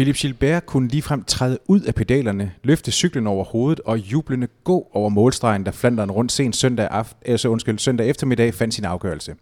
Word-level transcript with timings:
Philip 0.00 0.16
Gilbert 0.16 0.66
kunne 0.66 0.88
ligefrem 0.88 1.24
træde 1.24 1.58
ud 1.68 1.80
af 1.80 1.94
pedalerne, 1.94 2.52
løfte 2.62 2.92
cyklen 2.92 3.26
over 3.26 3.44
hovedet 3.44 3.80
og 3.80 3.98
jublende 3.98 4.48
gå 4.64 4.88
over 4.92 5.08
målstregen, 5.08 5.64
da 5.64 5.70
Flanderen 5.70 6.10
rundt 6.10 6.32
sent 6.32 6.56
søndag, 6.56 6.88
aft- 6.90 7.16
altså, 7.26 7.48
undskyld, 7.48 7.78
søndag 7.78 8.08
eftermiddag 8.08 8.54
fandt 8.54 8.74
sin 8.74 8.84
afgørelse. 8.84 9.34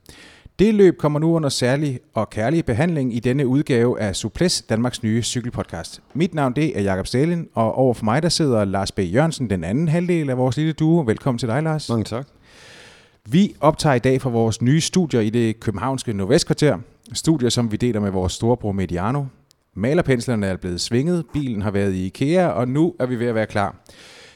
Det 0.59 0.75
løb 0.75 0.99
kommer 0.99 1.19
nu 1.19 1.35
under 1.35 1.49
særlig 1.49 2.01
og 2.15 2.31
kærlig 2.31 2.65
behandling 2.65 3.17
i 3.17 3.21
denne 3.21 3.47
udgave 3.47 4.01
af 4.01 4.17
Suples, 4.17 4.63
Danmarks 4.63 5.03
nye 5.03 5.23
cykelpodcast. 5.23 6.03
Mit 6.15 6.35
navn 6.35 6.53
det 6.57 6.79
er 6.79 6.83
Jakob 6.83 7.07
Stalin, 7.07 7.49
og 7.55 7.75
over 7.75 7.95
for 7.95 8.05
mig 8.05 8.23
der 8.23 8.29
sidder 8.29 8.65
Lars 8.65 8.93
B. 8.93 8.99
Jørgensen, 8.99 9.51
den 9.51 9.65
anden 9.65 9.89
halvdel 9.89 10.31
af 10.31 10.39
vores 10.39 10.57
lille 10.57 10.73
duo. 10.73 11.01
Velkommen 11.07 11.39
til 11.39 11.49
dig, 11.49 11.63
Lars. 11.63 11.89
Mange 11.89 12.05
tak. 12.05 12.27
Vi 13.29 13.55
optager 13.61 13.95
i 13.95 13.99
dag 13.99 14.21
fra 14.21 14.31
vores 14.31 14.63
nye 14.63 14.81
studier 14.81 15.21
i 15.21 15.31
det 15.31 15.61
københavnske 15.61 16.13
Nordvestkvarter. 16.13 16.79
Studier, 17.13 17.49
som 17.49 17.73
vi 17.73 17.77
deler 17.77 18.01
med 18.01 18.11
vores 18.11 18.33
storebror 18.33 18.73
Mediano. 18.73 19.25
Malerpenslerne 19.79 20.47
er 20.47 20.57
blevet 20.57 20.81
svinget, 20.81 21.25
bilen 21.33 21.63
har 21.63 21.71
været 21.71 21.95
i 21.95 22.07
IKEA, 22.07 22.47
og 22.47 22.69
nu 22.69 22.95
er 23.01 23.07
vi 23.07 23.19
ved 23.19 23.27
at 23.27 23.35
være 23.35 23.47
klar. 23.47 23.77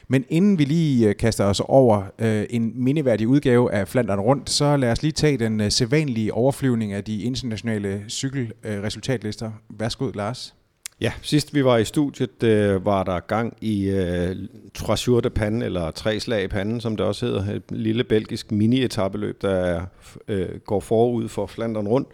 Men 0.07 0.25
inden 0.29 0.59
vi 0.59 0.63
lige 0.63 1.09
øh, 1.09 1.15
kaster 1.15 1.45
os 1.45 1.61
over 1.65 2.03
øh, 2.19 2.45
en 2.49 2.71
mindeværdig 2.75 3.27
udgave 3.27 3.73
af 3.73 3.87
Flandern 3.87 4.19
Rundt, 4.19 4.49
så 4.49 4.77
lad 4.77 4.91
os 4.91 5.01
lige 5.01 5.11
tage 5.11 5.37
den 5.37 5.61
øh, 5.61 5.71
sædvanlige 5.71 6.33
overflyvning 6.33 6.93
af 6.93 7.03
de 7.03 7.21
internationale 7.21 8.03
cykelresultatlister. 8.09 9.47
Øh, 9.47 9.79
Værsgo, 9.79 10.11
Lars. 10.13 10.55
Ja, 11.01 11.13
sidst 11.21 11.53
vi 11.53 11.65
var 11.65 11.77
i 11.77 11.85
studiet, 11.85 12.43
øh, 12.43 12.85
var 12.85 13.03
der 13.03 13.19
gang 13.19 13.57
i 13.61 13.89
øh, 13.89 14.35
Trois 14.73 15.09
de 15.23 15.29
Pande, 15.29 15.65
eller 15.65 15.91
Tre 15.91 16.19
slag 16.19 16.43
i 16.43 16.47
panden, 16.47 16.81
som 16.81 16.97
det 16.97 17.05
også 17.05 17.25
hedder. 17.25 17.53
Et 17.55 17.63
lille 17.69 18.03
belgisk 18.03 18.51
mini-etabeløb, 18.51 19.41
der 19.41 19.85
øh, 20.27 20.59
går 20.65 20.79
forud 20.79 21.27
for 21.27 21.45
Flandern 21.45 21.87
rundt. 21.87 22.07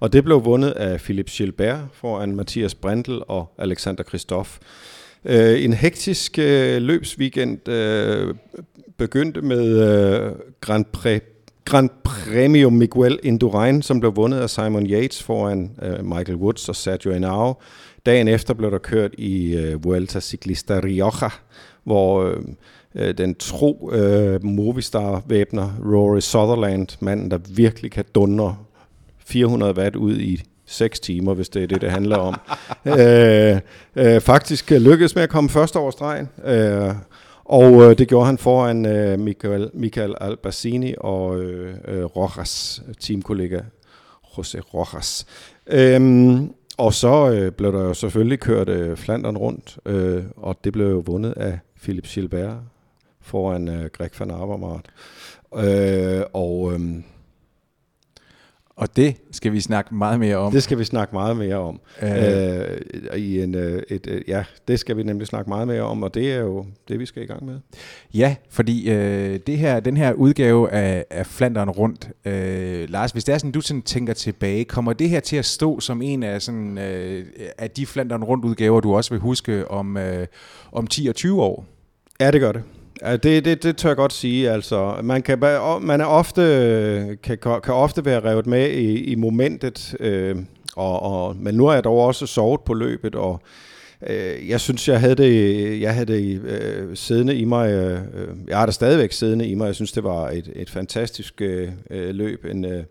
Og 0.00 0.12
det 0.12 0.24
blev 0.24 0.44
vundet 0.44 0.70
af 0.70 1.00
Philip 1.00 1.26
Gilbert 1.26 1.78
foran 1.92 2.36
Mathias 2.36 2.74
Brendel 2.74 3.22
og 3.28 3.54
Alexander 3.58 4.02
Kristoff. 4.02 4.58
Øh, 5.24 5.64
en 5.64 5.72
hektisk 5.72 6.38
øh, 6.38 6.82
løbsweekend 6.82 7.68
øh, 7.68 8.34
begyndte 8.96 9.42
med 9.42 9.78
øh, 9.78 10.32
Grand 10.60 10.84
Prix 10.84 11.22
Grand 11.66 11.90
Premio 12.04 12.70
Miguel 12.70 13.18
Indurain, 13.22 13.82
som 13.82 14.00
blev 14.00 14.16
vundet 14.16 14.38
af 14.38 14.50
Simon 14.50 14.86
Yates 14.86 15.22
foran 15.22 15.70
øh, 15.82 16.04
Michael 16.04 16.36
Woods 16.36 16.68
og 16.68 16.76
Sergio 16.76 17.12
Henao. 17.12 17.54
Dagen 18.06 18.28
efter 18.28 18.54
blev 18.54 18.70
der 18.70 18.78
kørt 18.78 19.10
i 19.18 19.56
øh, 19.56 19.84
Vuelta 19.84 20.20
Ciclista 20.20 20.80
Rioja, 20.84 21.28
hvor 21.84 22.22
øh, 22.22 22.36
øh 22.94 23.18
den 23.18 23.34
tro 23.34 23.90
øh, 23.92 24.44
Movistar-væbner 24.44 25.70
Rory 25.84 26.20
Sutherland, 26.20 26.88
manden 27.00 27.30
der 27.30 27.38
virkelig 27.48 27.90
kan 27.90 28.04
dundre 28.14 28.56
400 29.26 29.74
watt 29.76 29.96
ud 29.96 30.16
i 30.18 30.42
6 30.66 31.00
timer, 31.00 31.34
hvis 31.34 31.48
det 31.48 31.62
er 31.62 31.66
det, 31.66 31.80
det 31.80 31.90
handler 31.90 32.16
om. 32.16 32.34
øh, 32.98 33.60
øh, 33.96 34.20
faktisk 34.20 34.70
lykkedes 34.70 35.14
med 35.14 35.22
at 35.22 35.28
komme 35.28 35.50
først 35.50 35.76
over 35.76 35.90
stregen, 35.90 36.28
øh, 36.44 36.94
og 37.44 37.82
øh, 37.82 37.98
det 37.98 38.08
gjorde 38.08 38.26
han 38.26 38.38
foran 38.38 38.86
øh, 38.86 39.18
Michael, 39.18 39.70
Michael 39.74 40.14
Albassini 40.20 40.94
og 40.98 41.40
øh, 41.40 41.74
øh, 41.88 42.04
Rojas, 42.04 42.82
teamkollega 43.00 43.60
José 44.24 44.60
Rojas. 44.74 45.26
Øhm, 45.66 46.52
og 46.78 46.94
så 46.94 47.30
øh, 47.30 47.52
blev 47.52 47.72
der 47.72 47.82
jo 47.82 47.94
selvfølgelig 47.94 48.40
kørt 48.40 48.68
øh, 48.68 48.96
Flandern 48.96 49.36
rundt, 49.36 49.78
øh, 49.86 50.24
og 50.36 50.58
det 50.64 50.72
blev 50.72 50.90
jo 50.90 51.02
vundet 51.06 51.32
af 51.36 51.58
Philip 51.82 52.06
Gilbert 52.06 52.56
foran 53.20 53.68
øh, 53.68 53.90
Greg 53.92 54.10
van 54.18 54.30
Avermaet. 54.30 54.86
Øh, 55.56 56.24
og... 56.32 56.72
Øh, 56.72 56.80
og 58.76 58.96
det 58.96 59.16
skal 59.30 59.52
vi 59.52 59.60
snakke 59.60 59.94
meget 59.94 60.20
mere 60.20 60.36
om. 60.36 60.52
Det 60.52 60.62
skal 60.62 60.78
vi 60.78 60.84
snakke 60.84 61.14
meget 61.14 61.36
mere 61.36 61.56
om. 61.56 61.80
Øh. 62.02 62.10
Øh, 62.10 63.18
i 63.18 63.42
en, 63.42 63.54
øh, 63.54 63.82
et, 63.88 64.06
øh, 64.06 64.22
ja, 64.28 64.44
det 64.68 64.80
skal 64.80 64.96
vi 64.96 65.02
nemlig 65.02 65.26
snakke 65.26 65.48
meget 65.48 65.68
mere 65.68 65.82
om, 65.82 66.02
og 66.02 66.14
det 66.14 66.32
er 66.32 66.40
jo 66.40 66.66
det, 66.88 66.98
vi 66.98 67.06
skal 67.06 67.22
i 67.22 67.26
gang 67.26 67.46
med. 67.46 67.58
Ja, 68.14 68.36
fordi 68.50 68.90
øh, 68.90 69.40
det 69.46 69.58
her, 69.58 69.80
den 69.80 69.96
her 69.96 70.12
udgave 70.12 70.70
af, 70.72 71.04
af 71.10 71.26
Flanderen 71.26 71.70
rundt, 71.70 72.08
øh, 72.24 72.90
Lars, 72.90 73.10
hvis 73.10 73.24
det 73.24 73.32
er 73.32 73.38
sådan, 73.38 73.52
du 73.52 73.60
sådan 73.60 73.82
tænker 73.82 74.14
tilbage, 74.14 74.64
kommer 74.64 74.92
det 74.92 75.08
her 75.08 75.20
til 75.20 75.36
at 75.36 75.44
stå 75.44 75.80
som 75.80 76.02
en 76.02 76.22
af, 76.22 76.42
sådan, 76.42 76.78
øh, 76.78 77.26
af 77.58 77.70
de 77.70 77.86
Flanderen 77.86 78.24
rundt 78.24 78.44
udgaver, 78.44 78.80
du 78.80 78.96
også 78.96 79.10
vil 79.10 79.20
huske 79.20 79.70
om, 79.70 79.96
øh, 79.96 80.26
om 80.72 80.86
10 80.86 81.06
og 81.06 81.14
20 81.14 81.42
år? 81.42 81.64
Ja, 82.20 82.30
det 82.30 82.40
gør 82.40 82.52
det. 82.52 82.62
Ja, 83.02 83.16
det, 83.16 83.44
det, 83.44 83.62
det 83.62 83.76
tør 83.76 83.88
jeg 83.88 83.96
godt 83.96 84.12
sige. 84.12 84.50
Altså, 84.50 85.00
man, 85.02 85.22
kan, 85.22 85.38
man 85.80 86.00
er 86.00 86.04
ofte, 86.04 87.18
kan, 87.22 87.38
kan 87.38 87.74
ofte 87.74 88.04
være 88.04 88.20
revet 88.20 88.46
med 88.46 88.70
i, 88.70 89.04
i 89.04 89.14
momentet, 89.14 89.94
øh, 90.00 90.36
og, 90.76 91.02
og, 91.02 91.36
men 91.36 91.54
nu 91.54 91.66
er 91.66 91.72
jeg 91.72 91.84
dog 91.84 91.98
også 91.98 92.26
sovet 92.26 92.60
på 92.60 92.74
løbet, 92.74 93.14
og 93.14 93.40
øh, 94.06 94.48
jeg 94.48 94.60
synes, 94.60 94.88
jeg 94.88 95.00
havde 95.00 95.14
det, 95.14 95.80
jeg 95.80 95.94
havde 95.94 96.12
det 96.12 96.40
øh, 96.40 96.96
siddende 96.96 97.36
i 97.36 97.44
mig. 97.44 97.72
Øh, 97.72 97.92
øh 97.92 98.28
jeg 98.48 98.58
har 98.58 98.66
det 98.66 98.74
stadigvæk 98.74 99.12
siddende 99.12 99.46
i 99.46 99.54
mig. 99.54 99.66
Jeg 99.66 99.74
synes, 99.74 99.92
det 99.92 100.04
var 100.04 100.30
et, 100.30 100.52
et 100.56 100.70
fantastisk 100.70 101.40
øh, 101.40 101.68
øh 101.90 102.14
løb. 102.14 102.44
En, 102.44 102.64
øh, 102.64 102.84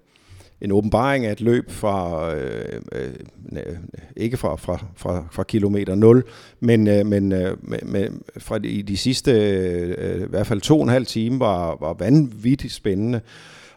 en 0.61 0.71
åbenbaring 0.71 1.25
af 1.25 1.31
et 1.31 1.41
løb 1.41 1.71
fra, 1.71 2.29
øh, 2.35 2.81
øh, 2.91 3.09
øh 3.51 3.75
ikke 4.17 4.38
fra, 4.38 4.55
fra, 4.55 4.85
fra, 4.95 5.23
fra 5.31 5.43
kilometer 5.43 5.95
0, 5.95 6.23
men, 6.59 6.88
øh, 6.88 7.05
men 7.05 7.31
øh, 7.31 7.57
med, 7.63 8.09
fra 8.38 8.57
de, 8.57 8.83
de 8.83 8.97
sidste 8.97 9.31
øh, 9.31 10.21
i 10.21 10.29
hvert 10.29 10.47
fald 10.47 10.61
to 10.61 10.77
og 10.77 10.83
en 10.83 10.89
halv 10.89 11.05
time 11.05 11.39
var, 11.39 11.77
var 11.79 11.93
vanvittigt 11.93 12.73
spændende. 12.73 13.21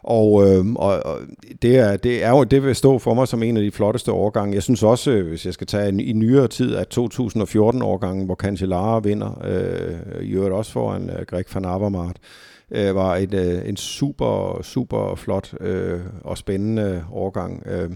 Og, 0.03 0.49
øh, 0.49 0.67
og, 0.73 1.07
og 1.07 1.19
det, 1.63 1.79
er, 1.79 1.97
det 1.97 2.25
er 2.25 2.31
jo 2.31 2.45
det 2.45 2.63
vil 2.63 2.75
stå 2.75 2.99
for 2.99 3.15
mig 3.15 3.29
som 3.29 3.43
en 3.43 3.57
af 3.57 3.63
de 3.63 3.71
flotteste 3.71 4.13
årgange. 4.13 4.55
Jeg 4.55 4.63
synes 4.63 4.83
også, 4.83 5.11
øh, 5.11 5.29
hvis 5.29 5.47
jeg 5.47 5.55
skal 5.55 5.67
tage 5.67 5.89
en, 5.89 6.01
i 6.01 6.13
nyere 6.13 6.49
tid, 6.49 6.77
at 6.77 6.99
2014-årgangen, 6.99 8.27
hvor 8.27 8.35
Cancellara 8.35 8.99
vinder, 8.99 9.43
øh, 9.45 10.25
i 10.25 10.31
øvrigt 10.31 10.55
også 10.55 10.73
foran 10.73 11.11
øh, 11.11 11.27
Greg 11.27 11.45
van 11.55 11.65
Avermaet, 11.65 12.17
øh, 12.17 12.48
var 12.71 13.17
et, 13.17 13.35
øh, 13.35 13.69
en 13.69 13.77
super, 13.77 14.61
super 14.63 15.15
flot 15.15 15.55
øh, 15.61 16.01
og 16.25 16.39
spændende 16.39 17.05
årgang. 17.13 17.63
Øh, 17.67 17.91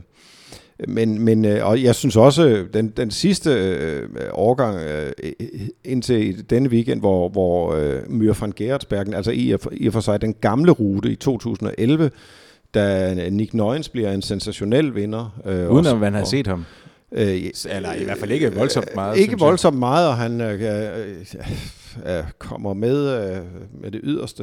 men, 0.88 1.18
men 1.24 1.44
øh, 1.44 1.66
og 1.66 1.82
jeg 1.82 1.94
synes 1.94 2.16
også, 2.16 2.64
den, 2.74 2.88
den 2.88 3.10
sidste 3.10 3.50
øh, 3.50 4.08
årgang 4.32 4.78
øh, 4.78 5.12
indtil 5.84 6.50
denne 6.50 6.68
weekend, 6.68 7.00
hvor, 7.00 7.28
hvor 7.28 7.74
øh, 7.74 8.00
Myr 8.10 8.34
van 8.40 8.52
Gerardsbergen, 8.56 9.14
altså 9.14 9.30
i, 9.30 9.56
i 9.72 9.86
og 9.86 9.92
for 9.92 10.00
sig 10.00 10.20
den 10.20 10.34
gamle 10.40 10.72
rute 10.72 11.10
i 11.12 11.16
2011, 11.16 12.10
da 12.74 13.14
Nick 13.30 13.54
Nøgens 13.54 13.88
bliver 13.88 14.12
en 14.12 14.22
sensationel 14.22 14.94
vinder. 14.94 15.40
Øh, 15.46 15.70
Uden 15.70 15.86
at 15.86 15.98
man 15.98 16.14
har 16.14 16.24
set 16.24 16.46
ham. 16.46 16.64
Øh, 17.12 17.44
Eller 17.70 17.94
i 17.94 18.04
hvert 18.04 18.18
fald 18.18 18.30
ikke 18.30 18.54
voldsomt 18.54 18.94
meget. 18.94 19.18
Ikke 19.18 19.38
voldsomt 19.38 19.78
meget, 19.78 20.08
og 20.08 20.16
han 20.16 20.40
øh, 20.40 20.60
øh, 20.60 21.26
er, 22.04 22.24
kommer 22.38 22.74
med 22.74 23.30
øh, 23.30 23.42
med 23.80 23.90
det 23.90 24.00
yderste 24.04 24.42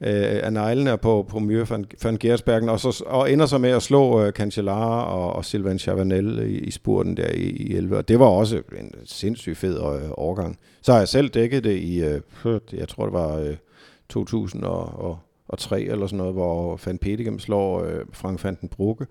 øh, 0.00 0.40
af 0.42 0.52
neglene 0.52 0.98
på, 0.98 1.26
på 1.28 1.38
Myre 1.38 1.70
van, 1.70 1.84
van 2.02 2.16
Gersbergen, 2.16 2.68
og, 2.68 2.80
så, 2.80 3.04
og 3.06 3.32
ender 3.32 3.46
så 3.46 3.58
med 3.58 3.70
at 3.70 3.82
slå 3.82 4.22
øh, 4.22 4.32
Cancellara 4.32 5.04
og, 5.04 5.32
og 5.32 5.44
Sylvain 5.44 5.78
Chavanel 5.78 6.38
i, 6.38 6.58
i 6.58 6.70
spurten 6.70 7.16
der 7.16 7.28
i, 7.28 7.42
i 7.42 7.74
11. 7.76 7.96
Og 7.96 8.08
det 8.08 8.18
var 8.18 8.26
også 8.26 8.62
en 8.78 8.94
sindssygt 9.04 9.58
fed 9.58 9.76
øh, 9.76 10.10
overgang. 10.10 10.58
Så 10.82 10.92
har 10.92 10.98
jeg 10.98 11.08
selv 11.08 11.28
dækket 11.28 11.64
det 11.64 11.76
i, 11.76 12.02
øh, 12.02 12.20
jeg 12.72 12.88
tror 12.88 13.04
det 13.04 13.12
var 13.12 13.36
øh, 13.36 13.56
2003 14.08 15.80
eller 15.80 16.06
sådan 16.06 16.16
noget, 16.16 16.32
hvor 16.32 16.80
Van 16.86 16.98
Petegem 16.98 17.38
slår 17.38 17.84
øh, 17.84 18.00
Frank 18.12 18.44
van 18.44 18.58
den 18.60 18.68
Brugge. 18.68 19.06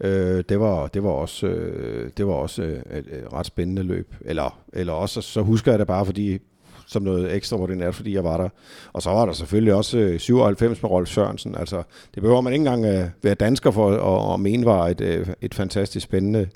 Øh, 0.00 0.44
det, 0.48 0.60
var, 0.60 0.86
det 0.86 1.02
var 1.02 1.10
også, 1.10 1.46
øh, 1.46 2.10
det 2.16 2.26
var 2.26 2.32
også 2.32 2.62
øh, 2.62 2.98
et, 2.98 3.06
et 3.06 3.32
ret 3.32 3.46
spændende 3.46 3.82
løb. 3.82 4.14
Eller, 4.20 4.60
eller 4.72 4.92
også, 4.92 5.20
så 5.20 5.42
husker 5.42 5.72
jeg 5.72 5.78
det 5.78 5.86
bare, 5.86 6.06
fordi 6.06 6.38
som 6.92 7.02
noget 7.02 7.34
ekstraordinært, 7.34 7.94
fordi 7.94 8.14
jeg 8.14 8.24
var 8.24 8.36
der. 8.36 8.48
Og 8.92 9.02
så 9.02 9.10
var 9.10 9.26
der 9.26 9.32
selvfølgelig 9.32 9.74
også 9.74 9.98
øh, 9.98 10.20
97 10.20 10.82
med 10.82 10.90
Rolf 10.90 11.08
Sørensen. 11.08 11.54
Altså, 11.58 11.82
det 12.14 12.22
behøver 12.22 12.40
man 12.40 12.52
ikke 12.52 12.60
engang 12.60 12.84
øh, 12.84 13.08
være 13.22 13.34
dansker 13.34 13.70
for 13.70 13.90
at, 13.90 14.34
at 14.34 14.40
mene 14.40 14.66
var 14.66 14.88
et, 14.88 15.00
øh, 15.00 15.26
et 15.40 15.54
fantastisk 15.54 16.04
spændende 16.04 16.48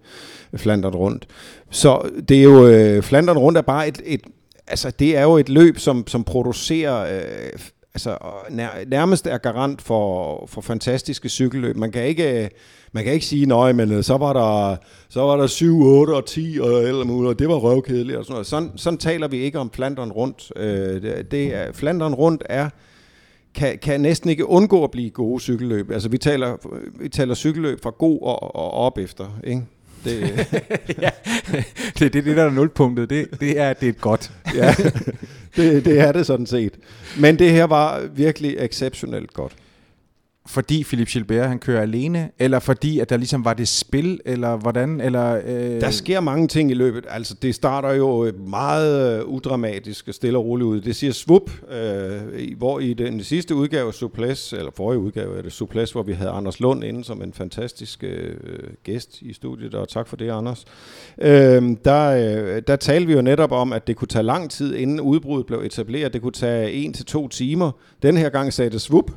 Flandern 0.57 0.95
rundt. 0.95 1.27
Så 1.71 2.11
det 2.29 2.39
er 2.39 2.43
jo, 2.43 2.67
øh, 2.67 3.03
Flandern 3.03 3.39
rundt 3.39 3.59
er 3.59 3.63
bare 3.63 3.89
et, 3.89 4.01
et 4.05 4.21
altså 4.67 4.91
det 4.91 5.17
er 5.17 5.23
jo 5.23 5.37
et 5.37 5.49
løb, 5.49 5.79
som, 5.79 6.07
som 6.07 6.25
producerer 6.25 7.17
øh, 7.17 7.59
altså, 7.95 8.19
nær, 8.51 8.69
nærmest 8.87 9.27
er 9.27 9.39
garant 9.39 9.83
for, 9.83 10.47
for 10.47 10.61
fantastiske 10.61 11.29
cykelløb. 11.29 11.77
Man 11.77 11.93
kan 11.93 12.05
ikke, 12.05 12.45
øh, 12.45 12.51
man 12.97 13.05
kan 13.05 13.13
ikke 13.13 13.27
sige, 13.27 13.47
nej, 13.47 13.73
men 13.73 13.93
øh, 13.93 14.05
så 14.05 14.17
var 14.17 14.33
der, 14.33 14.77
så 15.09 15.21
var 15.21 15.37
der 15.37 15.47
7, 15.47 15.83
8 15.83 16.11
og 16.11 16.27
10 16.27 16.59
og 16.61 16.83
eller 16.83 17.05
muligt, 17.05 17.29
og 17.29 17.39
det 17.39 17.49
var 17.49 17.55
røvkedeligt 17.55 18.19
og 18.19 18.25
sådan 18.25 18.33
noget. 18.33 18.47
Sådan, 18.47 18.71
sådan 18.77 18.99
taler 18.99 19.29
vi 19.29 19.37
ikke 19.39 19.59
om 19.59 19.71
Flandern 19.71 20.13
rundt. 20.13 20.53
Øh, 20.57 21.03
det, 21.03 21.31
det 21.31 21.55
er, 21.55 21.73
Flandern 21.73 22.15
rundt 22.15 22.43
er 22.47 22.69
kan, 23.55 23.79
kan 23.83 24.01
næsten 24.01 24.31
ikke 24.31 24.47
undgå 24.47 24.85
at 24.85 24.91
blive 24.91 25.11
gode 25.11 25.41
cykelløb. 25.41 25.91
Altså 25.91 26.09
vi 26.09 26.19
taler, 26.19 26.57
vi 27.01 27.09
taler 27.09 27.35
cykelløb 27.35 27.83
fra 27.83 27.91
god 27.91 28.23
og, 28.23 28.57
og 28.57 28.71
op 28.71 28.99
efter, 28.99 29.39
ikke? 29.45 29.63
Det, 30.05 30.21
ja, 31.03 31.11
det, 31.99 32.13
det, 32.13 32.25
det 32.25 32.37
der 32.37 32.45
er 32.45 32.51
nulpunktet, 32.51 33.11
det, 33.11 33.41
det 33.41 33.61
er, 33.61 33.73
det 33.73 33.89
er 33.89 33.93
godt. 33.93 34.33
ja, 34.55 34.75
det, 35.57 35.85
det 35.85 36.01
er 36.01 36.13
det 36.13 36.27
sådan 36.27 36.47
set. 36.47 36.73
Men 37.19 37.39
det 37.39 37.51
her 37.51 37.65
var 37.65 38.03
virkelig 38.15 38.57
exceptionelt 38.59 39.33
godt 39.33 39.53
fordi 40.49 40.85
Philip 40.85 41.09
Gilbert 41.09 41.49
han 41.49 41.59
kører 41.59 41.83
alene, 41.83 42.31
eller 42.39 42.59
fordi 42.59 42.99
at 42.99 43.11
der 43.11 43.17
ligesom 43.17 43.45
var 43.45 43.55
det 43.55 43.69
spil, 43.69 44.21
eller 44.25 44.57
hvordan? 44.57 45.01
Eller, 45.01 45.41
øh... 45.47 45.81
Der 45.81 45.91
sker 45.91 46.21
mange 46.21 46.49
ting 46.49 46.71
i 46.71 46.75
løbet. 46.75 47.05
Altså, 47.09 47.35
det 47.43 47.55
starter 47.55 47.93
jo 47.93 48.25
øh, 48.25 48.49
meget 48.49 49.19
øh, 49.19 49.27
udramatisk 49.27 50.09
og 50.09 50.15
stille 50.15 50.39
og 50.39 50.45
roligt 50.45 50.67
ud. 50.67 50.81
Det 50.81 50.97
siger 50.97 51.13
Svup, 51.13 51.51
øh, 51.73 52.59
hvor 52.59 52.81
i 52.81 52.95
den 52.95 53.23
sidste 53.23 53.55
udgave 53.55 53.89
af 53.89 53.95
Suples, 53.95 54.53
eller 54.53 54.71
forrige 54.77 54.99
udgave 54.99 55.37
af 55.37 55.43
det 55.43 55.53
Suples, 55.53 55.93
hvor 55.93 56.03
vi 56.03 56.13
havde 56.13 56.31
Anders 56.31 56.61
Lund 56.61 56.85
inde 56.85 57.05
som 57.05 57.23
en 57.23 57.33
fantastisk 57.33 58.05
øh, 58.05 58.37
gæst 58.85 59.23
i 59.23 59.33
studiet, 59.33 59.75
og 59.75 59.89
tak 59.89 60.09
for 60.09 60.17
det, 60.17 60.31
Anders. 60.31 60.65
Øh, 61.19 61.63
der, 61.85 62.09
øh, 62.09 62.63
der 62.67 62.77
talte 62.77 63.07
vi 63.07 63.13
jo 63.13 63.23
netop 63.23 63.53
om, 63.53 63.73
at 63.73 63.87
det 63.87 63.97
kunne 63.97 64.09
tage 64.09 64.23
lang 64.23 64.51
tid, 64.51 64.75
inden 64.75 65.01
udbruddet 65.01 65.47
blev 65.47 65.59
etableret. 65.59 66.13
Det 66.13 66.23
kunne 66.23 66.33
tage 66.33 66.73
en 66.73 66.93
til 66.93 67.05
to 67.05 67.29
timer. 67.29 67.71
Den 68.03 68.17
her 68.17 68.29
gang 68.29 68.53
sagde 68.53 68.71
det 68.71 68.81
Svup, 68.81 69.11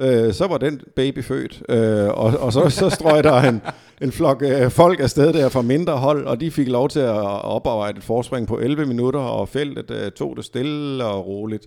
Øh, 0.00 0.32
så 0.32 0.46
var 0.46 0.58
den 0.58 0.80
baby 0.96 1.24
født, 1.24 1.62
øh, 1.68 2.08
og, 2.08 2.38
og 2.40 2.52
så, 2.52 2.70
så 2.70 2.90
strøg 2.90 3.24
der 3.24 3.42
en, 3.42 3.62
en 4.02 4.12
flok 4.12 4.42
øh, 4.42 4.70
folk 4.70 5.00
afsted 5.00 5.32
der 5.32 5.48
fra 5.48 5.62
mindre 5.62 5.96
hold, 5.96 6.26
og 6.26 6.40
de 6.40 6.50
fik 6.50 6.68
lov 6.68 6.88
til 6.88 7.00
at 7.00 7.44
oparbejde 7.44 7.98
et 7.98 8.04
forspring 8.04 8.46
på 8.46 8.58
11 8.58 8.86
minutter, 8.86 9.20
og 9.20 9.48
feltet 9.48 9.90
øh, 9.90 10.12
tog 10.12 10.36
det 10.36 10.44
stille 10.44 11.04
og 11.04 11.26
roligt. 11.26 11.66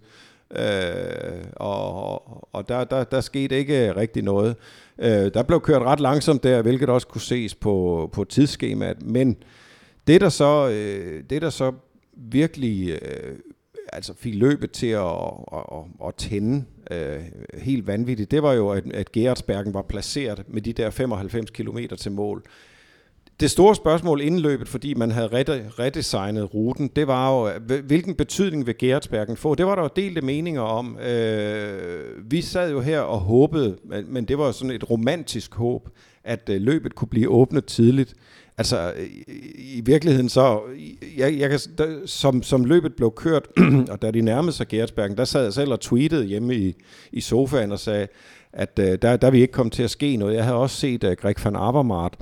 Øh, 0.55 1.43
og 1.55 2.21
og 2.53 2.69
der, 2.69 2.83
der, 2.83 3.03
der 3.03 3.21
skete 3.21 3.57
ikke 3.57 3.95
rigtig 3.95 4.23
noget. 4.23 4.55
Øh, 4.99 5.33
der 5.33 5.43
blev 5.43 5.61
kørt 5.61 5.81
ret 5.81 5.99
langsomt 5.99 6.43
der, 6.43 6.61
hvilket 6.61 6.89
også 6.89 7.07
kunne 7.07 7.21
ses 7.21 7.55
på, 7.55 8.09
på 8.13 8.23
tidsskemaet, 8.23 9.01
men 9.05 9.37
det 10.07 10.21
der 10.21 10.29
så, 10.29 10.69
øh, 10.69 11.23
det 11.29 11.41
der 11.41 11.49
så 11.49 11.71
virkelig 12.13 12.89
øh, 12.89 13.35
altså 13.93 14.13
fik 14.17 14.35
løbet 14.35 14.71
til 14.71 14.87
at, 14.87 15.05
at, 15.53 15.63
at, 15.71 16.07
at 16.07 16.15
tænde 16.15 16.63
øh, 16.91 17.21
helt 17.53 17.87
vanvittigt, 17.87 18.31
det 18.31 18.43
var 18.43 18.53
jo, 18.53 18.69
at, 18.69 18.83
at 18.93 19.11
Gerardsbergen 19.11 19.73
var 19.73 19.81
placeret 19.81 20.43
med 20.47 20.61
de 20.61 20.73
der 20.73 20.89
95 20.89 21.49
km 21.49 21.77
til 21.97 22.11
mål. 22.11 22.43
Det 23.39 23.51
store 23.51 23.75
spørgsmål 23.75 24.21
inden 24.21 24.39
løbet, 24.39 24.67
fordi 24.67 24.93
man 24.93 25.11
havde 25.11 25.29
redesignet 25.79 26.53
ruten, 26.53 26.87
det 26.87 27.07
var 27.07 27.31
jo, 27.31 27.59
hvilken 27.81 28.15
betydning 28.15 28.67
vil 28.67 28.77
Gerardsbergen 28.77 29.37
få? 29.37 29.55
Det 29.55 29.65
var 29.65 29.75
der 29.75 29.81
jo 29.81 29.89
delte 29.95 30.21
meninger 30.21 30.61
om. 30.61 30.97
Øh, 30.99 32.31
vi 32.31 32.41
sad 32.41 32.71
jo 32.71 32.81
her 32.81 32.99
og 32.99 33.19
håbede, 33.19 33.77
men 34.07 34.25
det 34.25 34.37
var 34.37 34.51
sådan 34.51 34.75
et 34.75 34.89
romantisk 34.89 35.55
håb, 35.55 35.89
at 36.23 36.49
øh, 36.49 36.61
løbet 36.61 36.95
kunne 36.95 37.07
blive 37.07 37.29
åbnet 37.29 37.65
tidligt. 37.65 38.13
Altså, 38.61 38.93
i, 39.27 39.77
i 39.77 39.81
virkeligheden 39.85 40.29
så, 40.29 40.61
jeg, 41.17 41.39
jeg 41.39 41.49
kan, 41.49 41.59
der, 41.77 41.99
som, 42.05 42.43
som 42.43 42.65
løbet 42.65 42.95
blev 42.95 43.13
kørt, 43.15 43.47
og 43.91 44.01
da 44.01 44.11
de 44.11 44.21
nærmede 44.21 44.51
sig 44.51 44.67
Gertsbergen, 44.67 45.17
der 45.17 45.25
sad 45.25 45.43
jeg 45.43 45.53
selv 45.53 45.71
og 45.71 45.79
tweetede 45.79 46.25
hjemme 46.25 46.55
i, 46.55 46.75
i 47.11 47.21
sofaen 47.21 47.71
og 47.71 47.79
sagde, 47.79 48.07
at 48.53 48.79
uh, 48.79 48.85
der, 48.85 49.17
der 49.17 49.31
vi 49.31 49.41
ikke 49.41 49.51
komme 49.51 49.69
til 49.69 49.83
at 49.83 49.89
ske 49.89 50.15
noget. 50.15 50.35
Jeg 50.35 50.43
havde 50.43 50.57
også 50.57 50.75
set 50.75 51.03
uh, 51.03 51.11
Greg 51.11 51.35
van 51.43 51.55
Avermaet 51.55 52.13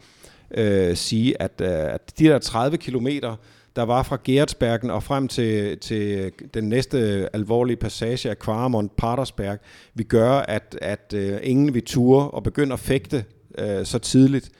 uh, 0.57 0.95
sige, 0.95 1.41
at, 1.41 1.51
uh, 1.61 1.67
at 1.67 2.19
de 2.19 2.25
der 2.25 2.39
30 2.39 2.77
kilometer, 2.77 3.35
der 3.75 3.83
var 3.83 4.03
fra 4.03 4.17
Gertsbergen 4.23 4.89
og 4.89 5.03
frem 5.03 5.27
til, 5.27 5.77
til 5.77 6.31
den 6.53 6.69
næste 6.69 7.29
alvorlige 7.33 7.77
passage 7.77 8.29
af 8.29 8.39
Kvarmont 8.39 8.95
Patersberg, 8.95 9.59
vi 9.93 10.03
gør, 10.03 10.31
at, 10.31 10.77
at 10.81 11.13
uh, 11.15 11.37
ingen 11.43 11.73
vil 11.73 11.85
ture 11.85 12.29
og 12.29 12.43
begynde 12.43 12.73
at 12.73 12.79
fægte 12.79 13.25
uh, 13.61 13.83
så 13.83 13.99
tidligt. 13.99 14.51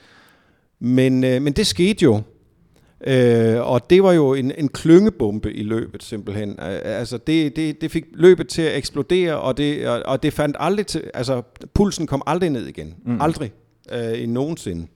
Men, 0.80 1.24
øh, 1.24 1.42
men 1.42 1.54
det 1.54 1.68
skete 1.68 2.04
jo. 2.04 2.22
Øh, 3.08 3.62
og 3.62 3.90
det 3.90 4.04
var 4.04 4.14
jo 4.14 4.34
en, 4.34 4.52
en 4.58 4.70
klyngebombe 4.70 5.54
i 5.54 5.64
løbet 5.64 6.04
simpelthen. 6.04 6.56
Altså 6.60 7.18
det, 7.18 7.56
det, 7.56 7.82
det 7.82 7.92
fik 7.92 8.06
løbet 8.14 8.48
til 8.48 8.62
at 8.62 8.78
eksplodere, 8.78 9.40
og 9.40 9.58
det, 9.58 9.88
og, 9.88 10.02
og 10.06 10.24
det 10.24 10.34
fandt 10.34 10.56
aldrig 10.60 10.88
til, 10.88 11.04
altså 11.14 11.42
pulsen 11.74 12.08
kom 12.08 12.22
aldrig 12.28 12.50
ned 12.50 12.68
igen. 12.68 12.96
Mm. 13.06 13.22
Aldrig. 13.22 13.52
Øh, 13.92 14.24
i 14.24 14.26
nogensinde. 14.26 14.88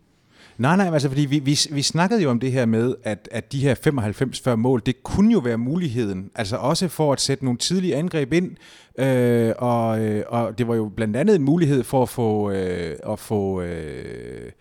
Nej, 0.57 0.75
nej, 0.75 0.89
altså 0.93 1.09
fordi 1.09 1.21
vi, 1.25 1.39
vi, 1.39 1.59
vi 1.71 1.81
snakkede 1.81 2.21
jo 2.21 2.29
om 2.29 2.39
det 2.39 2.51
her 2.51 2.65
med, 2.65 2.95
at, 3.03 3.29
at 3.31 3.51
de 3.51 3.59
her 3.59 3.75
95 3.75 4.39
før 4.39 4.55
mål, 4.55 4.81
det 4.85 5.03
kunne 5.03 5.33
jo 5.33 5.39
være 5.39 5.57
muligheden, 5.57 6.31
altså 6.35 6.55
også 6.55 6.87
for 6.87 7.13
at 7.13 7.21
sætte 7.21 7.45
nogle 7.45 7.57
tidlige 7.57 7.95
angreb 7.95 8.33
ind, 8.33 8.51
øh, 8.99 9.53
og, 9.57 9.99
øh, 9.99 10.23
og 10.27 10.57
det 10.57 10.67
var 10.67 10.75
jo 10.75 10.91
blandt 10.95 11.15
andet 11.15 11.35
en 11.35 11.43
mulighed 11.43 11.83
for 11.83 12.01
at 12.01 12.09
få, 12.09 12.51
øh, 12.51 12.95
at 13.09 13.19
få 13.19 13.61
øh, 13.61 14.51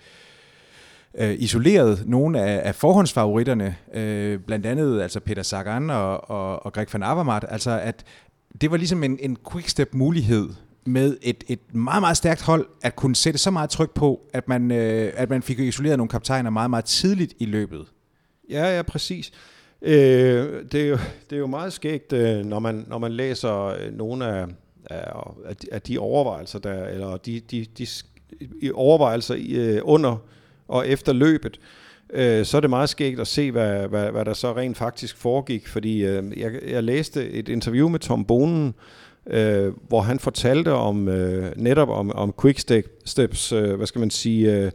øh, 1.15 1.35
isoleret 1.39 2.03
nogle 2.07 2.41
af, 2.41 2.69
af 2.69 2.75
forhåndsfavoritterne, 2.75 3.77
øh, 3.95 4.39
blandt 4.39 4.67
andet 4.67 5.03
altså 5.03 5.21
Peter 5.21 5.43
Sagan 5.43 5.91
og, 5.91 6.31
og, 6.31 6.67
og 6.67 6.73
Greg 6.73 6.87
van 6.93 7.03
Avermaet, 7.03 7.45
altså 7.49 7.71
at 7.71 8.05
det 8.61 8.71
var 8.71 8.77
ligesom 8.77 9.05
en, 9.05 9.19
en 9.21 9.37
quick-step 9.53 9.89
mulighed 9.93 10.49
med 10.87 11.17
et, 11.23 11.45
et 11.49 11.75
meget, 11.75 12.03
meget 12.03 12.17
stærkt 12.17 12.43
hold, 12.43 12.67
at 12.83 12.97
kunne 12.97 13.17
sætte 13.17 13.39
så 13.39 13.51
meget 13.51 13.71
tryk 13.71 13.95
på, 13.95 14.21
at 14.33 14.49
man, 14.49 14.71
øh, 14.71 15.13
at 15.17 15.31
man 15.31 15.43
fik 15.43 15.59
isoleret 15.59 15.97
nogle 15.97 16.09
kaptajner 16.09 16.51
meget, 16.51 16.71
meget 16.71 16.85
tidligt 16.85 17.35
i 17.39 17.45
løbet. 17.45 17.87
Ja, 18.51 18.77
ja, 18.77 18.83
præcis. 18.83 19.33
Øh, 19.83 19.93
det, 20.73 20.75
er 20.75 20.87
jo, 20.89 20.99
det 21.31 21.37
er 21.37 21.41
jo 21.41 21.47
meget 21.47 21.73
skægt, 21.73 22.13
øh, 22.13 22.45
når 22.45 22.59
man, 22.59 22.85
når 22.89 22.99
man 22.99 23.13
læser 23.13 23.65
øh, 23.65 23.93
nogle 23.93 24.27
af, 24.27 24.47
af, 24.91 25.57
af 25.73 25.83
de 25.83 25.99
overvejelser, 25.99 26.59
der, 26.59 26.85
eller 26.85 27.17
de, 27.17 27.41
de, 27.41 27.67
de, 27.79 27.87
de 28.63 28.73
overvejelser 28.75 29.37
øh, 29.51 29.81
under 29.83 30.17
og 30.69 30.89
efter 30.89 31.13
løbet, 31.13 31.61
øh, 32.13 32.45
så 32.45 32.57
er 32.57 32.61
det 32.61 32.71
meget 32.71 32.89
skægt 32.89 33.21
at 33.21 33.27
se, 33.27 33.51
hvad, 33.51 33.89
hvad, 33.89 34.11
hvad 34.11 34.25
der 34.25 34.33
så 34.33 34.57
rent 34.57 34.77
faktisk 34.77 35.17
foregik, 35.17 35.69
fordi 35.69 36.05
øh, 36.05 36.39
jeg, 36.39 36.53
jeg 36.69 36.83
læste 36.83 37.31
et 37.31 37.49
interview 37.49 37.89
med 37.89 37.99
Tom 37.99 38.25
Bonen, 38.25 38.75
øh, 39.27 39.73
hvor 39.89 40.01
han 40.01 40.19
fortalte 40.19 40.73
om 40.73 41.09
øh, 41.09 41.53
netop 41.57 41.89
om, 41.89 42.13
om 42.13 42.35
quick 42.43 42.59
steps, 43.05 43.53
øh, 43.53 43.75
hvad 43.75 43.87
skal 43.87 43.99
man 43.99 44.11
sige, 44.11 44.57
øh, 44.57 44.71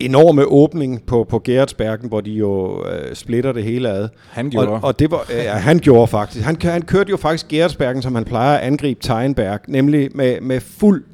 enorme 0.00 0.44
åbning 0.44 1.06
på, 1.06 1.24
på 1.24 1.38
Gerardsbergen, 1.38 2.08
hvor 2.08 2.20
de 2.20 2.30
jo 2.30 2.84
øh, 2.86 3.14
splitter 3.14 3.52
det 3.52 3.64
hele 3.64 3.88
ad. 3.90 4.08
Han 4.30 4.50
gjorde. 4.50 4.68
Og, 4.68 4.80
og 4.84 4.98
det 4.98 5.10
var, 5.10 5.26
ja, 5.30 5.52
han 5.52 5.78
gjorde 5.78 6.06
faktisk. 6.06 6.44
Han, 6.44 6.56
han 6.62 6.82
kørte 6.82 7.10
jo 7.10 7.16
faktisk 7.16 7.48
Gerardsbergen, 7.48 8.02
som 8.02 8.14
han 8.14 8.24
plejer 8.24 8.58
at 8.58 8.66
angribe 8.66 9.00
Tegnberg, 9.02 9.60
nemlig 9.68 10.10
med, 10.14 10.40
med 10.40 10.60
fuld 10.60 11.04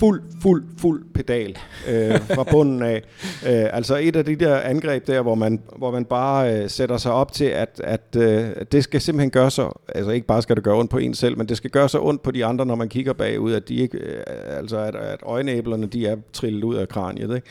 fuld, 0.00 0.22
fuld, 0.42 0.64
fuld 0.78 1.04
pedal 1.14 1.58
øh, 1.88 2.20
fra 2.20 2.44
bunden 2.50 2.82
af. 2.82 3.02
Øh, 3.46 3.76
altså 3.76 3.96
et 3.96 4.16
af 4.16 4.24
de 4.24 4.36
der 4.36 4.60
angreb 4.60 5.06
der, 5.06 5.22
hvor 5.22 5.34
man, 5.34 5.62
hvor 5.76 5.90
man 5.90 6.04
bare 6.04 6.54
øh, 6.54 6.70
sætter 6.70 6.96
sig 6.96 7.12
op 7.12 7.32
til, 7.32 7.44
at, 7.44 7.80
at 7.84 8.16
øh, 8.16 8.48
det 8.72 8.84
skal 8.84 9.00
simpelthen 9.00 9.30
gøre 9.30 9.50
så, 9.50 9.72
altså 9.88 10.10
ikke 10.10 10.26
bare 10.26 10.42
skal 10.42 10.56
det 10.56 10.64
gøre 10.64 10.78
ondt 10.78 10.90
på 10.90 10.98
en 10.98 11.14
selv, 11.14 11.38
men 11.38 11.48
det 11.48 11.56
skal 11.56 11.70
gøre 11.70 11.88
så 11.88 12.00
ondt 12.02 12.22
på 12.22 12.30
de 12.30 12.44
andre, 12.44 12.66
når 12.66 12.74
man 12.74 12.88
kigger 12.88 13.12
bagud, 13.12 13.52
at 13.52 13.68
de 13.68 13.74
ikke, 13.74 13.98
øh, 13.98 14.22
altså 14.58 14.78
at, 14.78 14.94
at 14.94 15.20
øjenæblerne, 15.22 15.86
de 15.86 16.06
er 16.06 16.16
trillet 16.32 16.64
ud 16.64 16.74
af 16.74 16.88
kraniet. 16.88 17.34
Ikke? 17.36 17.48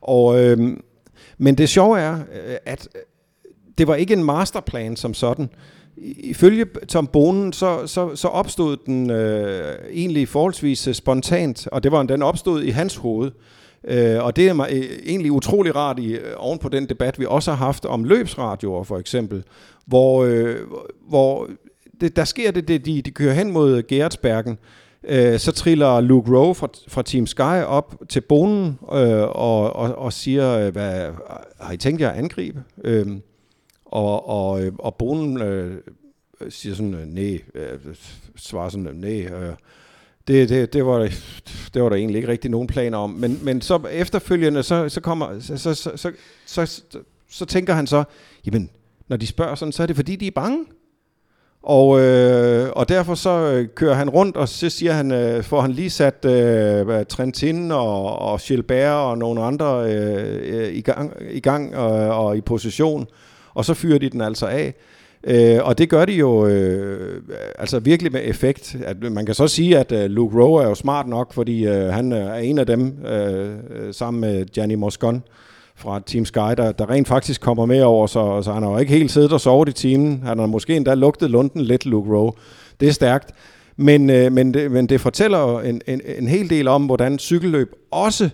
Og, 0.00 0.44
øh, 0.44 0.76
men 1.38 1.54
det 1.54 1.68
sjove 1.68 2.00
er, 2.00 2.14
øh, 2.14 2.56
at 2.66 2.88
øh, 2.94 3.00
det 3.78 3.88
var 3.88 3.94
ikke 3.94 4.14
en 4.14 4.24
masterplan 4.24 4.96
som 4.96 5.14
sådan. 5.14 5.50
Ifølge 6.02 6.66
Tom 6.88 7.06
Bonen, 7.06 7.52
så, 7.52 7.86
så, 7.86 8.16
så 8.16 8.28
opstod 8.28 8.76
den 8.86 9.10
øh, 9.10 9.74
egentlig 9.92 10.28
forholdsvis 10.28 10.88
øh, 10.88 10.94
spontant, 10.94 11.68
og 11.72 11.82
det 11.82 11.92
var 11.92 12.02
den 12.02 12.22
opstod 12.22 12.62
i 12.62 12.70
hans 12.70 12.96
hoved. 12.96 13.30
Øh, 13.84 14.24
og 14.24 14.36
det 14.36 14.48
er 14.48 14.60
øh, 14.60 14.82
egentlig 15.06 15.32
utrolig 15.32 15.76
rart 15.76 15.98
i, 15.98 16.12
øh, 16.12 16.32
oven 16.36 16.58
på 16.58 16.68
den 16.68 16.88
debat, 16.88 17.18
vi 17.18 17.26
også 17.28 17.50
har 17.50 17.64
haft 17.66 17.84
om 17.84 18.04
løbsradioer 18.04 18.84
for 18.84 18.98
eksempel, 18.98 19.44
hvor, 19.86 20.24
øh, 20.24 20.56
hvor 21.08 21.48
det, 22.00 22.16
der 22.16 22.24
sker 22.24 22.50
det, 22.50 22.68
det 22.68 22.86
de, 22.86 23.02
de 23.02 23.10
kører 23.10 23.34
hen 23.34 23.52
mod 23.52 23.82
Gerardsbergen, 23.82 24.58
øh, 25.08 25.38
så 25.38 25.52
triller 25.52 26.00
Luke 26.00 26.36
Rowe 26.36 26.54
fra, 26.54 26.68
fra 26.88 27.02
Team 27.02 27.26
Sky 27.26 27.64
op 27.66 27.96
til 28.08 28.20
bonen 28.20 28.78
øh, 28.92 29.22
og, 29.22 29.76
og, 29.76 29.94
og 29.94 30.12
siger, 30.12 30.58
øh, 30.58 30.72
hvad, 30.72 31.08
har 31.60 31.72
I 31.72 31.76
tænkt 31.76 32.00
jer 32.00 32.10
at 32.10 32.18
angribe? 32.18 32.62
Øh, 32.84 33.06
og, 33.90 34.28
og, 34.28 34.62
øh, 34.62 34.72
og 34.78 34.94
bonen 34.94 35.42
øh, 35.42 35.76
siger 36.48 36.74
sådan, 36.74 36.94
øh, 36.94 37.06
nej, 37.06 37.40
øh, 37.54 37.78
svarer 38.36 38.68
sådan, 38.68 38.86
øh, 38.86 38.94
nej, 38.94 39.24
øh, 39.24 39.54
det, 40.28 40.48
det, 40.48 40.72
det, 40.72 40.86
var, 40.86 40.98
det 41.74 41.82
var 41.82 41.88
der 41.88 41.96
egentlig 41.96 42.16
ikke 42.16 42.28
rigtig 42.28 42.50
nogen 42.50 42.68
planer 42.68 42.98
om. 42.98 43.10
Men, 43.10 43.38
men 43.42 43.60
så 43.60 43.80
efterfølgende, 43.90 44.62
så, 44.62 44.88
så, 44.88 45.00
kommer, 45.00 45.40
så, 45.40 45.56
så, 45.56 45.74
så, 45.74 45.90
så, 45.96 46.12
så, 46.46 46.82
så 47.30 47.44
tænker 47.44 47.74
han 47.74 47.86
så, 47.86 48.04
jamen, 48.46 48.70
når 49.08 49.16
de 49.16 49.26
spørger 49.26 49.54
sådan, 49.54 49.72
så 49.72 49.82
er 49.82 49.86
det 49.86 49.96
fordi, 49.96 50.16
de 50.16 50.26
er 50.26 50.30
bange. 50.34 50.64
Og, 51.62 52.00
øh, 52.00 52.70
og 52.72 52.88
derfor 52.88 53.14
så 53.14 53.66
kører 53.74 53.94
han 53.94 54.10
rundt, 54.10 54.36
og 54.36 54.48
så 54.48 54.70
siger 54.70 54.92
han, 54.92 55.12
øh, 55.12 55.42
får 55.42 55.60
han 55.60 55.72
lige 55.72 55.90
sat 55.90 56.24
øh, 56.24 57.06
Trentin 57.06 57.72
og, 57.72 58.18
og 58.18 58.40
Gilbert 58.40 58.92
og 58.92 59.18
nogle 59.18 59.42
andre 59.42 59.92
øh, 59.94 60.74
i 60.74 60.80
gang, 60.80 61.12
i 61.30 61.40
gang 61.40 61.76
og, 61.76 62.26
og 62.26 62.36
i 62.36 62.40
position 62.40 63.06
og 63.54 63.64
så 63.64 63.74
fyrer 63.74 63.98
de 63.98 64.10
den 64.10 64.20
altså 64.20 64.46
af. 64.46 64.74
Øh, 65.24 65.58
og 65.62 65.78
det 65.78 65.88
gør 65.88 66.04
de 66.04 66.12
jo 66.12 66.46
øh, 66.46 67.22
altså 67.58 67.78
virkelig 67.78 68.12
med 68.12 68.20
effekt. 68.24 68.76
At 68.84 69.12
man 69.12 69.26
kan 69.26 69.34
så 69.34 69.48
sige, 69.48 69.78
at 69.78 69.92
øh, 69.92 70.10
Luke 70.10 70.36
Rowe 70.42 70.62
er 70.62 70.68
jo 70.68 70.74
smart 70.74 71.08
nok, 71.08 71.32
fordi 71.32 71.66
øh, 71.66 71.92
han 71.92 72.12
øh, 72.12 72.18
er 72.18 72.34
en 72.34 72.58
af 72.58 72.66
dem, 72.66 73.06
øh, 73.06 73.54
øh 73.70 73.94
sammen 73.94 74.20
med 74.20 74.44
Gianni 74.44 74.74
Moscon 74.74 75.22
fra 75.76 76.00
Team 76.06 76.24
Sky, 76.24 76.38
der, 76.38 76.72
der 76.72 76.90
rent 76.90 77.08
faktisk 77.08 77.40
kommer 77.40 77.66
med 77.66 77.82
over, 77.82 78.06
så, 78.06 78.42
så 78.42 78.52
han 78.52 78.62
har 78.62 78.70
jo 78.70 78.78
ikke 78.78 78.92
helt 78.92 79.10
siddet 79.10 79.32
og 79.32 79.40
sovet 79.40 79.68
i 79.68 79.72
timen. 79.72 80.22
Han 80.24 80.38
har 80.38 80.46
måske 80.46 80.76
endda 80.76 80.94
lugtet 80.94 81.30
lunden 81.30 81.60
lidt, 81.60 81.86
Luke 81.86 82.10
Rowe. 82.10 82.32
Det 82.80 82.88
er 82.88 82.92
stærkt. 82.92 83.30
Men, 83.76 84.10
øh, 84.10 84.32
men, 84.32 84.54
det, 84.54 84.70
men 84.70 84.86
det 84.86 85.00
fortæller 85.00 85.60
en, 85.60 85.80
en, 85.86 86.00
en 86.18 86.28
hel 86.28 86.50
del 86.50 86.68
om, 86.68 86.86
hvordan 86.86 87.18
cykelløb 87.18 87.72
også 87.90 88.30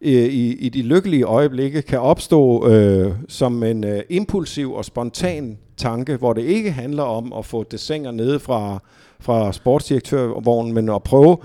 i, 0.00 0.56
i 0.58 0.68
de 0.68 0.82
lykkelige 0.82 1.24
øjeblikke 1.24 1.82
kan 1.82 2.00
opstå 2.00 2.68
øh, 2.68 3.12
som 3.28 3.62
en 3.62 3.84
øh, 3.84 4.02
impulsiv 4.08 4.72
og 4.72 4.84
spontan 4.84 5.58
tanke, 5.76 6.16
hvor 6.16 6.32
det 6.32 6.42
ikke 6.42 6.70
handler 6.70 7.02
om 7.02 7.32
at 7.32 7.44
få 7.44 7.62
desinger 7.62 8.10
nede 8.10 8.40
fra, 8.40 8.78
fra 9.20 9.52
sportsdirektørvognen, 9.52 10.74
men 10.74 10.88
at 10.88 11.02
prøve 11.02 11.36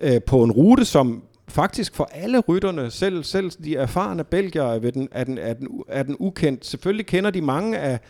øh, 0.00 0.22
på 0.26 0.42
en 0.42 0.52
rute, 0.52 0.84
som 0.84 1.22
faktisk 1.48 1.94
for 1.94 2.08
alle 2.12 2.38
rytterne, 2.40 2.90
selv, 2.90 3.24
selv 3.24 3.50
de 3.64 3.76
erfarne 3.76 4.24
belgier, 4.24 4.64
er 4.64 4.78
den, 4.78 5.08
er, 5.12 5.24
den, 5.24 5.38
er, 5.38 5.54
den, 5.54 5.68
er 5.88 6.02
den 6.02 6.16
ukendt. 6.18 6.66
Selvfølgelig 6.66 7.06
kender 7.06 7.30
de 7.30 7.40
mange 7.40 7.78
af 7.78 8.00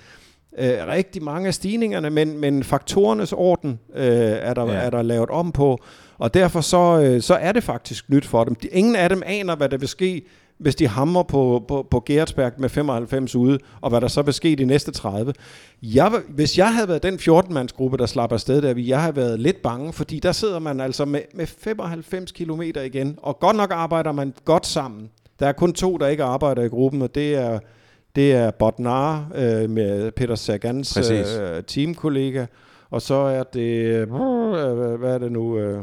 øh, 0.59 0.87
rigtig 0.88 1.23
mange 1.23 1.49
af 1.49 1.55
stigningerne, 1.55 2.11
men, 2.11 2.38
men 2.38 2.64
faktorernes 2.64 3.33
orden 3.33 3.81
øh, 3.95 4.05
er, 4.05 4.55
der, 4.55 4.66
ja. 4.66 4.73
er 4.73 4.90
der 4.90 5.02
lavet 5.02 5.31
om 5.31 5.52
på, 5.52 5.81
og 6.18 6.35
derfor 6.35 6.61
så, 6.61 7.00
øh, 7.00 7.23
så 7.23 7.35
er 7.35 7.52
det 7.52 7.64
faktisk 7.64 8.11
nyt 8.11 8.26
for 8.26 8.44
dem. 8.44 8.54
De, 8.54 8.68
ingen 8.68 8.96
af 8.96 9.08
dem 9.08 9.23
aner, 9.26 9.56
hvad 9.56 9.68
der 9.68 9.76
vil 9.76 9.88
ske, 9.88 10.23
hvis 10.58 10.75
de 10.75 10.88
hammer 10.88 11.23
på, 11.23 11.64
på, 11.68 11.87
på 11.90 12.02
Gertsberg 12.06 12.52
med 12.58 12.68
95 12.68 13.37
ude, 13.37 13.58
og 13.80 13.90
hvad 13.90 14.00
der 14.00 14.08
så 14.08 14.23
vil 14.23 14.35
ske 14.35 14.56
de 14.56 14.64
næste 14.64 14.92
30. 14.92 15.32
Jeg, 15.82 16.12
hvis 16.28 16.58
jeg 16.58 16.75
havde 16.75 16.88
været 16.88 17.02
den 17.02 17.14
14-mandsgruppe, 17.14 17.96
der 17.96 18.06
slapper 18.06 18.35
afsted, 18.35 18.62
der 18.62 18.75
jeg 18.76 19.02
have 19.02 19.16
været 19.16 19.40
lidt 19.40 19.62
bange, 19.62 19.92
fordi 19.92 20.18
der 20.18 20.32
sidder 20.32 20.58
man 20.58 20.80
altså 20.80 21.04
med, 21.04 21.20
med 21.35 21.46
95 21.46 22.32
km 22.32 22.62
igen, 22.62 23.18
og 23.23 23.40
godt 23.40 23.56
nok 23.56 23.70
arbejder 23.73 24.12
man 24.12 24.35
godt 24.44 24.66
sammen. 24.66 25.11
Der 25.40 25.46
er 25.46 25.52
kun 25.52 25.73
to, 25.73 25.96
der 25.96 26.06
ikke 26.06 26.25
arbejder 26.25 26.62
i 26.62 26.68
gruppen, 26.68 27.02
og 27.02 27.14
det 27.14 27.35
er, 27.35 27.58
det 28.16 28.32
er 28.32 28.50
Botnar 28.50 29.30
øh, 29.35 29.70
med 29.70 30.11
Peter 30.11 30.35
Sagans 30.35 31.11
øh, 31.11 31.62
teamkollega, 31.66 32.46
og 32.90 33.02
så 33.02 33.14
er 33.14 33.42
det, 33.42 33.85
øh, 33.85 34.14
hvad 34.96 35.14
er 35.14 35.18
det 35.18 35.32
nu... 35.32 35.58
Øh, 35.58 35.82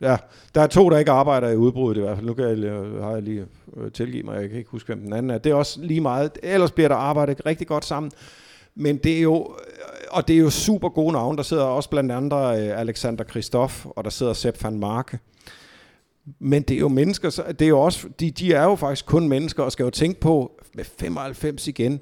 Ja, 0.00 0.16
der 0.54 0.60
er 0.60 0.66
to, 0.66 0.90
der 0.90 0.98
ikke 0.98 1.10
arbejder 1.10 1.48
i 1.48 1.56
udbruddet 1.56 2.00
i 2.00 2.04
hvert 2.04 2.16
fald. 2.16 2.26
Nu 2.26 2.34
kan 2.34 2.44
jeg, 2.44 2.72
har 3.02 3.12
jeg 3.12 3.22
lige 3.22 3.46
øh, 3.76 3.92
tilgivet 3.92 4.24
mig, 4.24 4.40
jeg 4.40 4.48
kan 4.48 4.58
ikke 4.58 4.70
huske, 4.70 4.86
hvem 4.86 5.00
den 5.00 5.12
anden 5.12 5.30
er. 5.30 5.38
Det 5.38 5.50
er 5.50 5.54
også 5.54 5.80
lige 5.80 6.00
meget. 6.00 6.38
Ellers 6.42 6.72
bliver 6.72 6.88
der 6.88 6.96
arbejdet 6.96 7.46
rigtig 7.46 7.66
godt 7.66 7.84
sammen. 7.84 8.12
Men 8.74 8.96
det 8.96 9.16
er 9.16 9.20
jo, 9.20 9.56
øh, 9.58 10.06
og 10.10 10.28
det 10.28 10.36
er 10.36 10.40
jo 10.40 10.50
super 10.50 10.88
gode 10.88 11.12
navne. 11.12 11.36
Der 11.36 11.42
sidder 11.42 11.64
også 11.64 11.90
blandt 11.90 12.12
andre 12.12 12.60
øh, 12.60 12.80
Alexander 12.80 13.24
Kristoff, 13.24 13.86
og 13.86 14.04
der 14.04 14.10
sidder 14.10 14.32
Sepp 14.32 14.64
van 14.64 14.78
Marke. 14.78 15.18
Men 16.38 16.62
det 16.62 16.74
er 16.74 16.80
jo 16.80 16.88
mennesker, 16.88 17.30
det 17.30 17.62
er 17.62 17.68
jo 17.68 17.80
også, 17.80 18.08
de, 18.20 18.30
de 18.30 18.52
er 18.52 18.64
jo 18.64 18.74
faktisk 18.74 19.06
kun 19.06 19.28
mennesker, 19.28 19.62
og 19.62 19.72
skal 19.72 19.84
jo 19.84 19.90
tænke 19.90 20.20
på, 20.20 20.60
med 20.74 20.84
95 20.84 21.68
igen, 21.68 22.00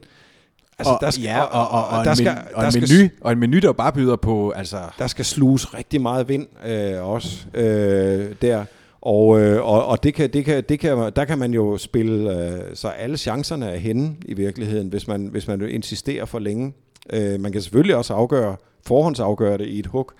Altså, 0.78 0.92
og, 0.92 0.98
der 1.00 1.10
skal, 1.10 1.24
ja, 1.24 1.40
og, 1.40 1.68
og, 1.68 1.98
og, 1.98 2.04
der 2.04 2.14
skal, 2.14 2.38
og, 2.54 2.66
en 2.66 2.72
menu, 2.74 2.86
skal, 2.86 3.10
og 3.20 3.32
en 3.32 3.38
menu, 3.38 3.58
der 3.58 3.72
bare 3.72 3.92
byder 3.92 4.16
på... 4.16 4.50
Altså. 4.50 4.78
Der 4.98 5.06
skal 5.06 5.24
sluges 5.24 5.74
rigtig 5.74 6.00
meget 6.00 6.28
vind 6.28 6.46
øh, 6.66 7.08
også 7.08 7.46
øh, 7.54 8.34
der. 8.42 8.64
Og, 9.00 9.40
øh, 9.40 9.64
og, 9.64 9.86
og 9.86 10.02
det 10.02 10.14
kan, 10.14 10.32
det 10.32 10.44
kan, 10.44 10.64
det 10.68 10.80
kan, 10.80 11.12
der 11.16 11.24
kan 11.24 11.38
man 11.38 11.54
jo 11.54 11.78
spille 11.78 12.44
øh, 12.44 12.60
så 12.74 12.88
alle 12.88 13.16
chancerne 13.16 13.66
er 13.66 13.76
henne 13.76 14.16
i 14.24 14.34
virkeligheden, 14.34 14.88
hvis 14.88 15.08
man, 15.08 15.26
hvis 15.26 15.48
man 15.48 15.68
insisterer 15.68 16.24
for 16.24 16.38
længe. 16.38 16.72
Øh, 17.12 17.40
man 17.40 17.52
kan 17.52 17.62
selvfølgelig 17.62 17.96
også 17.96 18.14
afgøre, 18.14 18.56
forhåndsafgøre 18.86 19.58
det 19.58 19.66
i 19.66 19.78
et 19.78 19.86
hug. 19.86 20.12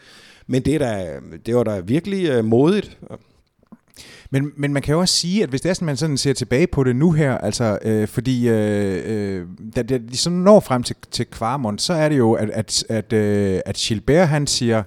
Men 0.47 0.63
det, 0.63 0.75
er 0.75 0.79
da, 0.79 1.21
det 1.47 1.57
var 1.57 1.65
da 1.65 1.81
virkelig 1.81 2.29
øh, 2.29 2.45
modigt. 2.45 2.99
Men, 4.31 4.53
men 4.57 4.73
man 4.73 4.83
kan 4.83 4.93
jo 4.93 5.01
også 5.01 5.15
sige, 5.15 5.43
at 5.43 5.49
hvis 5.49 5.61
det 5.61 5.71
er 5.71 5.75
sådan, 5.75 5.87
man 5.87 5.97
sådan 5.97 6.17
ser 6.17 6.33
tilbage 6.33 6.67
på 6.67 6.85
det 6.85 6.97
nu 6.97 7.13
her, 7.13 7.39
altså 7.39 7.79
øh, 7.83 8.09
fordi 8.09 8.49
øh, 8.49 9.03
øh, 9.05 9.47
da, 9.77 9.83
da 9.83 9.99
de 9.99 10.17
så 10.17 10.31
når 10.31 10.61
frem 10.61 10.83
til, 10.83 10.97
til 11.11 11.27
Kvarmont, 11.27 11.83
så 11.83 11.93
er 11.93 12.09
det 12.09 12.19
jo, 12.19 12.33
at, 12.33 12.51
at, 12.51 12.85
at, 12.89 13.13
øh, 13.13 13.61
at 13.67 13.77
Gilbert 13.77 14.29
han 14.29 14.47
siger, 14.47 14.83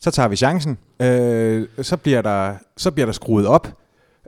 så 0.00 0.10
tager 0.10 0.28
vi 0.28 0.36
chancen, 0.36 0.78
øh, 1.02 1.66
så, 1.82 1.96
bliver 1.96 2.22
der, 2.22 2.54
så 2.76 2.90
bliver 2.90 3.06
der 3.06 3.12
skruet 3.12 3.46
op, 3.46 3.78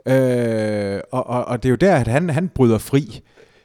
øh, 0.05 0.99
og, 1.11 1.27
og, 1.27 1.45
og 1.45 1.63
det 1.63 1.69
er 1.69 1.71
jo 1.71 1.75
der, 1.75 1.95
at 1.95 2.07
han, 2.07 2.29
han 2.29 2.49
bryder 2.49 2.77
fri. 2.77 3.21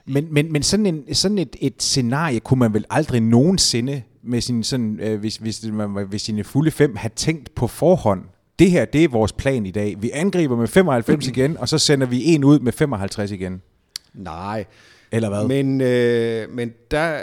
Men, 0.06 0.26
men, 0.30 0.52
men 0.52 0.62
sådan, 0.62 0.86
en, 0.86 1.14
sådan 1.14 1.38
et, 1.38 1.56
et 1.60 1.82
scenarie 1.82 2.40
kunne 2.40 2.58
man 2.58 2.74
vel 2.74 2.84
aldrig 2.90 3.20
nogensinde 3.20 4.02
med 4.22 4.40
sin 4.40 4.62
sådan, 4.62 5.00
øh, 5.00 5.20
hvis, 5.20 5.36
hvis, 5.36 5.66
man, 5.72 6.06
hvis 6.08 6.22
sine 6.22 6.44
fulde 6.44 6.70
fem 6.70 6.96
have 6.96 7.10
tænkt 7.16 7.54
på 7.54 7.66
forhånd 7.66 8.22
det 8.58 8.70
her, 8.70 8.84
det 8.84 9.04
er 9.04 9.08
vores 9.08 9.32
plan 9.32 9.66
i 9.66 9.70
dag. 9.70 9.96
Vi 9.98 10.10
angriber 10.10 10.56
med 10.56 10.66
95 10.66 11.26
igen, 11.36 11.56
og 11.56 11.68
så 11.68 11.78
sender 11.78 12.06
vi 12.06 12.24
en 12.24 12.44
ud 12.44 12.58
med 12.58 12.72
55 12.72 13.30
igen. 13.30 13.62
Nej. 14.14 14.64
Eller 15.12 15.28
hvad? 15.28 15.48
Men, 15.48 15.80
øh, 15.80 16.50
men 16.50 16.72
der, 16.90 17.18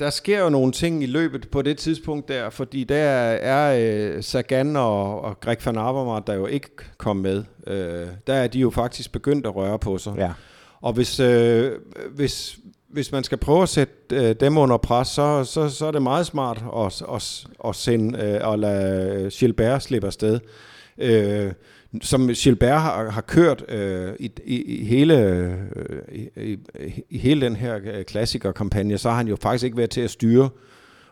der 0.00 0.10
sker 0.10 0.42
jo 0.42 0.48
nogle 0.48 0.72
ting 0.72 1.02
i 1.02 1.06
løbet 1.06 1.48
på 1.50 1.62
det 1.62 1.78
tidspunkt 1.78 2.28
der, 2.28 2.50
fordi 2.50 2.84
der 2.84 2.96
er 2.96 3.78
øh, 3.80 4.22
Sagan 4.22 4.76
og, 4.76 5.20
og 5.20 5.40
Greg 5.40 5.56
van 5.64 5.76
Avermaet, 5.76 6.26
der 6.26 6.34
jo 6.34 6.46
ikke 6.46 6.68
kom 6.98 7.16
med. 7.16 7.44
Øh, 7.66 8.06
der 8.26 8.34
er 8.34 8.46
de 8.46 8.58
jo 8.58 8.70
faktisk 8.70 9.12
begyndt 9.12 9.46
at 9.46 9.56
røre 9.56 9.78
på 9.78 9.98
sig. 9.98 10.14
Ja. 10.18 10.32
Og 10.80 10.92
hvis, 10.92 11.20
øh, 11.20 11.72
hvis, 12.14 12.58
hvis 12.92 13.12
man 13.12 13.24
skal 13.24 13.38
prøve 13.38 13.62
at 13.62 13.68
sætte 13.68 13.94
øh, 14.12 14.34
dem 14.40 14.56
under 14.56 14.76
pres, 14.76 15.08
så, 15.08 15.44
så, 15.44 15.68
så 15.68 15.86
er 15.86 15.90
det 15.90 16.02
meget 16.02 16.26
smart 16.26 16.64
at, 16.76 17.02
at, 17.14 17.46
at 17.68 17.76
sende 17.76 18.18
øh, 18.18 18.52
at 18.52 18.58
lade 18.58 19.22
øh, 19.22 19.30
Gilbert 19.30 19.82
slippe 19.82 20.06
afsted. 20.06 20.40
Øh, 20.98 21.52
som 22.00 22.28
Gilbert 22.28 22.80
har, 22.80 23.10
har 23.10 23.20
kørt 23.20 23.64
øh, 23.70 24.14
i, 24.18 24.30
i, 24.44 24.62
i, 24.62 24.84
hele, 24.84 25.18
øh, 25.18 25.58
i, 26.36 26.58
i 27.10 27.18
hele 27.18 27.40
den 27.40 27.56
her 27.56 27.80
øh, 27.84 28.04
klassikerkampagne, 28.04 28.98
så 28.98 29.08
har 29.08 29.16
han 29.16 29.28
jo 29.28 29.36
faktisk 29.42 29.64
ikke 29.64 29.76
været 29.76 29.90
til 29.90 30.00
at 30.00 30.10
styre 30.10 30.48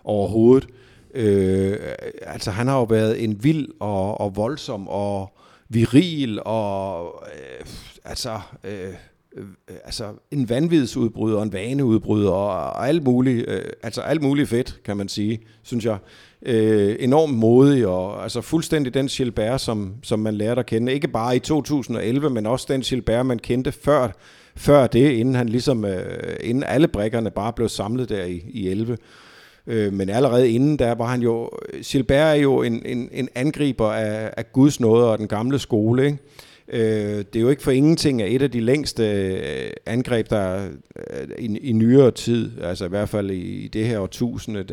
overhovedet. 0.05 0.69
Øh, 1.15 1.77
altså 2.23 2.51
han 2.51 2.67
har 2.67 2.77
jo 2.77 2.85
været 2.85 3.25
en 3.25 3.45
vild 3.45 3.69
og, 3.81 4.21
og 4.21 4.37
voldsom 4.37 4.89
og 4.89 5.39
viril 5.69 6.41
og 6.45 7.25
øh, 7.35 7.67
altså 8.05 8.41
øh, 8.65 8.95
Øh, 9.37 9.45
øh, 9.71 9.77
altså 9.85 10.05
en 10.31 10.49
vanvidsudbryder, 10.49 11.43
en 11.43 11.53
vaneudbryder 11.53 12.31
og 12.31 12.89
alt 12.89 13.05
muligt, 13.05 13.49
øh, 13.49 13.63
altså 13.83 14.01
alt 14.01 14.23
muligt 14.23 14.49
fedt, 14.49 14.81
kan 14.85 14.97
man 14.97 15.09
sige, 15.09 15.41
synes 15.63 15.85
jeg. 15.85 15.99
Øh, 16.47 16.97
enormt 16.99 17.35
modig 17.35 17.87
og 17.87 18.23
altså 18.23 18.41
fuldstændig 18.41 18.95
den 18.95 19.07
Gilbert, 19.07 19.61
som, 19.61 19.95
som 20.03 20.19
man 20.19 20.35
lærte 20.35 20.59
at 20.59 20.67
kende. 20.67 20.93
Ikke 20.93 21.09
bare 21.09 21.37
i 21.37 21.39
2011, 21.39 22.31
men 22.31 22.47
også 22.47 22.67
den 22.69 22.81
Gilbert, 22.81 23.27
man 23.27 23.39
kendte 23.39 23.73
før, 23.73 24.09
før 24.57 24.87
det, 24.87 25.11
inden 25.11 25.35
han 25.35 25.49
ligesom, 25.49 25.85
øh, 25.85 26.37
inden 26.41 26.65
alle 26.65 26.89
brækkerne 26.89 27.31
bare 27.31 27.53
blev 27.53 27.69
samlet 27.69 28.09
der 28.09 28.25
i, 28.25 28.43
i 28.49 28.69
11. 28.69 28.97
Øh, 29.67 29.93
men 29.93 30.09
allerede 30.09 30.51
inden 30.51 30.79
der 30.79 30.95
var 30.95 31.07
han 31.07 31.23
jo, 31.23 31.51
Gilbert 31.83 32.37
er 32.37 32.41
jo 32.41 32.63
en, 32.63 32.83
en, 32.87 33.09
en 33.13 33.29
angriber 33.35 33.93
af, 33.93 34.31
af 34.37 34.53
Guds 34.53 34.81
nåde 34.81 35.11
og 35.11 35.19
den 35.19 35.29
gamle 35.29 35.59
skole, 35.59 36.07
ikke? 36.07 36.19
Øh, 36.73 37.19
det 37.19 37.37
er 37.37 37.41
jo 37.41 37.49
ikke 37.49 37.63
for 37.63 37.71
ingenting, 37.71 38.23
at 38.23 38.33
et 38.33 38.43
af 38.43 38.51
de 38.51 38.61
længste 38.61 39.05
øh, 39.05 39.71
angreb, 39.87 40.31
der 40.31 40.37
er 40.37 40.69
i, 41.39 41.59
i 41.59 41.73
nyere 41.73 42.11
tid, 42.11 42.63
altså 42.63 42.85
i 42.85 42.89
hvert 42.89 43.09
fald 43.09 43.31
i, 43.31 43.65
i 43.65 43.69
det 43.69 43.87
her 43.87 43.99
årtusinde, 43.99 44.65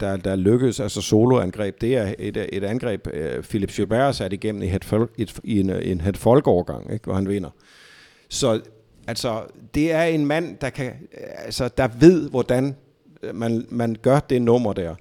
der, 0.00 0.16
der 0.16 0.36
lykkedes, 0.36 0.80
altså 0.80 1.00
soloangreb, 1.00 1.80
det 1.80 1.96
er 1.96 2.14
et, 2.18 2.46
et 2.52 2.64
angreb, 2.64 3.06
øh, 3.12 3.42
Philip 3.42 3.70
Gilbert 3.70 4.16
satte 4.16 4.34
igennem 4.34 4.62
i, 4.62 4.66
et, 4.66 5.08
et, 5.18 5.40
i 5.44 5.60
en, 5.60 5.70
en 5.70 6.00
het 6.00 6.16
folkeovergang, 6.16 6.92
ikke, 6.92 7.04
hvor 7.04 7.14
han 7.14 7.28
vinder. 7.28 7.50
Så 8.28 8.60
altså, 9.06 9.42
det 9.74 9.92
er 9.92 10.02
en 10.02 10.26
mand, 10.26 10.56
der, 10.60 10.70
kan, 10.70 10.92
altså, 11.44 11.68
der 11.76 11.88
ved, 12.00 12.30
hvordan 12.30 12.74
man, 13.34 13.66
man 13.68 13.96
gør 14.02 14.20
det 14.20 14.42
nummer 14.42 14.72
der 14.72 14.94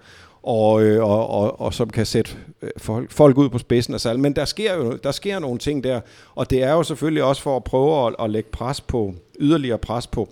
og, 0.46 0.84
øh, 0.84 1.04
og, 1.04 1.30
og, 1.30 1.62
og 1.62 1.74
som 1.74 1.90
kan 1.90 2.06
sætte 2.06 2.32
øh, 2.62 2.70
folk, 2.78 3.12
folk 3.12 3.38
ud 3.38 3.50
på 3.50 3.58
spidsen 3.58 3.94
og 3.94 4.02
salg. 4.02 4.20
Men 4.20 4.36
der 4.36 4.46
sker 4.46 4.74
jo 4.76 4.98
der 5.04 5.12
sker 5.12 5.40
nogle 5.40 5.60
ting 5.60 5.84
der, 5.84 6.02
og 6.36 6.50
det 6.50 6.64
er 6.64 6.72
jo 6.72 6.84
selvfølgelig 6.84 7.24
også 7.24 7.42
for 7.42 7.56
at 7.56 7.64
prøve 7.64 8.08
at, 8.08 8.16
at 8.20 8.30
lægge 8.30 8.50
pres 8.52 8.82
på, 8.82 9.14
yderligere 9.40 9.78
pres 9.78 10.08
på, 10.08 10.30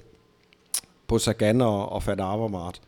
på 1.08 1.18
Sagan 1.18 1.62
og, 1.62 1.92
og 1.92 2.04
Fat 2.04 2.20
Avermaet. 2.20 2.82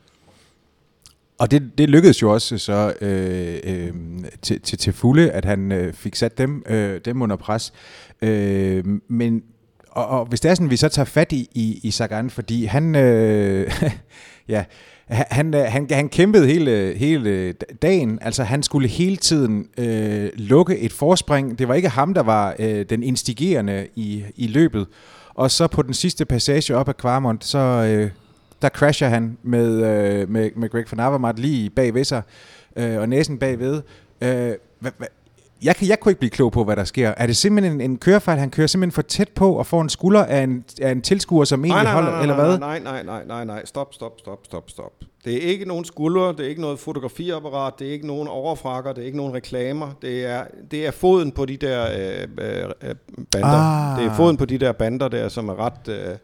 Og 1.38 1.52
det, 1.52 1.72
det 1.78 1.90
lykkedes 1.90 2.22
jo 2.22 2.34
også 2.34 2.58
så 2.58 2.94
øh, 3.02 3.60
øh, 3.64 3.94
til, 4.42 4.62
til, 4.62 4.78
til 4.78 4.94
fulde, 4.94 5.32
at 5.32 5.46
han 5.46 5.72
øh, 5.72 5.94
fik 5.94 6.16
sat 6.16 6.38
dem, 6.38 6.64
øh, 6.70 7.02
dem 7.06 7.22
under 7.22 7.36
pres. 7.36 7.74
Øh, 8.22 8.84
men 9.08 9.44
og, 9.90 10.08
og 10.08 10.26
hvis 10.26 10.42
det 10.42 10.52
er 10.52 10.56
sådan, 10.56 10.70
vi 10.70 10.78
så 10.78 10.90
tager 10.90 11.06
fat 11.06 11.32
i, 11.32 11.50
i, 11.54 11.80
i 11.84 11.92
Sagan, 11.92 12.30
fordi 12.30 12.66
han, 12.66 12.96
øh, 12.96 13.72
ja, 14.48 14.66
han, 15.08 15.54
øh, 15.54 15.62
han, 15.62 15.88
han 15.92 16.10
kæmpede 16.10 16.48
hele, 16.48 16.94
hele 16.98 17.30
øh, 17.30 17.54
dagen. 17.82 18.20
Altså, 18.22 18.44
han 18.44 18.64
skulle 18.64 18.88
hele 18.88 19.18
tiden 19.18 19.68
øh, 19.78 20.30
lukke 20.36 20.78
et 20.78 20.94
forspring. 20.94 21.60
Det 21.60 21.68
var 21.68 21.74
ikke 21.74 21.90
ham, 21.90 22.14
der 22.14 22.24
var 22.24 22.56
øh, 22.60 22.86
den 22.90 23.04
instigerende 23.04 23.88
i, 23.96 24.24
i 24.36 24.48
løbet. 24.48 24.88
Og 25.34 25.52
så 25.52 25.68
på 25.68 25.82
den 25.82 25.94
sidste 25.94 26.26
passage 26.26 26.76
op 26.76 26.90
ad 26.90 26.94
Kvarmont, 26.94 27.46
så 27.46 27.58
øh, 27.58 28.10
der 28.62 28.70
crasher 28.70 29.08
han 29.08 29.38
med, 29.44 29.74
øh, 29.76 30.30
med, 30.30 30.50
med 30.56 30.70
Greg 30.70 30.86
van 30.92 31.00
Avermaet 31.00 31.40
lige 31.40 31.70
bagved 31.70 32.04
sig, 32.04 32.22
øh, 32.76 33.00
og 33.00 33.10
næsen 33.10 33.38
bagved. 33.38 33.82
Øh, 34.22 34.54
hva, 34.80 34.90
hva, 34.98 35.06
jeg, 35.64 35.76
kan, 35.76 35.88
jeg 35.88 36.00
kunne 36.00 36.10
ikke 36.10 36.20
blive 36.20 36.30
klog 36.30 36.52
på, 36.52 36.64
hvad 36.64 36.76
der 36.76 36.84
sker. 36.84 37.14
Er 37.18 37.28
det 37.28 37.38
simpelthen 37.38 37.82
en, 37.82 37.92
en 37.92 37.98
kørefejl? 37.98 38.40
Han 38.40 38.50
kører 38.50 38.68
simpelthen 38.68 38.92
for 38.92 39.02
tæt 39.02 39.30
på 39.30 39.54
og 39.54 39.66
får 39.66 39.82
en 39.82 39.90
skulder 39.90 40.26
af 40.26 40.44
en, 40.44 40.64
af 40.82 40.92
en 40.92 41.02
tilskuer, 41.02 41.46
som 41.46 41.66
egentlig 41.66 41.84
nej, 41.84 41.84
nej, 41.84 41.94
holder, 41.94 42.12
nej, 42.12 42.22
eller 42.22 42.36
hvad? 42.36 42.60
Nej, 42.60 42.80
nej, 42.80 43.04
nej, 43.04 43.26
nej, 43.26 43.46
nej. 43.46 43.66
Stop, 43.66 43.94
stop, 43.94 44.20
stop, 44.20 44.40
stop, 44.46 44.70
stop. 44.70 44.94
Det 45.26 45.36
er 45.36 45.50
ikke 45.50 45.66
nogen 45.66 45.86
skulder, 45.86 46.32
det 46.32 46.46
er 46.46 46.50
ikke 46.50 46.62
noget 46.62 46.80
fotografiapparat, 46.80 47.74
det 47.80 47.88
er 47.88 47.92
ikke 47.92 48.08
nogen 48.08 48.28
overfrakker, 48.28 48.94
det 48.94 49.02
er 49.02 49.06
ikke 49.06 49.18
nogen 49.18 49.34
reklamer. 49.34 49.92
Det 50.02 50.26
er, 50.26 50.44
det 50.72 50.88
er 50.88 50.92
foden 50.92 51.32
på 51.32 51.46
de 51.46 51.58
der 51.58 51.88
øh, 51.98 52.28
øh, 52.38 52.96
bander. 53.32 53.48
Ah. 53.48 54.00
Det 54.00 54.12
er 54.12 54.16
foden 54.16 54.38
på 54.38 54.46
de 54.46 54.58
der 54.58 54.72
bander 54.72 55.08
der, 55.08 55.30
som 55.30 55.50
er 55.50 55.60
ret... 55.60 55.88
Øh, 55.88 56.16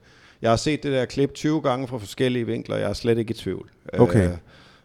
jeg 0.42 0.50
har 0.50 0.58
set 0.58 0.84
det 0.84 0.92
der 0.92 1.06
klip 1.06 1.34
20 1.34 1.62
gange 1.62 1.88
fra 1.88 1.98
forskellige 1.98 2.46
vinkler, 2.46 2.78
jeg 2.78 2.90
er 2.90 2.94
slet 2.94 3.18
ikke 3.18 3.32
i 3.32 3.34
tvivl. 3.34 3.70
Okay. 3.94 4.28
Øh, 4.28 4.38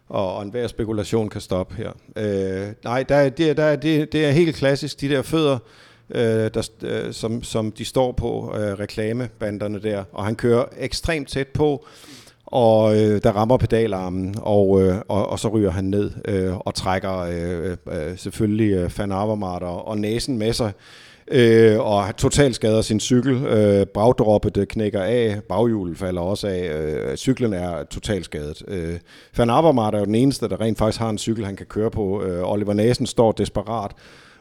og, 0.09 0.35
og 0.35 0.43
enhver 0.43 0.67
spekulation 0.67 1.29
kan 1.29 1.41
stoppe 1.41 1.75
her. 1.75 1.91
Øh, 2.15 2.73
nej, 2.83 3.03
der 3.03 3.15
er, 3.15 3.29
det, 3.29 3.57
der 3.57 3.63
er, 3.63 3.75
det, 3.75 4.11
det 4.11 4.25
er 4.25 4.31
helt 4.31 4.55
klassisk, 4.55 5.01
de 5.01 5.09
der 5.09 5.21
fødder, 5.21 5.57
øh, 6.09 6.21
der, 6.53 6.69
øh, 6.81 7.13
som, 7.13 7.43
som 7.43 7.71
de 7.71 7.85
står 7.85 8.11
på, 8.11 8.53
øh, 8.55 8.79
reklamebanderne 8.79 9.81
der, 9.81 10.03
og 10.11 10.25
han 10.25 10.35
kører 10.35 10.65
ekstremt 10.77 11.29
tæt 11.29 11.47
på, 11.47 11.85
og 12.45 12.95
øh, 12.95 13.23
der 13.23 13.31
rammer 13.31 13.57
pedalarmen, 13.57 14.35
og, 14.41 14.81
øh, 14.81 14.95
og, 15.07 15.29
og 15.29 15.39
så 15.39 15.47
ryger 15.47 15.71
han 15.71 15.83
ned 15.83 16.11
øh, 16.25 16.57
og 16.57 16.75
trækker 16.75 17.17
øh, 17.19 17.71
øh, 17.71 18.09
øh 18.09 18.17
selvfølgelig 18.17 18.71
øh, 18.71 18.91
Van 18.97 19.11
Avermaet 19.11 19.63
og, 19.63 19.87
og 19.87 19.97
næsen 19.97 20.37
med 20.37 20.53
sig, 20.53 20.71
øh, 21.31 21.79
og 21.79 22.17
totalt 22.17 22.55
skader 22.55 22.81
sin 22.81 22.99
cykel. 22.99 23.45
Øh, 23.45 23.87
bagdroppet 23.87 24.57
øh, 24.57 24.65
knækker 24.65 25.01
af, 25.01 25.39
baghjulet 25.49 25.97
falder 25.97 26.21
også 26.21 26.47
af, 26.47 26.71
øh, 26.73 27.17
cyklen 27.17 27.53
er 27.53 27.83
totalt 27.83 28.25
skadet. 28.25 28.63
Øh, 28.67 28.99
Van 29.37 29.49
Avermaet 29.49 29.95
er 29.95 29.99
jo 29.99 30.05
den 30.05 30.15
eneste, 30.15 30.49
der 30.49 30.61
rent 30.61 30.77
faktisk 30.77 30.99
har 30.99 31.09
en 31.09 31.17
cykel, 31.17 31.45
han 31.45 31.55
kan 31.55 31.65
køre 31.65 31.91
på. 31.91 32.23
Øh, 32.23 32.51
Oliver 32.51 32.73
Næsen 32.73 33.05
står 33.05 33.31
desperat 33.31 33.91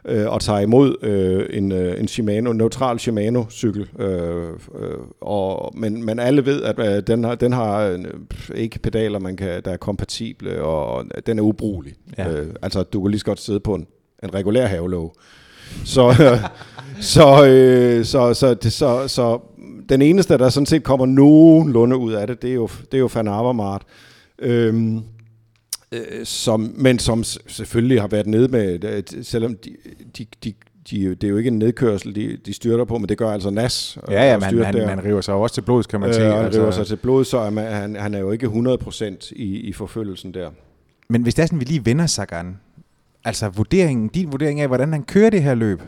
øh, 0.06 0.28
og 0.28 0.40
tager 0.40 0.60
imod 0.60 0.96
øh, 1.02 1.46
en, 1.50 1.72
øh, 1.72 2.00
en 2.00 2.08
Shimano, 2.08 2.50
en 2.50 2.56
neutral 2.56 2.98
Shimano-cykel. 2.98 3.88
Øh, 3.98 4.48
øh, 4.78 4.98
og, 5.20 5.72
men, 5.76 6.04
men 6.04 6.18
alle 6.18 6.46
ved, 6.46 6.62
at 6.62 6.78
øh, 6.78 7.02
den 7.06 7.24
har, 7.24 7.34
den 7.34 7.52
har 7.52 7.80
øh, 7.80 7.98
ikke 8.54 8.78
pedaler, 8.78 9.18
man 9.18 9.36
kan, 9.36 9.62
der 9.64 9.70
er 9.70 9.76
kompatible, 9.76 10.62
og 10.62 11.04
den 11.26 11.38
er 11.38 11.42
ubrugelig. 11.42 11.94
Ja. 12.18 12.30
Øh, 12.30 12.46
altså, 12.62 12.82
du 12.82 13.02
kan 13.02 13.10
lige 13.10 13.20
så 13.20 13.26
godt 13.26 13.40
sidde 13.40 13.60
på 13.60 13.74
en, 13.74 13.86
en 14.22 14.34
regulær 14.34 14.66
havelåge. 14.66 15.10
Så, 15.84 16.08
øh, 16.08 16.38
så, 17.14 17.46
øh, 17.46 18.04
så, 18.04 18.34
så, 18.34 18.54
det, 18.54 18.72
så, 18.72 19.08
så 19.08 19.40
den 19.88 20.02
eneste, 20.02 20.38
der 20.38 20.48
sådan 20.48 20.66
set 20.66 20.82
kommer 20.82 21.06
nogenlunde 21.06 21.96
ud 21.96 22.12
af 22.12 22.26
det, 22.26 22.42
det 22.42 22.50
er 22.50 22.54
jo, 22.54 22.68
det 22.92 22.94
er 22.94 22.98
jo 22.98 23.10
Van 23.14 23.28
Avermaet. 23.28 23.82
Øhm, 24.38 25.02
øh, 25.92 26.24
som, 26.24 26.74
men 26.76 26.98
som 26.98 27.24
selvfølgelig 27.46 28.00
har 28.00 28.08
været 28.08 28.26
nede 28.26 28.48
med, 28.48 28.84
øh, 28.84 29.02
selvom 29.22 29.56
de, 29.64 29.70
de, 30.18 30.26
de, 30.44 30.52
de, 30.90 31.14
det 31.14 31.24
er 31.24 31.28
jo 31.28 31.36
ikke 31.36 31.48
en 31.48 31.58
nedkørsel, 31.58 32.14
de, 32.14 32.38
de 32.46 32.52
styrter 32.52 32.84
på, 32.84 32.98
men 32.98 33.08
det 33.08 33.18
gør 33.18 33.30
altså 33.30 33.50
Nas. 33.50 33.98
Ja, 34.10 34.30
ja, 34.30 34.38
man, 34.38 34.56
der. 34.56 34.86
man 34.86 35.04
river 35.04 35.20
sig 35.20 35.34
også 35.34 35.54
til 35.54 35.62
blods, 35.62 35.86
kan 35.86 36.00
man 36.00 36.08
Øh, 36.08 36.14
sige. 36.14 36.32
og 36.32 36.42
han 36.44 36.54
river 36.54 36.70
sig 36.70 36.86
til 36.86 36.96
blod, 36.96 37.24
så 37.24 37.38
er 37.38 37.50
man, 37.50 37.72
han, 37.72 37.96
han 37.96 38.14
er 38.14 38.18
jo 38.18 38.30
ikke 38.30 38.46
100% 38.46 39.32
i, 39.36 39.60
i 39.60 39.72
forfølgelsen 39.72 40.34
der. 40.34 40.50
Men 41.08 41.22
hvis 41.22 41.34
det 41.34 41.42
er 41.42 41.46
sådan, 41.46 41.60
vi 41.60 41.64
lige 41.64 41.86
vender 41.86 42.06
Sagan, 42.06 42.56
altså 43.26 43.48
vurderingen, 43.48 44.08
din 44.08 44.32
vurdering 44.32 44.60
af, 44.60 44.66
hvordan 44.68 44.92
han 44.92 45.02
kører 45.02 45.30
det 45.30 45.42
her 45.42 45.54
løb. 45.54 45.80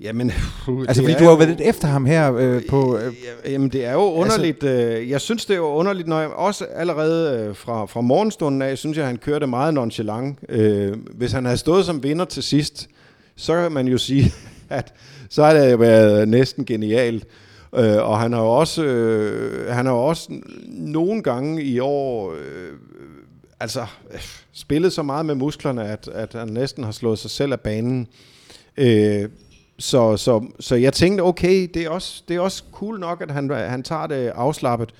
Jamen, 0.00 0.32
Altså, 0.88 1.02
fordi 1.02 1.14
du 1.14 1.24
har 1.24 1.30
jo 1.30 1.36
været 1.36 1.48
lidt 1.48 1.60
efter 1.60 1.88
ham 1.88 2.06
her 2.06 2.34
øh, 2.34 2.62
på... 2.68 2.98
Øh, 2.98 3.14
Ja, 3.44 3.50
Jamen, 3.52 3.68
det 3.68 3.84
er 3.84 3.92
jo 3.92 4.00
underligt. 4.12 4.64
Altså, 4.64 5.02
jeg 5.10 5.20
synes, 5.20 5.44
det 5.46 5.54
er 5.54 5.58
jo 5.58 5.66
underligt, 5.66 6.08
når 6.08 6.20
jeg 6.20 6.30
også 6.30 6.64
allerede 6.64 7.46
øh, 7.48 7.56
fra, 7.56 7.86
fra 7.86 8.00
morgenstunden 8.00 8.62
af, 8.62 8.78
synes 8.78 8.98
jeg, 8.98 9.06
han 9.06 9.16
kørte 9.16 9.46
meget 9.46 9.74
nonchalant. 9.74 10.38
Øh, 10.48 10.92
hvis 11.14 11.32
han 11.32 11.44
havde 11.44 11.58
stået 11.58 11.84
som 11.84 12.02
vinder 12.02 12.24
til 12.24 12.42
sidst, 12.42 12.88
så 13.36 13.54
kan 13.62 13.72
man 13.72 13.88
jo 13.88 13.98
sige, 13.98 14.32
at 14.68 14.92
så 15.28 15.44
har 15.44 15.52
det 15.52 15.72
jo 15.72 15.76
været 15.76 16.28
næsten 16.28 16.64
genialt. 16.64 17.26
Øh, 17.74 17.96
og 17.96 18.20
han 18.20 18.32
har 18.32 18.40
jo 18.40 18.48
også, 18.50 18.84
øh, 18.84 19.72
han 19.72 19.86
har 19.86 19.92
også 19.92 20.28
nogle 20.68 21.22
gange 21.22 21.62
i 21.62 21.78
år 21.78 22.32
øh, 22.32 22.72
altså, 23.60 23.86
øh, 24.12 24.20
spillet 24.52 24.92
så 24.92 25.02
meget 25.02 25.26
med 25.26 25.34
musklerne, 25.34 25.84
at, 25.84 26.08
at 26.08 26.32
han 26.34 26.48
næsten 26.48 26.84
har 26.84 26.92
slået 26.92 27.18
sig 27.18 27.30
selv 27.30 27.52
af 27.52 27.60
banen. 27.60 28.08
Øh, 28.76 29.28
så, 29.78 30.16
så, 30.16 30.44
så 30.60 30.74
jeg 30.74 30.92
tænkte, 30.92 31.22
okay, 31.22 31.68
det 31.74 31.82
er 31.82 31.90
også, 31.90 32.22
det 32.28 32.36
er 32.36 32.40
også 32.40 32.62
cool 32.72 33.00
nok, 33.00 33.22
at 33.22 33.30
han, 33.30 33.50
han 33.50 33.82
tager 33.82 34.06
det 34.06 34.28
afslappet. 34.28 34.90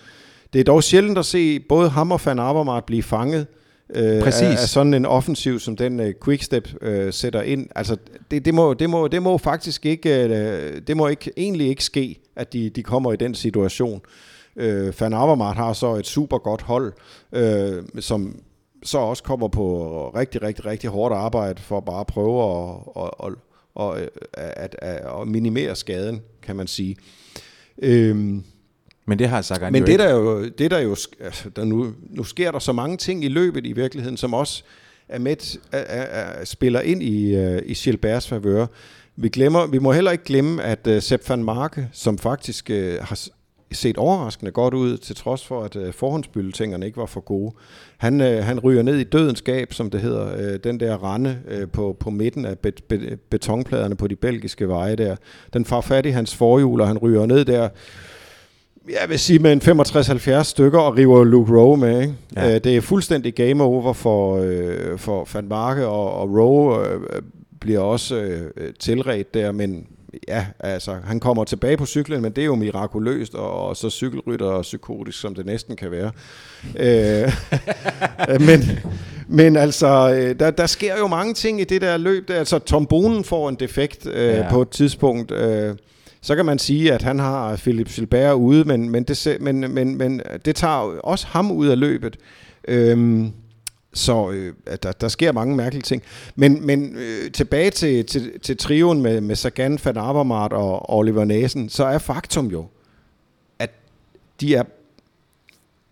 Det 0.53 0.61
er 0.61 0.64
dog 0.64 0.83
sjældent 0.83 1.18
at 1.18 1.27
se 1.27 1.61
både 1.61 1.88
ham 1.88 2.12
og 2.12 2.20
Van 2.25 2.38
Avermaet 2.38 2.85
blive 2.85 3.03
fanget 3.03 3.46
øh, 3.94 4.23
Præcis. 4.23 4.42
af, 4.42 4.53
af 4.53 4.59
sådan 4.59 4.94
en 4.94 5.07
offensiv, 5.07 5.59
som 5.59 5.77
den 5.77 6.01
øh, 6.01 6.14
Quickstep 6.25 6.68
øh, 6.83 7.12
sætter 7.12 7.42
ind. 7.42 7.66
Altså, 7.77 7.96
det, 8.31 8.44
det, 8.44 8.55
må, 8.55 8.75
det, 8.75 8.90
må, 8.90 9.09
det 9.09 9.23
må 9.23 9.38
faktisk 9.38 9.87
ikke, 9.87 10.25
øh, 10.25 10.81
det 10.87 10.96
må 10.96 11.09
ikke, 11.09 11.33
egentlig 11.37 11.68
ikke 11.68 11.85
ske, 11.85 12.20
at 12.37 12.53
de, 12.53 12.70
de 12.70 12.83
kommer 12.83 13.12
i 13.12 13.16
den 13.16 13.35
situation. 13.35 14.01
Øh, 14.57 15.01
Van 15.01 15.12
Avermaet 15.12 15.57
har 15.57 15.73
så 15.73 15.94
et 15.94 16.07
super 16.07 16.38
godt 16.38 16.62
hold, 16.62 16.92
øh, 17.33 17.83
som 18.01 18.40
så 18.83 18.99
også 18.99 19.23
kommer 19.23 19.49
på 19.49 20.11
rigtig, 20.16 20.43
rigtig, 20.43 20.66
rigtig 20.66 20.90
hårdt 20.90 21.14
arbejde 21.14 21.62
for 21.62 21.81
bare 21.81 22.01
at 22.01 22.07
prøve 22.07 22.43
at, 22.43 22.77
at, 22.97 23.33
at, 23.81 24.09
at, 24.35 24.77
at, 24.83 25.21
at, 25.21 25.29
minimere 25.29 25.77
skaden, 25.77 26.23
kan 26.43 26.57
man 26.57 26.66
sige. 26.66 26.97
Øhm, 27.83 28.45
men 29.07 29.19
det 29.19 29.29
har 29.29 29.43
Sagan 29.43 29.73
men 29.73 29.87
det 29.87 29.99
der 29.99 30.11
jo, 30.11 30.49
det 30.49 30.71
der 30.71 30.79
jo, 30.79 30.97
altså, 31.21 31.51
der 31.57 31.64
nu, 31.64 31.93
nu 32.11 32.25
sker 32.25 32.51
der 32.51 32.59
så 32.59 32.73
mange 32.73 32.97
ting 32.97 33.25
i 33.25 33.29
løbet 33.29 33.66
i 33.66 33.73
virkeligheden, 33.73 34.16
som 34.16 34.35
også 34.35 34.62
er 35.09 35.19
med, 35.19 35.59
er, 35.73 35.79
er, 35.79 36.03
er, 36.03 36.45
spiller 36.45 36.81
ind 36.81 37.03
i, 37.03 37.37
uh, 37.37 37.59
i 37.64 37.75
Gilberts 37.75 38.29
favør. 38.29 38.66
Vi, 39.16 39.29
glemmer, 39.29 39.66
vi 39.66 39.79
må 39.79 39.93
heller 39.93 40.11
ikke 40.11 40.25
glemme, 40.25 40.62
at 40.62 40.87
uh, 40.87 40.99
Sepp 40.99 41.29
van 41.29 41.45
Marke, 41.45 41.88
som 41.93 42.19
faktisk 42.19 42.71
uh, 42.73 42.95
har 43.01 43.29
set 43.73 43.99
overraskende 43.99 44.53
godt 44.53 44.75
ud, 44.75 44.97
til 44.97 45.17
trods 45.17 45.47
for, 45.47 45.63
at 45.63 45.95
forhåndsbylletingerne 45.95 46.87
ikke 46.87 46.99
var 46.99 47.07
for 47.07 47.21
gode. 47.21 47.55
Han, 47.99 48.21
uh, 48.21 48.27
han 48.27 48.61
ryger 48.61 48.83
ned 48.83 48.97
i 48.97 49.05
dødens 49.05 49.43
gab, 49.43 49.73
som 49.73 49.91
det 49.91 50.01
hedder, 50.01 50.35
uh, 50.35 50.61
den 50.65 50.81
der 50.81 51.13
rende 51.13 51.39
uh, 51.47 51.69
på, 51.73 51.97
på 52.01 52.11
midten 52.11 52.45
af 52.45 52.59
bet, 52.59 52.85
bet, 52.89 53.21
betonpladerne 53.31 53.97
på 53.97 54.07
de 54.07 54.17
belgiske 54.17 54.69
veje 54.69 54.97
der. 54.97 55.17
Den 55.53 55.65
får 55.65 55.81
fat 55.81 56.07
i 56.07 56.11
hans 56.11 56.37
forhjul, 56.37 56.81
og 56.81 56.87
han 56.87 56.99
ryger 56.99 57.27
ned 57.27 57.45
der 57.45 57.69
jeg 58.89 59.09
vil 59.09 59.19
sige 59.19 59.39
med 59.39 59.53
en 59.53 59.81
65-70 60.41 60.43
stykker 60.43 60.79
og 60.79 60.97
river 60.97 61.25
Luke 61.25 61.53
Rowe 61.59 61.77
med. 61.77 62.01
Ikke? 62.01 62.15
Ja. 62.37 62.59
Det 62.59 62.77
er 62.77 62.81
fuldstændig 62.81 63.35
game 63.35 63.65
over 63.65 63.93
for, 63.93 64.37
øh, 64.37 64.99
for 64.99 65.29
Van 65.35 65.49
Marke, 65.49 65.87
og, 65.87 66.13
og 66.13 66.29
Rowe 66.31 66.89
øh, 66.89 67.23
bliver 67.61 67.81
også 67.81 68.17
øh, 68.17 68.73
tilret 68.79 69.35
der, 69.35 69.53
men 69.53 69.87
ja, 70.29 70.46
altså, 70.61 70.96
han 71.05 71.20
kommer 71.20 71.44
tilbage 71.44 71.77
på 71.77 71.87
cyklen, 71.87 72.23
men 72.23 72.33
det 72.33 72.42
er 72.42 72.46
jo 72.46 72.55
mirakuløst, 72.55 73.35
og, 73.35 73.68
og 73.68 73.77
så 73.77 73.90
cykelrytter 73.90 74.46
og 74.46 74.62
psykotisk, 74.62 75.20
som 75.20 75.35
det 75.35 75.46
næsten 75.46 75.77
kan 75.77 75.90
være. 75.90 76.11
øh, 76.79 77.33
men, 78.46 78.61
men 79.29 79.57
altså, 79.57 80.12
øh, 80.14 80.38
der, 80.40 80.51
der 80.51 80.66
sker 80.66 80.99
jo 80.99 81.07
mange 81.07 81.35
ting 81.35 81.61
i 81.61 81.64
det 81.64 81.81
der 81.81 81.96
løb. 81.96 82.29
Der. 82.29 82.38
Altså, 82.38 82.59
Tom 82.59 82.87
Bonen 82.87 83.25
får 83.25 83.49
en 83.49 83.55
defekt 83.55 84.07
øh, 84.07 84.29
Ja. 84.29 84.46
på 84.51 84.62
et 84.62 84.68
tidspunkt. 84.70 85.31
Øh, 85.31 85.75
så 86.23 86.37
kan 86.37 86.44
man 86.46 86.59
sige, 86.59 86.92
at 86.92 87.03
han 87.03 87.18
har 87.18 87.57
Philip 87.57 87.88
Gilbert 87.88 88.35
ude, 88.35 88.64
men, 88.64 88.90
men, 88.90 89.03
det, 89.05 89.37
men, 89.40 89.61
men, 89.75 89.99
men 89.99 90.23
det 90.44 90.57
tager 90.57 90.99
også 91.05 91.27
ham 91.27 91.51
ud 91.53 91.66
af 91.68 91.79
løbet. 91.79 92.16
Øhm, 92.68 93.33
så 93.92 94.31
øh, 94.31 94.55
at 94.66 94.83
der, 94.83 94.92
der 94.92 95.09
sker 95.09 95.33
mange 95.33 95.57
mærkelige 95.57 95.83
ting. 95.83 96.03
Men, 96.37 96.66
men 96.66 96.96
øh, 96.96 97.33
tilbage 97.33 97.70
til, 97.70 98.07
til, 98.07 98.40
til 98.40 98.57
trioen 98.57 99.03
med, 99.03 99.20
med 99.20 99.37
Sagan, 99.37 99.79
Van 99.85 99.96
Avermaet 99.96 100.53
og 100.53 100.96
Oliver 100.96 101.24
Næsen, 101.24 101.68
så 101.68 101.85
er 101.85 101.98
faktum 101.98 102.46
jo, 102.46 102.66
at 103.59 103.70
de 104.40 104.55
er 104.55 104.62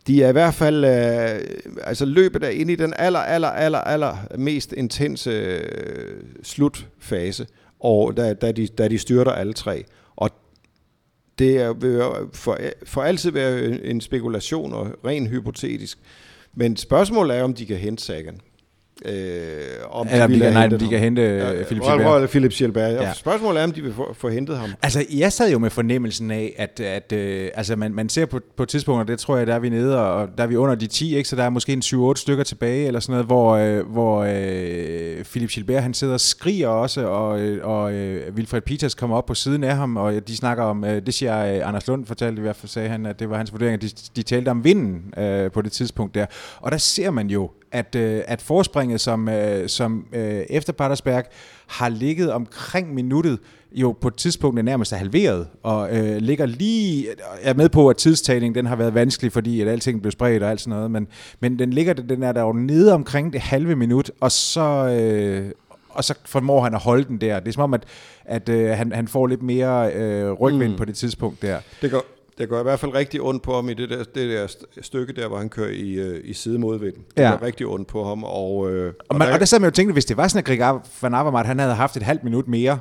de 0.09 0.23
er 0.23 0.29
i 0.29 0.33
hvert 0.33 0.55
fald, 0.55 0.85
øh, 0.85 1.41
altså 1.85 2.05
løbet 2.05 2.45
er 2.45 2.49
inde 2.49 2.73
i 2.73 2.77
den 2.77 2.95
aller, 2.97 3.19
aller, 3.19 3.49
aller, 3.49 3.79
aller 3.79 4.17
mest 4.39 4.73
intense 4.73 5.31
øh, 5.31 6.23
slutfase, 6.43 7.47
og 7.81 8.17
da, 8.17 8.35
da, 8.35 8.53
de, 8.53 8.67
da 8.67 8.89
de 8.89 8.99
styrter 8.99 9.33
alle 9.33 9.53
tre. 9.53 9.85
Og 10.17 10.31
det 11.39 11.57
er, 11.57 11.73
vil 11.73 12.03
for, 12.33 12.59
for 12.85 13.03
altid 13.03 13.31
være 13.31 13.85
en 13.85 14.01
spekulation 14.01 14.73
og 14.73 14.91
ren 15.05 15.27
hypotetisk. 15.27 15.99
Men 16.55 16.77
spørgsmålet 16.77 17.37
er, 17.37 17.43
om 17.43 17.55
de 17.55 17.67
kan 17.67 17.77
hente 17.77 18.05
Sagan. 18.05 18.41
Øh, 19.05 19.13
om 19.91 20.07
Eller 20.11 20.27
de 20.27 20.39
have 20.39 20.53
nej, 20.55 20.67
de 20.67 20.79
ham. 20.79 20.89
kan 20.91 20.99
hente 20.99 21.23
Ja, 21.23 21.53
ja, 21.53 21.63
Philip 21.65 21.83
Gilbert. 21.83 22.31
Philip 22.31 22.53
Gilbert. 22.53 22.93
Ja. 22.93 23.13
Spørgsmålet 23.13 23.61
er, 23.61 23.65
om 23.65 23.73
de 23.73 23.83
vil 23.83 23.93
få, 23.93 24.15
få 24.15 24.29
hentet 24.29 24.59
ham. 24.59 24.71
Altså, 24.83 25.05
jeg 25.15 25.33
sad 25.33 25.53
jo 25.53 25.59
med 25.59 25.71
fornemmelsen 25.71 26.31
af, 26.31 26.55
at, 26.59 26.81
at 26.81 27.13
øh, 27.13 27.51
altså, 27.55 27.77
man, 27.77 27.95
man 27.95 28.09
ser 28.09 28.27
på, 28.27 28.41
på 28.57 28.65
tidspunkter, 28.65 29.05
det 29.05 29.19
tror 29.19 29.37
jeg, 29.37 29.47
der 29.47 29.55
er 29.55 29.59
vi 29.59 29.69
nede, 29.69 30.03
og 30.07 30.29
der 30.39 30.43
er 30.45 30.47
vi 30.47 30.57
under 30.57 30.75
de 30.75 30.87
10, 30.87 31.17
ikke? 31.17 31.29
så 31.29 31.37
der 31.37 31.43
er 31.43 31.51
måske 31.51 31.73
en 31.73 31.83
7-8 31.85 32.15
stykker 32.17 32.45
tilbage, 32.45 32.87
eller 32.87 33.01
sådan 33.01 33.13
noget, 33.13 33.27
hvor, 33.27 33.53
øh, 33.55 33.87
hvor 33.87 34.27
øh, 34.29 35.25
Philip 35.25 35.51
Gilbert, 35.51 35.83
han 35.83 35.95
sidder 35.95 36.15
og 36.15 36.21
skriger 36.21 36.69
også, 36.69 37.07
og, 37.07 37.41
øh, 37.41 37.67
og 37.67 37.93
øh, 37.93 38.35
Wilfred 38.35 38.61
Peters 38.61 38.95
kommer 38.95 39.17
op 39.17 39.27
på 39.27 39.35
siden 39.35 39.65
af 39.65 39.77
ham, 39.77 39.97
og 39.97 40.29
de 40.29 40.37
snakker 40.37 40.65
om, 40.65 40.85
øh, 40.85 41.03
det 41.07 41.15
siger 41.15 41.55
øh, 41.57 41.69
Anders 41.69 41.87
Lund 41.87 42.07
fortalte 42.07 42.39
i 42.39 42.43
hvert 42.43 42.57
fald, 42.57 42.69
sagde 42.69 42.89
han, 42.89 43.07
at 43.07 43.21
det 43.21 43.31
var 43.31 43.37
hans 43.37 43.53
vurdering, 43.53 43.75
at 43.75 43.83
de, 43.83 43.89
de 44.17 44.23
talte 44.23 44.49
om 44.49 44.65
vinden 44.65 45.15
øh, 45.19 45.51
på 45.51 45.63
det 45.63 45.73
tidspunkt 45.73 46.15
der. 46.15 46.27
Og 46.61 46.73
der 46.73 46.79
ser 46.79 47.11
man 47.11 47.27
jo, 47.31 47.51
at, 47.73 47.95
øh, 47.95 48.23
at 48.27 48.43
forspringet, 48.43 49.01
som, 49.01 49.29
øh, 49.29 49.69
som 49.69 50.07
øh, 50.13 50.45
efter 50.51 50.73
Patersberg 50.73 51.25
har 51.67 51.89
ligget 51.89 52.33
omkring 52.33 52.95
minuttet, 52.95 53.39
jo 53.73 53.97
på 54.01 54.09
et 54.09 54.15
tidspunkt 54.15 54.59
er 54.59 54.63
nærmest 54.63 54.93
er 54.93 54.97
halveret, 54.97 55.47
og 55.63 55.97
øh, 55.97 56.17
ligger 56.17 56.47
lige, 56.47 57.07
jeg 57.43 57.51
er 57.51 57.55
med 57.55 57.69
på, 57.69 57.89
at 57.89 57.97
tidstagningen 57.97 58.55
den 58.55 58.67
har 58.67 58.77
været 58.77 58.95
vanskelig, 58.95 59.33
fordi 59.33 59.61
at 59.61 59.69
alting 59.69 60.03
blev 60.03 60.13
spredt 60.13 60.43
og 60.43 60.51
alt 60.51 60.61
sådan 60.61 60.77
noget, 60.77 60.91
men, 60.91 61.07
men 61.41 61.59
den 61.59 61.73
ligger, 61.73 61.93
den 61.93 62.23
er 62.23 62.33
der 62.33 62.43
jo 62.43 62.53
nede 62.53 62.93
omkring 62.93 63.33
det 63.33 63.41
halve 63.41 63.77
minut, 63.77 64.11
og 64.21 64.33
så, 64.33 64.97
øh, 65.01 65.51
og 65.89 66.05
så 66.05 66.15
formår 66.25 66.63
han 66.63 66.75
at 66.75 66.81
holde 66.81 67.05
den 67.05 67.21
der. 67.21 67.41
Det 67.41 67.49
er 67.49 67.53
som 67.53 67.63
om, 67.63 67.75
at, 67.75 67.85
at 68.25 68.49
øh, 68.49 68.69
han, 68.71 68.93
han 68.93 69.09
får 69.09 69.27
lidt 69.27 69.43
mere 69.43 69.93
øh, 69.93 70.33
rygvind 70.33 70.73
mm. 70.73 70.79
på 70.79 70.85
det 70.85 70.97
tidspunkt 70.97 71.43
der. 71.43 71.59
Det 71.83 71.91
går, 71.91 72.05
det 72.39 72.49
går 72.49 72.61
i 72.61 72.63
hvert 72.63 72.81
fald 72.81 72.95
rigtig 72.95 73.23
ondt 73.23 73.43
på 73.43 73.55
ham 73.55 73.69
i 73.69 73.75
det 73.75 73.91
der, 73.91 74.05
det 74.05 74.15
der 74.15 74.47
stykke 74.83 75.13
der, 75.13 75.29
hvor 75.29 75.39
han 75.39 75.49
kører 75.49 75.71
i, 75.71 75.93
øh, 75.93 76.21
i 76.25 76.33
sidemodvind. 76.33 76.95
Det 77.17 77.23
ja. 77.23 77.31
går 77.31 77.43
rigtig 77.43 77.67
ondt 77.67 77.89
på 77.89 78.05
ham. 78.05 78.25
Og, 78.25 78.73
øh, 78.73 78.93
og, 79.09 79.17
man, 79.17 79.23
og, 79.23 79.27
der, 79.27 79.35
og 79.35 79.41
der 79.41 79.47
sad 79.47 79.61
man 79.61 79.71
jo 79.71 79.75
tænkte, 79.75 79.93
hvis 79.93 80.05
det 80.05 80.17
var 80.17 80.29
sådan, 80.29 80.53
at 80.53 80.59
Greg 80.59 80.81
van 81.03 81.15
Avermaet, 81.15 81.47
han 81.47 81.59
havde 81.59 81.75
haft 81.75 81.97
et 81.97 82.03
halvt 82.03 82.25
minut 82.25 82.49
mere, 82.49 82.79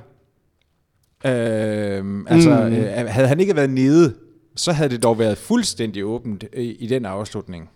øh, 1.25 2.23
altså 2.27 2.67
mm. 2.69 2.75
øh, 2.75 3.07
havde 3.07 3.27
han 3.27 3.39
ikke 3.39 3.55
været 3.55 3.69
nede, 3.69 4.13
så 4.55 4.71
havde 4.71 4.89
det 4.89 5.03
dog 5.03 5.19
været 5.19 5.37
fuldstændig 5.37 6.05
åbent 6.05 6.43
i, 6.53 6.61
i 6.61 6.87
den 6.87 7.05
afslutning. 7.05 7.69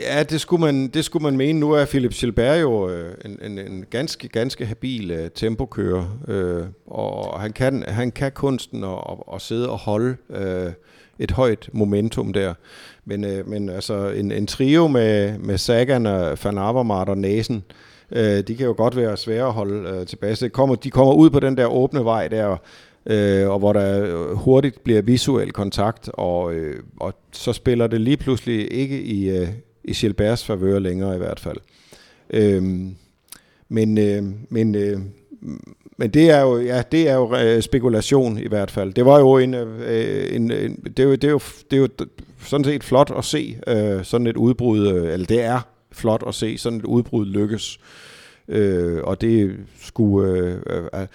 Ja, 0.00 0.22
det 0.22 0.40
skulle 0.40 0.60
man, 0.60 0.88
det 0.88 1.04
skulle 1.04 1.22
man 1.22 1.36
mene. 1.36 1.60
Nu 1.60 1.72
er 1.72 1.84
Philip 1.84 2.12
Gilbert 2.12 2.60
jo 2.60 2.90
øh, 2.90 3.14
en, 3.24 3.38
en, 3.42 3.58
en 3.58 3.84
ganske, 3.90 4.28
ganske 4.28 4.66
habil 4.66 5.10
uh, 5.10 5.26
tempokører, 5.34 6.18
øh, 6.28 6.64
og 6.86 7.40
han 7.40 7.52
kan, 7.52 7.84
han 7.88 8.10
kan 8.10 8.32
kunsten 8.32 8.84
at, 8.84 8.90
at, 8.90 9.34
at 9.34 9.40
sidde 9.40 9.70
og 9.70 9.78
holde 9.78 10.16
øh, 10.30 10.72
et 11.18 11.30
højt 11.30 11.68
momentum 11.72 12.32
der. 12.32 12.54
Men, 13.04 13.24
øh, 13.24 13.48
men 13.48 13.68
altså 13.68 14.08
en, 14.08 14.32
en 14.32 14.46
trio 14.46 14.86
med, 14.86 15.38
med 15.38 15.58
Sagan, 15.58 16.06
øh, 16.06 16.44
Van 16.44 16.58
Avermaet 16.58 17.08
og 17.08 17.18
Næsen, 17.18 17.64
øh, 18.10 18.40
de 18.40 18.54
kan 18.56 18.66
jo 18.66 18.74
godt 18.76 18.96
være 18.96 19.16
svære 19.16 19.46
at 19.46 19.52
holde 19.52 19.88
øh, 19.90 20.06
tilbage. 20.06 20.36
Så 20.36 20.48
kommer, 20.48 20.74
de 20.74 20.90
kommer 20.90 21.14
ud 21.14 21.30
på 21.30 21.40
den 21.40 21.56
der 21.56 21.66
åbne 21.66 22.04
vej 22.04 22.28
der, 22.28 22.56
øh, 23.06 23.48
og 23.50 23.58
hvor 23.58 23.72
der 23.72 24.04
øh, 24.04 24.36
hurtigt 24.36 24.84
bliver 24.84 25.02
visuel 25.02 25.52
kontakt, 25.52 26.10
og, 26.14 26.54
øh, 26.54 26.82
og 27.00 27.14
så 27.32 27.52
spiller 27.52 27.86
det 27.86 28.00
lige 28.00 28.16
pludselig 28.16 28.72
ikke 28.72 29.02
i, 29.02 29.30
øh, 29.30 29.48
i 29.84 29.92
Gilberts 29.92 30.44
favør 30.44 30.78
længere 30.78 31.14
i 31.14 31.18
hvert 31.18 31.40
fald. 31.40 31.58
Øh, 32.30 32.62
men 33.68 33.98
øh, 33.98 34.22
men 34.48 34.74
øh, 34.74 35.00
men 35.96 36.10
det 36.10 36.30
er 36.30 36.40
jo 36.40 36.58
ja, 36.58 36.82
det 36.92 37.08
er 37.08 37.14
jo 37.14 37.36
øh, 37.36 37.62
spekulation 37.62 38.38
i 38.38 38.48
hvert 38.48 38.70
fald. 38.70 38.92
Det 38.92 39.04
var 39.04 39.18
jo 39.18 39.38
en, 39.38 39.54
øh, 39.54 40.36
en, 40.36 40.50
en 40.50 40.76
det, 40.96 40.98
er 40.98 41.04
jo, 41.04 41.14
det, 41.14 41.24
er 41.24 41.30
jo, 41.30 41.40
det 41.70 41.76
er 41.76 41.80
jo 41.80 41.88
sådan 42.44 42.64
set 42.64 42.84
flot 42.84 43.12
at 43.18 43.24
se 43.24 43.56
øh, 43.66 44.04
sådan 44.04 44.26
et 44.26 44.36
udbrud, 44.36 44.88
øh, 44.88 45.12
eller 45.12 45.26
det 45.26 45.42
er 45.42 45.60
flot 45.92 46.22
at 46.26 46.34
se 46.34 46.58
sådan 46.58 46.78
et 46.78 46.84
udbrud 46.84 47.26
lykkes. 47.26 47.78
Øh, 48.48 49.00
og 49.04 49.20
det 49.20 49.56
skulle 49.80 50.30
øh, 50.30 50.56
øh, 50.94 51.06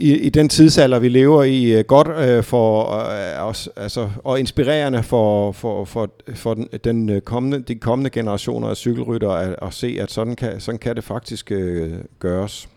i, 0.00 0.16
i 0.18 0.28
den 0.28 0.48
tidsalder, 0.48 0.98
vi 0.98 1.08
lever 1.08 1.42
i, 1.42 1.64
øh, 1.64 1.84
godt 1.84 2.08
øh, 2.08 2.42
for 2.42 2.92
øh, 2.92 3.48
os, 3.48 3.68
altså, 3.76 4.10
og 4.24 4.40
inspirerende 4.40 5.02
for, 5.02 5.52
for, 5.52 5.84
for, 5.84 6.10
for 6.34 6.54
den, 6.54 6.68
den 6.84 7.08
øh, 7.08 7.20
kommende, 7.20 7.62
de 7.62 7.74
kommende 7.74 8.10
generationer 8.10 8.68
af 8.68 8.76
cykelryttere 8.76 9.42
at, 9.42 9.56
at 9.62 9.74
se, 9.74 9.98
at 10.00 10.10
sådan 10.10 10.36
kan, 10.36 10.60
sådan 10.60 10.78
kan 10.78 10.96
det 10.96 11.04
faktisk 11.04 11.52
øh, 11.52 11.92
gøres. 12.18 12.68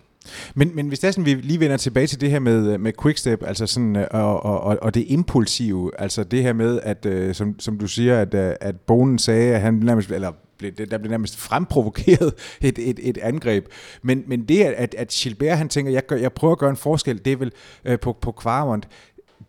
Men, 0.55 0.75
men 0.75 0.87
hvis 0.87 0.99
det 0.99 1.07
er 1.07 1.11
sådan, 1.11 1.25
vi 1.25 1.33
lige 1.33 1.59
vender 1.59 1.77
tilbage 1.77 2.07
til 2.07 2.21
det 2.21 2.31
her 2.31 2.39
med, 2.39 2.73
øh, 2.73 2.79
med 2.79 2.93
quickstep, 3.01 3.43
altså 3.43 3.67
sådan, 3.67 3.95
øh, 3.95 4.07
og, 4.11 4.45
og, 4.45 4.77
og 4.81 4.93
det 4.93 5.05
impulsive, 5.07 5.91
altså 5.99 6.23
det 6.23 6.43
her 6.43 6.53
med, 6.53 6.79
at 6.83 7.05
øh, 7.05 7.35
som, 7.35 7.59
som 7.59 7.77
du 7.77 7.87
siger, 7.87 8.21
at, 8.21 8.35
at 8.35 8.79
Bonen 8.79 9.19
sagde, 9.19 9.55
at 9.55 9.61
han 9.61 9.73
nærmest, 9.73 10.11
eller 10.11 10.31
blev, 10.57 10.71
der 10.71 10.97
blev 10.97 11.09
nærmest 11.09 11.37
fremprovokeret 11.37 12.33
et, 12.61 12.79
et, 12.89 12.99
et 13.03 13.17
angreb. 13.17 13.65
Men, 14.01 14.23
men 14.27 14.43
det, 14.43 14.63
at, 14.63 14.95
at 14.95 15.07
Gilbert 15.09 15.57
han 15.57 15.69
tænker, 15.69 15.91
jeg, 15.91 16.05
gør, 16.05 16.15
jeg 16.15 16.33
prøver 16.33 16.51
at 16.51 16.59
gøre 16.59 16.69
en 16.69 16.77
forskel, 16.77 17.25
det 17.25 17.33
er 17.33 17.37
vel 17.37 17.51
øh, 17.85 17.99
på, 17.99 18.13
på 18.21 18.31
Kvarmont, 18.31 18.87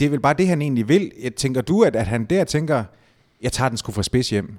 det 0.01 0.07
er 0.07 0.11
vel 0.11 0.21
bare 0.21 0.35
det, 0.35 0.49
han 0.49 0.63
egentlig 0.63 0.89
vil. 0.89 1.13
Jeg 1.23 1.35
tænker 1.35 1.61
du, 1.61 1.83
at, 1.83 1.97
at 1.97 2.07
han 2.07 2.25
der 2.25 2.45
tænker, 2.45 2.85
jeg 3.43 3.53
tager 3.53 3.69
den 3.69 3.79
sgu 3.79 3.93
fra 3.93 4.03
spids 4.03 4.31
hjem? 4.31 4.59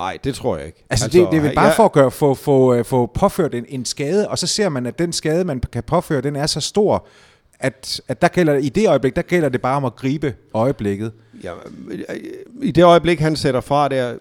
Nej, 0.00 0.18
det 0.24 0.34
tror 0.34 0.56
jeg 0.56 0.66
ikke. 0.66 0.84
Altså, 0.90 1.04
altså 1.04 1.18
det, 1.18 1.28
det 1.30 1.36
er 1.36 1.42
vel 1.42 1.54
bare 1.54 1.64
jeg... 1.64 1.76
for 1.76 1.84
at 1.84 1.92
gøre, 1.92 2.10
få, 2.10 2.34
få, 2.34 2.74
øh, 2.74 2.84
få 2.84 3.06
påført 3.06 3.54
en, 3.54 3.64
en 3.68 3.84
skade, 3.84 4.28
og 4.28 4.38
så 4.38 4.46
ser 4.46 4.68
man, 4.68 4.86
at 4.86 4.98
den 4.98 5.12
skade, 5.12 5.44
man 5.44 5.60
kan 5.72 5.82
påføre, 5.82 6.20
den 6.20 6.36
er 6.36 6.46
så 6.46 6.60
stor, 6.60 7.06
at, 7.58 8.00
at 8.08 8.22
der 8.22 8.28
gælder, 8.28 8.54
i 8.54 8.68
det 8.68 8.88
øjeblik, 8.88 9.16
der 9.16 9.22
gælder 9.22 9.48
det 9.48 9.60
bare 9.60 9.76
om 9.76 9.84
at 9.84 9.96
gribe 9.96 10.34
øjeblikket. 10.54 11.12
Ja, 11.44 11.52
I 12.62 12.70
det 12.70 12.84
øjeblik, 12.84 13.20
han 13.20 13.36
sætter 13.36 13.60
fra 13.60 13.88
der, 13.88 14.14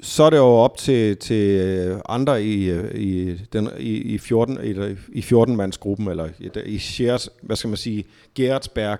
så 0.00 0.22
er 0.22 0.30
det 0.30 0.36
jo 0.36 0.44
op 0.44 0.76
til, 0.76 1.16
til 1.16 1.60
øh, 1.60 2.00
andre 2.08 2.44
i, 2.44 2.70
øh, 2.70 2.94
i, 2.94 3.40
den, 3.52 3.68
i, 3.78 3.92
i 3.96 4.18
14 4.18 4.58
i, 4.64 4.96
i 5.18 5.22
14 5.22 5.56
mandsgruppen 5.56 6.08
eller 6.08 6.28
i, 6.38 6.50
i 6.64 6.78
shares, 6.78 7.30
hvad 7.42 7.56
skal 7.56 7.68
man 7.68 7.76
sige, 7.76 8.04
Gertsberg 8.34 8.98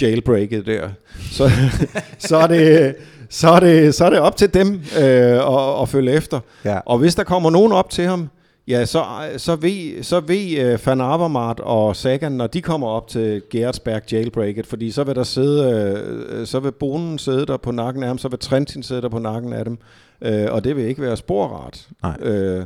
jailbreaket 0.00 0.66
der. 0.66 0.90
Så, 1.30 1.50
så 2.28 2.36
er 2.36 2.46
det 2.46 2.96
så 3.30 3.48
er 3.48 3.60
det 3.60 3.94
så 3.94 4.04
er 4.04 4.10
det 4.10 4.18
op 4.18 4.36
til 4.36 4.54
dem 4.54 4.80
øh, 4.98 5.04
at, 5.04 5.82
at 5.82 5.88
følge 5.88 6.12
efter. 6.12 6.40
Ja. 6.64 6.78
Og 6.86 6.98
hvis 6.98 7.14
der 7.14 7.24
kommer 7.24 7.50
nogen 7.50 7.72
op 7.72 7.90
til 7.90 8.04
ham, 8.04 8.28
Ja, 8.68 8.84
så, 8.84 9.04
så 9.36 9.56
ved, 9.56 10.02
så 10.02 10.20
ved 10.20 10.74
uh, 10.74 10.86
Van 10.86 11.00
Avermaet 11.00 11.60
og 11.60 11.96
Sagan, 11.96 12.32
når 12.32 12.46
de 12.46 12.62
kommer 12.62 12.86
op 12.88 13.08
til 13.08 13.42
Gerardsberg 13.50 14.12
jailbreaket, 14.12 14.66
fordi 14.66 14.90
så 14.90 15.04
vil 15.04 15.14
der 15.14 15.22
sidde, 15.22 16.40
uh, 16.40 16.46
så 16.46 16.60
vil 16.60 16.72
Bonen 16.72 17.18
sidde 17.18 17.46
der 17.46 17.56
på 17.56 17.70
nakken 17.70 18.02
af 18.02 18.08
ham, 18.08 18.18
så 18.18 18.28
vil 18.28 18.38
Trentin 18.38 18.82
sidde 18.82 19.02
der 19.02 19.08
på 19.08 19.18
nakken 19.18 19.52
af 19.52 19.64
dem, 19.64 19.78
uh, 20.26 20.52
og 20.52 20.64
det 20.64 20.76
vil 20.76 20.84
ikke 20.84 21.02
være 21.02 21.16
sporret. 21.16 21.88
Nej. 22.02 22.16
Uh, 22.20 22.64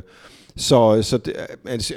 så, 0.57 0.99
så 1.01 1.17
det, 1.17 1.33
altså, 1.67 1.93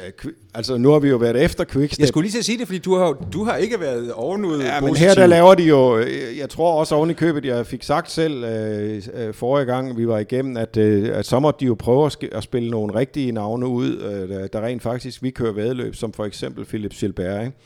altså, 0.55 0.77
nu 0.77 0.91
har 0.91 0.99
vi 0.99 1.09
jo 1.09 1.17
været 1.17 1.45
efter 1.45 1.65
Quickstep. 1.65 2.01
Jeg 2.01 2.09
skulle 2.09 2.25
lige 2.25 2.39
til 2.39 2.45
sige 2.45 2.59
det, 2.59 2.67
fordi 2.67 2.79
du 2.79 2.97
har, 2.97 3.13
du 3.33 3.45
har 3.45 3.57
ikke 3.57 3.81
været 3.81 4.13
ovenud 4.13 4.61
Ja, 4.61 4.81
men 4.81 4.97
her 4.97 5.15
der 5.15 5.27
laver 5.27 5.55
de 5.55 5.63
jo, 5.63 5.99
jeg 6.39 6.51
tror 6.51 6.81
også 6.81 6.95
oven 6.95 7.11
i 7.11 7.13
købet, 7.13 7.45
jeg 7.45 7.67
fik 7.67 7.83
sagt 7.83 8.11
selv 8.11 8.45
øh, 8.45 9.03
øh, 9.15 9.35
forrige 9.35 9.67
gang, 9.67 9.97
vi 9.97 10.09
var 10.09 10.19
igennem, 10.19 10.57
at, 10.57 10.77
øh, 10.77 11.19
at 11.19 11.27
så 11.27 11.41
måtte 11.41 11.61
de 11.61 11.65
jo 11.65 11.75
prøve 11.75 12.07
at, 12.07 12.17
at 12.33 12.43
spille 12.43 12.71
nogle 12.71 12.95
rigtige 12.95 13.33
navne 13.33 13.67
ud, 13.67 13.97
øh, 13.97 14.29
der, 14.29 14.47
der 14.47 14.61
rent 14.61 14.83
faktisk 14.83 15.23
vi 15.23 15.31
kører 15.31 15.53
vedløb, 15.53 15.95
som 15.95 16.13
for 16.13 16.25
eksempel 16.25 16.65
Philip 16.65 16.93
Gilbert. 16.93 17.45
Ikke? 17.45 17.57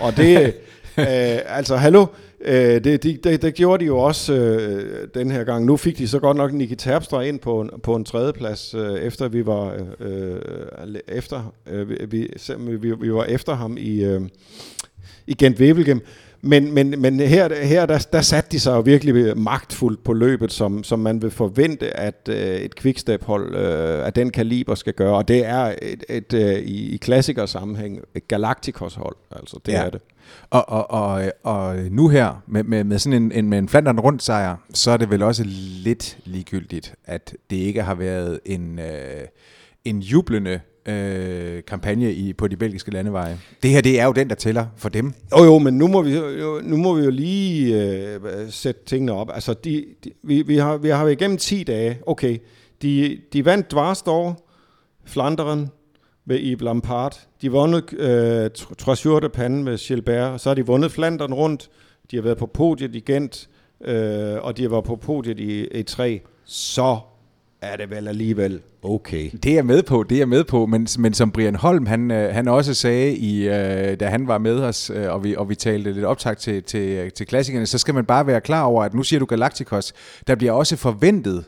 Og 0.00 0.16
det, 0.16 0.54
øh, 0.98 1.06
altså, 1.46 1.76
hallo, 1.76 2.06
øh, 2.40 2.84
det, 2.84 3.02
det, 3.02 3.24
det, 3.24 3.42
det 3.42 3.54
gjorde 3.54 3.80
de 3.80 3.86
jo 3.86 3.98
også 3.98 4.34
øh, 4.34 5.08
den 5.14 5.30
her 5.30 5.44
gang. 5.44 5.64
Nu 5.64 5.76
fik 5.76 5.98
de 5.98 6.08
så 6.08 6.18
godt 6.18 6.36
nok 6.36 6.52
Nicky 6.52 6.74
Terpstra 6.78 7.20
ind 7.20 7.38
på 7.38 7.60
en, 7.60 7.70
på 7.82 7.94
en 7.94 8.04
tredjeplads, 8.04 8.74
øh, 8.74 8.94
efter 8.94 9.28
vi 9.28 9.46
var 9.46 9.76
øh, 10.00 10.36
efter 11.08 11.54
øh, 11.66 11.90
vi, 12.12 12.28
vi, 12.58 12.94
vi 13.00 13.12
var 13.12 13.24
efter 13.24 13.54
ham 13.54 13.76
i, 13.80 14.04
øh, 14.04 14.20
i 15.26 15.34
Gent 15.34 15.60
Wevelgem. 15.60 16.00
Men, 16.42 16.74
men, 16.74 16.94
men 16.98 17.20
her, 17.20 17.64
her 17.64 17.86
der, 17.86 18.06
der 18.12 18.20
satte 18.20 18.50
de 18.52 18.60
sig 18.60 18.72
jo 18.72 18.80
virkelig 18.80 19.38
magtfuldt 19.38 20.04
på 20.04 20.12
løbet, 20.12 20.52
som, 20.52 20.84
som 20.84 20.98
man 20.98 21.22
vil 21.22 21.30
forvente, 21.30 21.96
at 21.96 22.28
øh, 22.28 22.36
et 22.36 22.74
quickstep-hold 22.74 23.54
øh, 23.54 24.06
af 24.06 24.12
den 24.12 24.30
kaliber 24.30 24.74
skal 24.74 24.92
gøre. 24.92 25.16
Og 25.16 25.28
det 25.28 25.46
er 25.46 25.74
et, 25.82 26.04
et, 26.08 26.32
et, 26.32 26.62
i, 26.64 26.94
i 26.94 26.96
klassikersammenhæng 26.96 28.00
et 28.14 28.28
Galacticos-hold. 28.28 29.16
Altså, 29.30 29.60
det 29.66 29.72
ja. 29.72 29.84
er 29.84 29.90
det. 29.90 30.00
Og, 30.50 30.68
og, 30.68 30.90
og, 30.90 31.32
og 31.42 31.76
nu 31.90 32.08
her, 32.08 32.42
med, 32.46 32.64
med, 32.64 32.84
med 32.84 32.98
sådan 32.98 33.22
en, 33.22 33.32
en, 33.32 33.48
med 33.48 33.58
en 33.58 33.68
Flandern 33.68 34.00
rundt 34.00 34.22
sejr, 34.22 34.56
så 34.74 34.90
er 34.90 34.96
det 34.96 35.10
vel 35.10 35.22
også 35.22 35.44
lidt 35.84 36.18
ligegyldigt, 36.24 36.94
at 37.04 37.34
det 37.50 37.56
ikke 37.56 37.82
har 37.82 37.94
været 37.94 38.40
en, 38.44 38.78
øh, 38.78 39.24
en 39.84 40.00
jublende 40.00 40.60
øh, 40.86 41.62
kampagne 41.66 42.12
i, 42.12 42.32
på 42.32 42.48
de 42.48 42.56
belgiske 42.56 42.90
landeveje. 42.90 43.38
Det 43.62 43.70
her, 43.70 43.80
det 43.80 44.00
er 44.00 44.04
jo 44.04 44.12
den, 44.12 44.28
der 44.28 44.34
tæller 44.34 44.66
for 44.76 44.88
dem. 44.88 45.12
Jo, 45.38 45.44
jo, 45.44 45.58
men 45.58 45.78
nu 45.78 45.88
må 45.88 46.02
vi 46.02 46.16
jo, 46.16 46.60
nu 46.62 46.76
må 46.76 46.94
vi 46.94 47.04
jo 47.04 47.10
lige 47.10 47.82
øh, 47.82 48.20
sætte 48.50 48.80
tingene 48.86 49.12
op. 49.12 49.30
Altså, 49.34 49.54
de, 49.54 49.84
de, 50.04 50.10
vi, 50.22 50.42
vi, 50.42 50.56
har, 50.56 50.76
vi 50.76 50.88
har 50.88 51.04
været 51.04 51.20
igennem 51.20 51.38
10 51.38 51.62
dage. 51.62 51.98
Okay, 52.06 52.38
de, 52.82 53.18
de 53.32 53.44
vandt 53.44 53.70
Dvarstor, 53.70 54.42
Flanderen, 55.04 55.70
med 56.24 56.38
Yves 56.42 56.62
Lampard. 56.62 57.20
De 57.42 57.50
vundet 57.50 57.92
øh, 57.92 58.50
Trasjurte 58.78 59.28
Pande 59.28 59.62
med 59.62 59.78
Gilbert, 59.78 60.40
så 60.40 60.50
har 60.50 60.54
de 60.54 60.66
vundet 60.66 60.92
Flanderen 60.92 61.34
rundt, 61.34 61.70
de 62.10 62.16
har 62.16 62.22
været 62.22 62.38
på 62.38 62.46
podiet 62.46 62.94
i 62.94 63.00
Gent, 63.00 63.48
øh, 63.84 64.36
og 64.42 64.56
de 64.56 64.62
har 64.62 64.68
været 64.68 64.84
på 64.84 64.96
podiet 64.96 65.40
i 65.40 65.64
E3. 65.64 66.02
Så 66.44 66.98
er 67.62 67.76
det 67.76 67.90
vel 67.90 68.08
alligevel 68.08 68.60
okay. 68.82 69.30
Det 69.42 69.50
er 69.50 69.54
jeg 69.54 69.66
med 69.66 69.82
på, 69.82 70.02
det 70.02 70.16
er 70.16 70.20
jeg 70.20 70.28
med 70.28 70.44
på, 70.44 70.66
men, 70.66 70.88
men 70.98 71.14
som 71.14 71.30
Brian 71.30 71.54
Holm, 71.54 71.86
han, 71.86 72.10
øh, 72.10 72.34
han 72.34 72.48
også 72.48 72.74
sagde, 72.74 73.16
i, 73.16 73.48
øh, 73.48 74.00
da 74.00 74.06
han 74.06 74.28
var 74.28 74.38
med 74.38 74.60
os, 74.60 74.90
øh, 74.94 75.12
og, 75.12 75.24
vi, 75.24 75.36
og 75.36 75.48
vi 75.48 75.54
talte 75.54 75.92
lidt 75.92 76.04
optag 76.04 76.36
til, 76.36 76.62
til, 76.62 77.12
til 77.12 77.26
klassikerne, 77.26 77.66
så 77.66 77.78
skal 77.78 77.94
man 77.94 78.04
bare 78.04 78.26
være 78.26 78.40
klar 78.40 78.62
over, 78.62 78.84
at 78.84 78.94
nu 78.94 79.02
siger 79.02 79.20
du 79.20 79.26
Galacticos, 79.26 79.92
der 80.26 80.34
bliver 80.34 80.52
også 80.52 80.76
forventet 80.76 81.44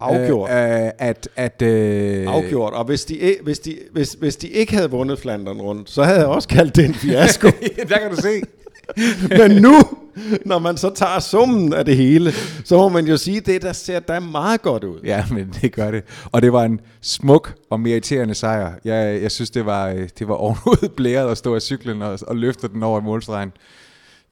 Afgjort. 0.00 0.50
Øh, 0.50 0.90
at, 0.98 1.28
at, 1.36 1.62
øh... 1.62 2.34
Afgjort. 2.34 2.72
Og 2.72 2.84
hvis 2.84 3.04
de, 3.04 3.36
hvis, 3.42 3.58
de, 3.58 3.78
hvis, 3.92 4.12
hvis 4.12 4.36
de 4.36 4.48
ikke 4.48 4.74
havde 4.74 4.90
vundet 4.90 5.18
Flandern 5.18 5.60
rundt, 5.60 5.90
så 5.90 6.02
havde 6.02 6.18
jeg 6.18 6.28
også 6.28 6.48
kaldt 6.48 6.76
det 6.76 6.84
en 6.84 6.94
fiasko. 6.94 7.46
der 7.88 7.98
kan 7.98 8.10
du 8.10 8.16
se. 8.16 8.42
Men 9.38 9.50
nu, 9.50 9.74
når 10.44 10.58
man 10.58 10.76
så 10.76 10.90
tager 10.94 11.20
summen 11.20 11.72
af 11.72 11.84
det 11.84 11.96
hele, 11.96 12.32
så 12.64 12.76
må 12.76 12.88
man 12.88 13.06
jo 13.06 13.16
sige, 13.16 13.40
det 13.40 13.62
der 13.62 13.72
ser 13.72 14.00
da 14.00 14.20
meget 14.20 14.62
godt 14.62 14.84
ud. 14.84 15.00
Ja, 15.04 15.24
men 15.30 15.54
det 15.62 15.72
gør 15.72 15.90
det. 15.90 16.04
Og 16.32 16.42
det 16.42 16.52
var 16.52 16.64
en 16.64 16.80
smuk 17.00 17.54
og 17.70 17.80
meriterende 17.80 18.34
sejr. 18.34 18.72
Jeg, 18.84 19.22
jeg 19.22 19.30
synes, 19.30 19.50
det 19.50 19.66
var, 19.66 20.06
det 20.18 20.28
var 20.28 20.34
ovenud 20.34 20.88
blæret 20.96 21.30
at 21.30 21.38
stå 21.38 21.54
af 21.54 21.62
cyklen 21.62 22.02
og, 22.02 22.18
og 22.26 22.36
løfte 22.36 22.68
den 22.68 22.82
over 22.82 23.00
i 23.00 23.02
målstregen. 23.02 23.52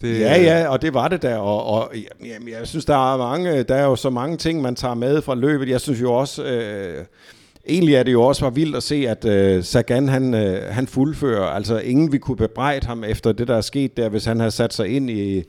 Det, 0.01 0.21
ja, 0.21 0.43
ja, 0.43 0.69
og 0.69 0.83
det 0.83 0.95
var 0.95 1.09
det 1.09 1.23
der, 1.23 1.37
og, 1.37 1.65
og 1.65 1.93
jamen, 2.25 2.49
jeg 2.49 2.67
synes, 2.67 2.85
der 2.85 3.13
er 3.13 3.17
mange, 3.17 3.63
der 3.63 3.75
er 3.75 3.85
jo 3.85 3.97
så 3.97 4.11
mange 4.11 4.37
ting, 4.37 4.63
man 4.63 4.75
tager 4.75 4.95
med 4.95 5.23
fra 5.23 5.35
løbet. 5.35 5.69
Jeg 5.69 5.81
synes 5.81 6.01
jo 6.01 6.13
også, 6.13 6.45
øh, 6.45 7.05
egentlig 7.67 7.95
er 7.95 8.03
det 8.03 8.13
jo 8.13 8.23
også 8.23 8.45
var 8.45 8.51
vildt 8.51 8.77
at 8.77 8.83
se, 8.83 9.09
at 9.09 9.25
øh, 9.25 9.65
Sagan 9.65 10.09
han, 10.09 10.35
øh, 10.35 10.75
han 10.75 10.87
fuldfører. 10.87 11.47
Altså 11.47 11.79
ingen 11.79 12.13
vi 12.13 12.19
kunne 12.19 12.37
bebrejde 12.37 12.87
ham 12.87 13.05
efter 13.05 13.33
det, 13.33 13.49
der 13.49 13.57
er 13.57 13.61
sket 13.61 13.97
der, 13.97 14.09
hvis 14.09 14.25
han 14.25 14.41
havde 14.41 14.51
sat 14.51 14.75
sig 14.75 14.89
ind 14.89 15.11
i, 15.11 15.45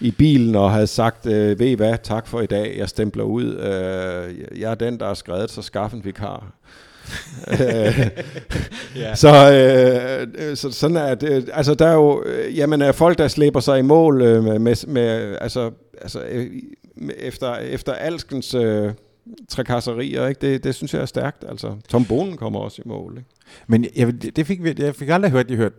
i 0.00 0.10
bilen 0.10 0.54
og 0.54 0.72
havde 0.72 0.86
sagt, 0.86 1.26
øh, 1.26 1.58
ved 1.58 1.66
I 1.66 1.74
hvad, 1.74 1.96
tak 2.02 2.26
for 2.26 2.40
i 2.40 2.46
dag, 2.46 2.74
jeg 2.78 2.88
stempler 2.88 3.24
ud. 3.24 3.54
Øh, 3.54 4.60
jeg 4.60 4.70
er 4.70 4.74
den, 4.74 5.00
der 5.00 5.06
har 5.06 5.14
skrevet, 5.14 5.50
så 5.50 5.62
skaff 5.62 5.94
en 5.94 6.04
vikar. 6.04 6.52
ja. 8.96 9.14
så, 9.14 9.52
øh, 9.52 10.56
så 10.56 10.72
sådan 10.72 10.96
er 10.96 11.14
det. 11.14 11.50
Altså 11.52 11.74
der 11.74 11.86
er 11.86 11.94
jo, 11.94 12.22
øh, 12.26 12.58
jamen 12.58 12.82
er 12.82 12.92
folk 12.92 13.18
der 13.18 13.28
slæber 13.28 13.60
sig 13.60 13.78
i 13.78 13.82
mål 13.82 14.22
øh, 14.22 14.44
med, 14.44 14.86
med 14.86 15.36
altså, 15.40 15.70
altså 16.02 16.20
øh, 16.30 16.46
efter 17.18 17.54
efter 17.54 17.92
alskens 17.92 18.54
øh, 18.54 18.92
trakasserier, 19.48 20.26
ikke? 20.26 20.40
Det, 20.40 20.64
det 20.64 20.74
synes 20.74 20.94
jeg 20.94 21.02
er 21.02 21.06
stærkt. 21.06 21.44
Altså 21.48 21.76
Tom 21.88 22.04
Bonen 22.04 22.36
kommer 22.36 22.60
også 22.60 22.82
i 22.84 22.88
mål, 22.88 23.14
ikke? 23.16 23.30
Men 23.66 23.86
jeg, 23.96 24.36
det 24.36 24.46
fik, 24.46 24.78
jeg 24.78 24.94
fik 24.94 25.08
aldrig 25.08 25.30
hørt, 25.30 25.48
det 25.48 25.56
hørt. 25.56 25.72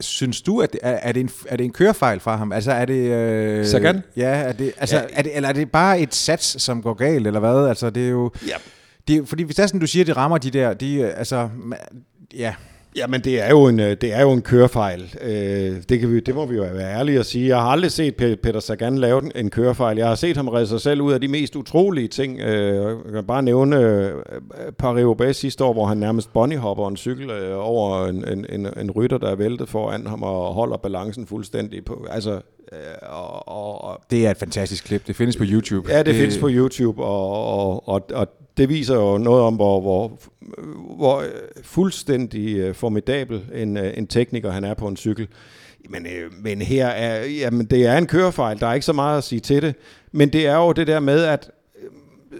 Synes 0.00 0.42
du, 0.42 0.60
at 0.60 0.72
det, 0.72 0.80
er, 0.82 0.90
er, 0.90 1.12
det 1.12 1.20
en, 1.20 1.30
er 1.48 1.56
det 1.56 1.64
en 1.64 1.72
kørefejl 1.72 2.20
fra 2.20 2.36
ham? 2.36 2.52
Altså 2.52 2.72
er 2.72 2.84
det... 2.84 2.94
Øh, 2.94 3.66
Sagan? 3.66 4.02
Ja, 4.16 4.28
er 4.28 4.52
det, 4.52 4.72
altså, 4.78 4.96
ja. 4.96 5.02
Er 5.12 5.22
det, 5.22 5.36
eller 5.36 5.48
er 5.48 5.52
det 5.52 5.70
bare 5.70 6.00
et 6.00 6.14
sats, 6.14 6.62
som 6.62 6.82
går 6.82 6.94
galt, 6.94 7.26
eller 7.26 7.40
hvad? 7.40 7.68
Altså 7.68 7.90
det 7.90 8.04
er 8.04 8.10
jo... 8.10 8.30
Ja 8.48 8.56
det, 9.08 9.28
fordi 9.28 9.42
hvis 9.42 9.56
det 9.56 9.62
er 9.62 9.66
sådan, 9.66 9.80
du 9.80 9.86
siger, 9.86 10.04
det 10.04 10.16
rammer 10.16 10.38
de 10.38 10.50
der, 10.50 10.74
de, 10.74 11.06
altså, 11.06 11.48
ja. 12.34 12.54
Jamen, 12.98 13.20
det 13.20 13.46
er 13.46 13.50
jo 13.50 13.66
en, 13.66 13.80
øh, 13.80 13.96
det 14.00 14.14
er 14.14 14.22
jo 14.22 14.32
en 14.32 14.42
kørefejl. 14.42 15.14
Øh, 15.22 15.82
det, 15.88 16.00
kan 16.00 16.12
vi, 16.12 16.20
det 16.20 16.34
må 16.34 16.46
vi 16.46 16.56
jo 16.56 16.62
være 16.62 16.98
ærlige 16.98 17.18
at 17.18 17.26
sige. 17.26 17.48
Jeg 17.48 17.60
har 17.60 17.68
aldrig 17.68 17.92
set 17.92 18.16
Peter 18.16 18.60
Sagan 18.60 18.98
lave 18.98 19.36
en 19.36 19.50
kørefejl. 19.50 19.96
Jeg 19.96 20.08
har 20.08 20.14
set 20.14 20.36
ham 20.36 20.48
redde 20.48 20.66
sig 20.66 20.80
selv 20.80 21.00
ud 21.00 21.12
af 21.12 21.20
de 21.20 21.28
mest 21.28 21.56
utrolige 21.56 22.08
ting. 22.08 22.40
Øh, 22.40 22.74
jeg 23.04 23.12
kan 23.12 23.24
bare 23.24 23.42
nævne 23.42 23.76
øh, 23.76 24.06
øh, 24.06 24.72
Paris-Roubaix 24.82 25.32
sidste 25.32 25.64
år, 25.64 25.72
hvor 25.72 25.86
han 25.86 25.96
nærmest 25.96 26.32
bunnyhopper 26.32 26.88
en 26.88 26.96
cykel 26.96 27.52
over 27.54 28.06
en, 28.06 28.24
en, 28.28 28.46
en, 28.48 28.66
en 28.80 28.90
rytter, 28.90 29.18
der 29.18 29.30
er 29.30 29.36
væltet 29.36 29.68
foran 29.68 30.06
ham 30.06 30.22
og 30.22 30.54
holder 30.54 30.76
balancen 30.76 31.26
fuldstændig 31.26 31.84
på. 31.84 32.06
Altså, 32.10 32.40
og, 33.02 33.48
og, 33.48 33.84
og, 33.84 34.00
det 34.10 34.26
er 34.26 34.30
et 34.30 34.36
fantastisk 34.36 34.84
klip. 34.84 35.06
Det 35.06 35.16
findes 35.16 35.36
på 35.36 35.44
YouTube. 35.46 35.92
Ja, 35.92 35.98
det, 35.98 36.06
det 36.06 36.14
findes 36.14 36.38
på 36.38 36.48
YouTube, 36.50 37.04
og, 37.04 37.58
og, 37.58 37.88
og, 37.88 38.06
og 38.14 38.28
det 38.56 38.68
viser 38.68 38.94
jo 38.94 39.18
noget 39.18 39.42
om, 39.42 39.54
hvor, 39.54 39.80
hvor, 39.80 40.18
hvor 40.96 41.24
fuldstændig 41.62 42.56
øh, 42.56 42.74
formidabel 42.74 43.42
en, 43.54 43.76
øh, 43.76 43.92
en 43.96 44.06
tekniker 44.06 44.50
han 44.50 44.64
er 44.64 44.74
på 44.74 44.88
en 44.88 44.96
cykel. 44.96 45.28
Men, 45.88 46.06
øh, 46.06 46.32
men 46.42 46.62
her 46.62 46.86
er, 46.86 47.26
jamen, 47.26 47.66
det 47.66 47.86
er 47.86 47.98
en 47.98 48.06
kørefejl, 48.06 48.60
der 48.60 48.66
er 48.66 48.74
ikke 48.74 48.86
så 48.86 48.92
meget 48.92 49.18
at 49.18 49.24
sige 49.24 49.40
til 49.40 49.62
det. 49.62 49.74
Men 50.12 50.32
det 50.32 50.46
er 50.46 50.56
jo 50.56 50.72
det 50.72 50.86
der 50.86 51.00
med, 51.00 51.24
at 51.24 51.50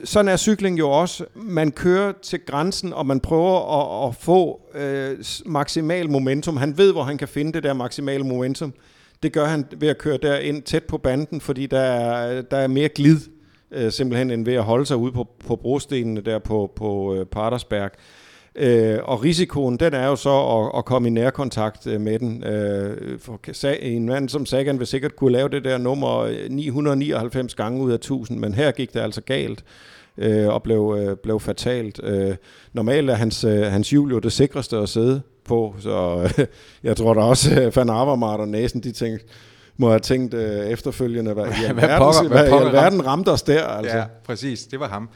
sådan 0.05 0.29
er 0.29 0.37
cykling 0.37 0.79
jo 0.79 0.91
også. 0.91 1.25
Man 1.35 1.71
kører 1.71 2.13
til 2.23 2.41
grænsen, 2.47 2.93
og 2.93 3.07
man 3.07 3.21
prøver 3.21 3.81
at, 3.81 4.09
at 4.09 4.17
få 4.17 4.61
øh, 4.75 5.19
maksimal 5.47 6.11
momentum. 6.11 6.57
Han 6.57 6.79
ved, 6.79 6.93
hvor 6.93 7.03
han 7.03 7.19
kan 7.19 7.29
finde 7.29 7.53
det 7.53 7.63
der 7.63 7.73
maksimale 7.73 8.25
momentum. 8.25 8.73
Det 9.23 9.33
gør 9.33 9.45
han 9.45 9.67
ved 9.77 9.89
at 9.89 9.99
køre 9.99 10.19
derind 10.23 10.63
tæt 10.63 10.85
på 10.85 10.99
banden, 10.99 11.41
fordi 11.41 11.67
der 11.67 11.81
er, 11.81 12.43
der 12.43 12.57
er 12.57 12.67
mere 12.67 12.89
glid 12.89 13.21
øh, 13.71 13.93
simpelthen 13.93 14.31
end 14.31 14.45
ved 14.45 14.55
at 14.55 14.65
holde 14.65 14.87
sig 14.87 14.97
ude 14.97 15.13
på, 15.13 15.27
på 15.47 15.57
brostenene 15.57 16.21
der 16.21 16.39
på, 16.39 16.73
på 16.77 17.15
øh, 17.15 17.27
Partersberg. 17.27 17.91
Øh, 18.55 18.99
og 19.03 19.25
risikoen, 19.25 19.77
den 19.77 19.95
er 19.95 20.07
jo 20.07 20.17
så 20.17 20.31
at, 20.31 20.79
at 20.79 20.85
komme 20.85 21.09
i 21.09 21.11
nærkontakt 21.11 21.87
øh, 21.87 22.01
med 22.01 22.19
den. 22.19 22.45
Øh, 22.45 23.19
for 23.19 23.41
en 23.83 24.07
mand 24.07 24.29
som 24.29 24.47
Sagan 24.47 24.79
vil 24.79 24.87
sikkert 24.87 25.17
kunne 25.17 25.33
lave 25.33 25.49
det 25.49 25.65
der 25.65 25.79
nummer 25.79 26.19
øh, 26.19 26.51
999 26.51 27.55
gange 27.55 27.83
ud 27.83 27.91
af 27.91 27.95
1000, 27.95 28.39
men 28.39 28.55
her 28.55 28.71
gik 28.71 28.95
det 28.95 29.01
altså 29.01 29.21
galt 29.21 29.65
øh, 30.19 30.49
og 30.49 30.63
blev, 30.63 30.97
øh, 30.99 31.17
blev 31.17 31.41
fatalt. 31.41 32.01
Øh, 32.05 32.37
normalt 32.73 33.11
er 33.11 33.15
hans, 33.15 33.45
øh, 33.45 33.63
hans 33.63 33.91
hjul 33.91 34.11
jo 34.11 34.19
det 34.19 34.33
sikreste 34.33 34.77
at 34.77 34.89
sidde 34.89 35.23
på, 35.49 35.75
så 35.81 36.21
øh, 36.39 36.47
jeg 36.89 36.97
tror 36.97 37.15
da 37.15 37.21
også, 37.21 37.61
at 37.61 37.77
Van 37.77 37.91
Avermaet 37.91 38.41
og 38.41 38.49
Næsen, 38.49 38.83
de 38.83 38.93
tænkte, 38.93 39.27
må 39.79 39.89
have 39.89 40.01
tænkt 40.01 40.35
øh, 40.35 40.67
efterfølgende, 40.67 41.33
hvad, 41.33 41.45
ja, 41.45 41.73
hvad, 41.73 41.89
verden, 41.89 41.99
pokker, 41.99 42.29
hvad, 42.29 42.49
hvad, 42.49 42.61
hvad 42.61 42.71
verden 42.73 43.07
ramte 43.07 43.29
os 43.29 43.43
der. 43.43 43.65
Altså. 43.65 43.97
Ja, 43.97 44.05
præcis, 44.27 44.61
det 44.61 44.81
var 44.81 44.89
ham. 44.89 45.09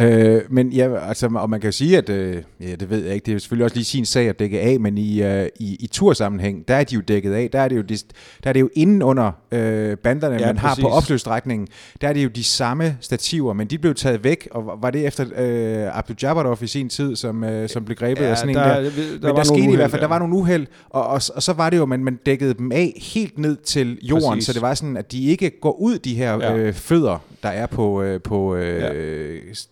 Øh, 0.00 0.42
men 0.50 0.72
ja, 0.72 1.08
altså, 1.08 1.28
og 1.34 1.50
man 1.50 1.60
kan 1.60 1.68
jo 1.68 1.72
sige, 1.72 1.98
at, 1.98 2.08
øh, 2.08 2.42
ja, 2.60 2.74
det 2.74 2.90
ved 2.90 3.04
jeg 3.04 3.14
ikke, 3.14 3.26
det 3.26 3.34
er 3.34 3.38
selvfølgelig 3.38 3.64
også 3.64 3.76
lige 3.76 3.84
sin 3.84 4.04
sag 4.04 4.28
at 4.28 4.38
dække 4.38 4.60
af, 4.60 4.80
men 4.80 4.98
i, 4.98 5.22
øh, 5.22 5.48
i, 5.60 5.76
i 5.80 5.86
tursammenhæng, 5.86 6.68
der 6.68 6.74
er 6.74 6.84
de 6.84 6.94
jo 6.94 7.00
dækket 7.00 7.32
af, 7.32 7.50
der 7.52 7.60
er 7.60 7.68
det 7.68 7.76
jo, 7.76 7.82
de, 7.82 7.98
der 8.44 8.48
er 8.48 8.52
det 8.52 8.60
jo 8.60 8.68
inden 8.74 9.02
under 9.02 9.32
øh, 9.52 9.96
banderne, 9.96 10.36
ja, 10.36 10.46
man 10.46 10.56
præcis. 10.56 10.82
har 10.82 10.88
på 10.88 10.94
opsløsstrækningen, 10.94 11.68
der 12.00 12.08
er 12.08 12.12
det 12.12 12.24
jo 12.24 12.28
de 12.28 12.44
samme 12.44 12.96
stativer, 13.00 13.52
men 13.52 13.66
de 13.66 13.78
blev 13.78 13.94
taget 13.94 14.24
væk, 14.24 14.48
og 14.50 14.78
var 14.82 14.90
det 14.90 15.06
efter 15.06 15.24
øh, 15.36 15.98
Abdul 15.98 16.16
Jabbarov 16.22 16.58
i 16.62 16.66
sin 16.66 16.88
tid, 16.88 17.16
som, 17.16 17.44
øh, 17.44 17.68
som 17.68 17.84
blev 17.84 17.96
grebet 17.96 18.22
ja, 18.22 18.28
af 18.28 18.38
sådan 18.38 18.54
der, 18.54 18.76
en 18.76 18.84
der. 18.84 18.90
der 18.90 18.90
men 19.10 19.22
der, 19.22 19.34
der 19.34 19.42
skete 19.42 19.72
i 19.72 19.76
hvert 19.76 19.90
fald, 19.90 20.02
der 20.02 20.08
var 20.08 20.18
nogle 20.18 20.34
uheld, 20.34 20.66
og, 20.90 21.06
og, 21.06 21.20
og 21.34 21.42
så 21.42 21.52
var 21.52 21.70
det 21.70 21.76
jo, 21.76 21.82
at 21.82 21.88
man, 21.88 22.04
man 22.04 22.18
dækkede 22.26 22.54
dem 22.54 22.72
af 22.72 23.02
helt 23.14 23.38
ned 23.38 23.56
til 23.56 23.98
jorden, 24.08 24.30
præcis. 24.30 24.46
så 24.46 24.52
det 24.52 24.62
var 24.62 24.74
sådan, 24.74 24.96
at 24.96 25.12
de 25.12 25.24
ikke 25.24 25.60
går 25.60 25.72
ud, 25.80 25.98
de 25.98 26.14
her 26.14 26.32
ja. 26.32 26.56
øh, 26.56 26.74
fødder, 26.74 27.18
der 27.42 27.48
er 27.48 27.66
på, 27.66 28.02
øh, 28.02 28.20
på 28.20 28.54
øh, 28.54 28.80
ja. 28.80 28.92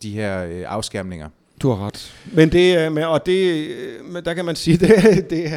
de 0.03 0.11
her 0.11 0.45
øh, 0.45 0.63
afskærmninger. 0.67 1.29
Du 1.63 1.71
har 1.71 1.87
ret. 1.87 2.13
Men 2.33 2.53
det, 2.53 2.93
med, 2.93 3.05
og 3.05 3.27
det, 3.27 3.69
der 4.25 4.35
kan 4.35 4.45
man 4.45 4.57
sige, 4.57 4.77
det, 4.87 5.31
det 5.31 5.51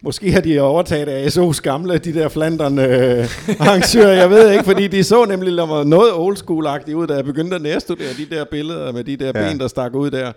måske 0.00 0.32
har 0.32 0.40
de 0.40 0.60
overtaget 0.60 1.08
af 1.08 1.26
SO's 1.26 1.60
gamle, 1.60 1.98
de 1.98 2.14
der 2.14 2.28
flanderne 2.28 2.82
øh, 2.82 3.28
arrangører, 3.60 4.12
jeg 4.12 4.30
ved 4.30 4.50
ikke, 4.52 4.64
fordi 4.64 4.86
de 4.86 5.04
så 5.04 5.24
nemlig 5.24 5.54
noget 5.84 6.12
old 6.14 6.36
school 6.36 6.66
ud, 6.94 7.06
da 7.06 7.14
jeg 7.14 7.24
begyndte 7.24 7.56
at 7.56 7.62
nærstudere 7.62 8.08
de 8.18 8.36
der 8.36 8.44
billeder 8.44 8.92
med 8.92 9.04
de 9.04 9.16
der 9.16 9.32
ja. 9.34 9.48
ben, 9.48 9.60
der 9.60 9.68
stak 9.68 9.94
ud 9.94 10.10
der. 10.10 10.32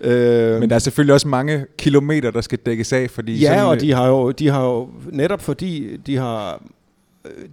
Øh, 0.00 0.60
Men 0.60 0.70
der 0.70 0.74
er 0.74 0.80
selvfølgelig 0.80 1.14
også 1.14 1.28
mange 1.28 1.64
kilometer, 1.78 2.30
der 2.30 2.40
skal 2.40 2.58
dækkes 2.66 2.92
af, 2.92 3.10
fordi... 3.10 3.40
Ja, 3.40 3.48
sådan, 3.48 3.66
og 3.66 3.80
de 3.80 3.92
har, 3.92 4.08
jo, 4.08 4.30
de 4.30 4.48
har 4.48 4.64
jo, 4.64 4.88
netop 5.12 5.42
fordi 5.42 5.96
de 6.06 6.16
har 6.16 6.52
Øh, 6.54 6.79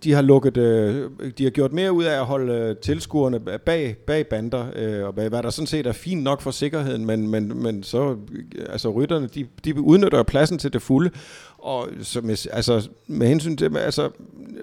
de 0.04 0.14
har 0.14 0.22
lukket, 0.22 0.58
øh, 0.58 1.10
de 1.38 1.44
har 1.44 1.50
gjort 1.50 1.74
mere 1.74 1.92
ud 1.92 2.04
af 2.04 2.20
at 2.20 2.26
holde 2.26 2.54
øh, 2.54 2.76
tilskuerne 2.76 3.40
bag, 3.66 3.96
bag 4.08 4.28
bander, 4.28 4.66
øh, 4.76 5.06
og 5.06 5.14
hvad 5.14 5.30
der 5.30 5.50
sådan 5.50 5.68
set 5.68 5.88
er 5.88 5.92
fint 5.92 6.24
nok 6.24 6.42
for 6.42 6.52
sikkerheden, 6.52 7.06
men, 7.06 7.28
men, 7.28 7.64
men 7.64 7.84
så, 7.84 8.16
øh, 8.32 8.66
altså 8.70 8.90
rytterne, 8.90 9.28
de, 9.28 9.48
de 9.66 9.82
udnytter 9.82 10.24
pladsen 10.24 10.58
til 10.58 10.74
det 10.74 10.82
fulde, 10.82 11.12
og 11.58 11.90
så 12.02 12.22
med, 12.22 12.48
altså, 12.52 12.90
med 13.08 13.28
hensyn 13.28 13.58
til, 13.58 13.78
altså, 13.78 14.10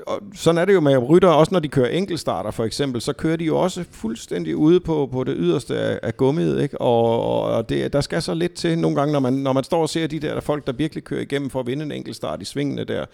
og 0.06 0.20
sådan 0.34 0.58
er 0.58 0.64
det 0.64 0.74
jo 0.74 0.80
med 0.80 0.96
rytter, 0.98 1.28
også 1.28 1.52
når 1.52 1.60
de 1.60 1.68
kører 1.68 1.88
enkeltstarter 1.88 2.50
for 2.50 2.64
eksempel, 2.64 3.00
så 3.00 3.12
kører 3.12 3.36
de 3.36 3.44
jo 3.44 3.58
også 3.58 3.84
fuldstændig 3.90 4.56
ude 4.56 4.80
på, 4.80 5.08
på 5.12 5.24
det 5.24 5.34
yderste 5.38 5.78
af, 5.78 6.00
af 6.02 6.16
gummiet, 6.16 6.62
ikke? 6.62 6.80
og, 6.80 7.42
og 7.42 7.68
det, 7.68 7.92
der 7.92 8.00
skal 8.00 8.22
så 8.22 8.34
lidt 8.34 8.54
til 8.54 8.78
nogle 8.78 8.96
gange, 8.96 9.12
når 9.12 9.20
man, 9.20 9.32
når 9.32 9.52
man 9.52 9.64
står 9.64 9.82
og 9.82 9.88
ser 9.88 10.06
de 10.06 10.20
der 10.20 10.40
folk, 10.40 10.66
der 10.66 10.72
virkelig 10.72 11.04
kører 11.04 11.20
igennem 11.20 11.50
for 11.50 11.60
at 11.60 11.66
vinde 11.66 11.84
en 11.84 11.92
enkeltstart 11.92 12.42
i 12.42 12.44
svingene 12.44 12.84
der, 12.84 13.04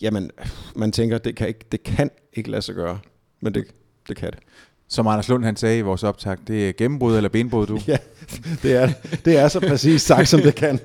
jamen, 0.00 0.30
man 0.76 0.92
tænker, 0.92 1.18
det 1.18 1.36
kan 1.36 1.48
ikke, 1.48 1.64
det 1.72 1.82
kan 1.82 2.10
ikke 2.32 2.50
lade 2.50 2.62
sig 2.62 2.74
gøre, 2.74 2.98
men 3.40 3.54
det, 3.54 3.64
det 4.08 4.16
kan 4.16 4.30
det. 4.30 4.38
Som 4.88 5.06
Anders 5.06 5.28
Lund 5.28 5.44
han 5.44 5.56
sagde 5.56 5.78
i 5.78 5.80
vores 5.80 6.02
optag, 6.02 6.36
det 6.46 6.68
er 6.68 6.72
gennembrud 6.72 7.16
eller 7.16 7.28
benbrud, 7.28 7.66
du? 7.66 7.80
ja, 7.86 7.98
det 8.62 8.72
er, 8.72 8.88
det 9.24 9.38
er 9.38 9.48
så 9.48 9.60
præcis 9.60 10.02
sagt, 10.02 10.28
som 10.28 10.40
det 10.40 10.54
kan. 10.54 10.80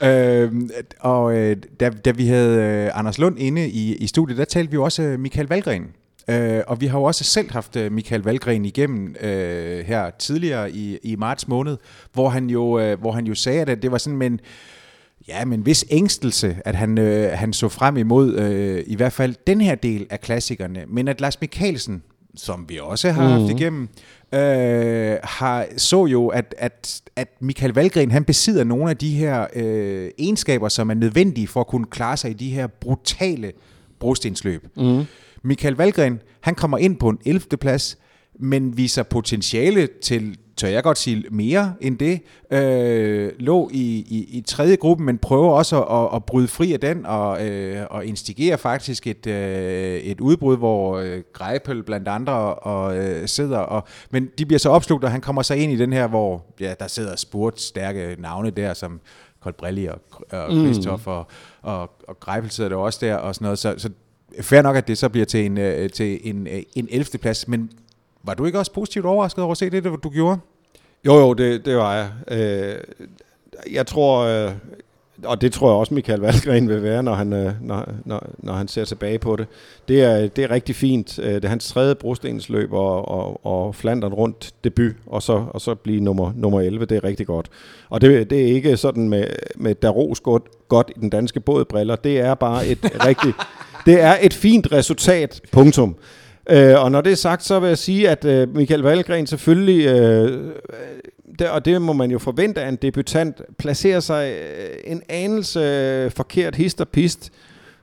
øh, 0.08 0.52
og 1.00 1.36
øh, 1.36 1.56
da, 1.80 1.90
da 1.90 2.10
vi 2.10 2.26
havde 2.26 2.62
øh, 2.62 2.98
Anders 2.98 3.18
Lund 3.18 3.38
inde 3.38 3.68
i, 3.68 3.96
i 3.96 4.06
studiet, 4.06 4.38
der 4.38 4.44
talte 4.44 4.70
vi 4.70 4.74
jo 4.74 4.84
også 4.84 5.02
øh, 5.02 5.20
Michael 5.20 5.48
Valgren. 5.48 5.86
Øh, 6.30 6.62
og 6.66 6.80
vi 6.80 6.86
har 6.86 6.98
jo 6.98 7.04
også 7.04 7.24
selv 7.24 7.52
haft 7.52 7.76
øh, 7.76 7.92
Michael 7.92 8.22
Valgren 8.22 8.64
igennem 8.64 9.16
øh, 9.20 9.84
her 9.86 10.10
tidligere 10.10 10.70
i, 10.70 10.98
i 11.02 11.16
marts 11.16 11.48
måned, 11.48 11.76
hvor 12.12 12.28
han 12.28 12.50
jo, 12.50 12.78
øh, 12.78 13.00
hvor 13.00 13.12
han 13.12 13.26
jo 13.26 13.34
sagde, 13.34 13.60
at 13.60 13.82
det 13.82 13.92
var 13.92 13.98
sådan, 13.98 14.16
men 14.16 14.40
Ja, 15.28 15.44
men 15.44 15.60
hvis 15.60 15.84
ængstelse, 15.90 16.56
at 16.64 16.74
han, 16.74 16.98
øh, 16.98 17.32
han 17.32 17.52
så 17.52 17.68
frem 17.68 17.96
imod 17.96 18.34
øh, 18.34 18.84
i 18.86 18.96
hvert 18.96 19.12
fald 19.12 19.34
den 19.46 19.60
her 19.60 19.74
del 19.74 20.06
af 20.10 20.20
klassikerne, 20.20 20.84
men 20.88 21.08
at 21.08 21.20
Lars 21.20 21.40
Mikkelsen, 21.40 22.02
som 22.36 22.64
vi 22.68 22.78
også 22.78 23.10
har 23.10 23.22
mm. 23.22 23.28
haft 23.28 23.42
mhm. 23.42 23.56
igennem, 23.58 23.88
øh, 24.32 25.16
har, 25.22 25.66
så 25.76 26.06
jo, 26.06 26.28
at, 26.28 26.54
at, 26.58 27.02
at 27.16 27.28
Michael 27.40 27.72
Valgren, 27.72 28.10
han 28.10 28.24
besidder 28.24 28.64
nogle 28.64 28.90
af 28.90 28.96
de 28.96 29.10
her 29.10 29.46
øh, 29.56 30.10
egenskaber, 30.18 30.68
som 30.68 30.90
er 30.90 30.94
nødvendige 30.94 31.48
for 31.48 31.60
at 31.60 31.66
kunne 31.66 31.86
klare 31.86 32.16
sig 32.16 32.30
i 32.30 32.34
de 32.34 32.50
her 32.50 32.66
brutale 32.66 33.52
brostensløb. 34.00 34.66
Mm. 34.76 35.04
Michael 35.42 35.74
Valgren, 35.74 36.20
han 36.40 36.54
kommer 36.54 36.78
ind 36.78 36.96
på 36.96 37.08
en 37.08 37.18
11. 37.26 37.40
plads, 37.60 37.98
men 38.40 38.76
viser 38.76 39.02
potentiale 39.02 39.88
til 40.02 40.38
tør 40.56 40.68
jeg 40.68 40.82
godt 40.82 40.98
sige, 40.98 41.24
mere 41.30 41.74
end 41.80 41.98
det, 41.98 42.20
øh, 42.50 43.32
lå 43.38 43.70
i, 43.72 44.06
i, 44.08 44.38
i 44.38 44.40
tredje 44.40 44.76
gruppe, 44.76 45.04
men 45.04 45.18
prøver 45.18 45.52
også 45.52 45.82
at, 45.82 46.04
at, 46.04 46.16
at 46.16 46.24
bryde 46.24 46.48
fri 46.48 46.72
af 46.72 46.80
den 46.80 47.06
og, 47.06 47.48
øh, 47.48 47.86
og 47.90 48.04
instigere 48.04 48.58
faktisk 48.58 49.06
et, 49.06 49.26
øh, 49.26 49.96
et 49.96 50.20
udbrud, 50.20 50.56
hvor 50.56 50.98
øh, 50.98 51.22
Greipel 51.32 51.82
blandt 51.82 52.08
andre 52.08 52.54
og, 52.54 52.96
øh, 52.96 53.28
sidder. 53.28 53.58
Og, 53.58 53.84
men 54.10 54.28
de 54.38 54.46
bliver 54.46 54.58
så 54.58 54.70
opslugt, 54.70 55.04
og 55.04 55.10
han 55.10 55.20
kommer 55.20 55.42
så 55.42 55.54
ind 55.54 55.72
i 55.72 55.76
den 55.76 55.92
her, 55.92 56.06
hvor 56.06 56.44
ja, 56.60 56.74
der 56.80 56.86
sidder 56.86 57.16
spurt 57.16 57.60
stærke 57.60 58.16
navne 58.18 58.50
der, 58.50 58.74
som 58.74 59.00
Colbrelli 59.40 59.86
og, 59.86 60.00
og 60.30 60.50
Christoph 60.52 61.06
mm. 61.06 61.12
og, 61.12 61.26
og, 61.62 61.90
og 62.08 62.20
Greipel 62.20 62.50
sidder 62.50 62.70
der 62.70 62.76
også 62.76 62.98
der 63.02 63.14
og 63.14 63.34
sådan 63.34 63.44
noget. 63.44 63.58
Så, 63.58 63.74
så 63.76 63.90
fair 64.40 64.62
nok, 64.62 64.76
at 64.76 64.88
det 64.88 64.98
så 64.98 65.08
bliver 65.08 65.26
til 65.26 65.46
en, 65.46 65.58
øh, 65.58 65.90
til 65.90 66.20
en, 66.22 66.46
øh, 66.46 66.62
en 66.74 66.88
11. 66.90 67.18
plads, 67.18 67.48
men 67.48 67.70
var 68.24 68.34
du 68.34 68.44
ikke 68.44 68.58
også 68.58 68.72
positivt 68.72 69.06
overrasket 69.06 69.44
over 69.44 69.52
at 69.52 69.58
se 69.58 69.70
det, 69.70 69.84
du 69.84 70.10
gjorde? 70.10 70.38
Jo, 71.06 71.14
jo, 71.14 71.32
det, 71.32 71.64
det 71.64 71.76
var 71.76 71.94
jeg. 71.94 72.10
Øh, 72.28 72.76
jeg 73.72 73.86
tror, 73.86 74.18
øh, 74.18 74.52
og 75.24 75.40
det 75.40 75.52
tror 75.52 75.68
jeg 75.68 75.76
også 75.76 75.94
Michael 75.94 76.20
Valgren 76.20 76.68
vil 76.68 76.82
være, 76.82 77.02
når 77.02 77.14
han, 77.14 77.32
øh, 77.32 77.52
når, 77.60 77.88
når, 78.04 78.26
når 78.38 78.52
han 78.52 78.68
ser 78.68 78.84
tilbage 78.84 79.18
på 79.18 79.36
det. 79.36 79.46
Det 79.88 80.02
er, 80.02 80.28
det 80.28 80.44
er 80.44 80.50
rigtig 80.50 80.76
fint. 80.76 81.18
Øh, 81.18 81.34
det 81.34 81.44
er 81.44 81.48
hans 81.48 81.68
tredje 81.68 81.94
brostensløb 81.94 82.72
og, 82.72 83.08
og, 83.08 83.46
og 83.46 83.74
Flandern 83.74 84.12
rundt 84.12 84.52
debut, 84.64 84.92
og 85.06 85.22
så, 85.22 85.44
og 85.50 85.60
så 85.60 85.74
blive 85.74 86.00
nummer, 86.00 86.32
nummer 86.36 86.60
11. 86.60 86.86
Det 86.86 86.96
er 86.96 87.04
rigtig 87.04 87.26
godt. 87.26 87.48
Og 87.88 88.00
det, 88.00 88.30
det 88.30 88.42
er 88.42 88.46
ikke 88.46 88.76
sådan 88.76 89.08
med, 89.08 89.26
med 89.56 89.74
Daros 89.74 90.20
godt, 90.20 90.42
godt 90.68 90.92
i 90.96 91.00
den 91.00 91.10
danske 91.10 91.40
bådbriller. 91.40 91.96
Det 91.96 92.20
er 92.20 92.34
bare 92.34 92.66
et 92.66 92.78
rigtig... 93.06 93.32
Det 93.86 94.00
er 94.00 94.16
et 94.22 94.34
fint 94.34 94.72
resultat, 94.72 95.40
punktum. 95.52 95.96
Øh, 96.50 96.82
og 96.82 96.92
når 96.92 97.00
det 97.00 97.12
er 97.12 97.16
sagt, 97.16 97.44
så 97.44 97.60
vil 97.60 97.68
jeg 97.68 97.78
sige, 97.78 98.08
at 98.08 98.24
øh, 98.24 98.54
Michael 98.54 98.80
Valgren 98.80 99.26
selvfølgelig, 99.26 99.86
øh, 99.86 100.50
det, 101.38 101.50
og 101.50 101.64
det 101.64 101.82
må 101.82 101.92
man 101.92 102.10
jo 102.10 102.18
forvente 102.18 102.60
af 102.60 102.68
en 102.68 102.76
debutant, 102.76 103.42
placerer 103.58 104.00
sig 104.00 104.32
øh, 104.32 104.76
en 104.84 105.02
anelse 105.08 105.60
øh, 105.60 106.10
forkert 106.10 106.56
hist 106.56 106.80
og 106.80 106.88
pist, 106.88 107.32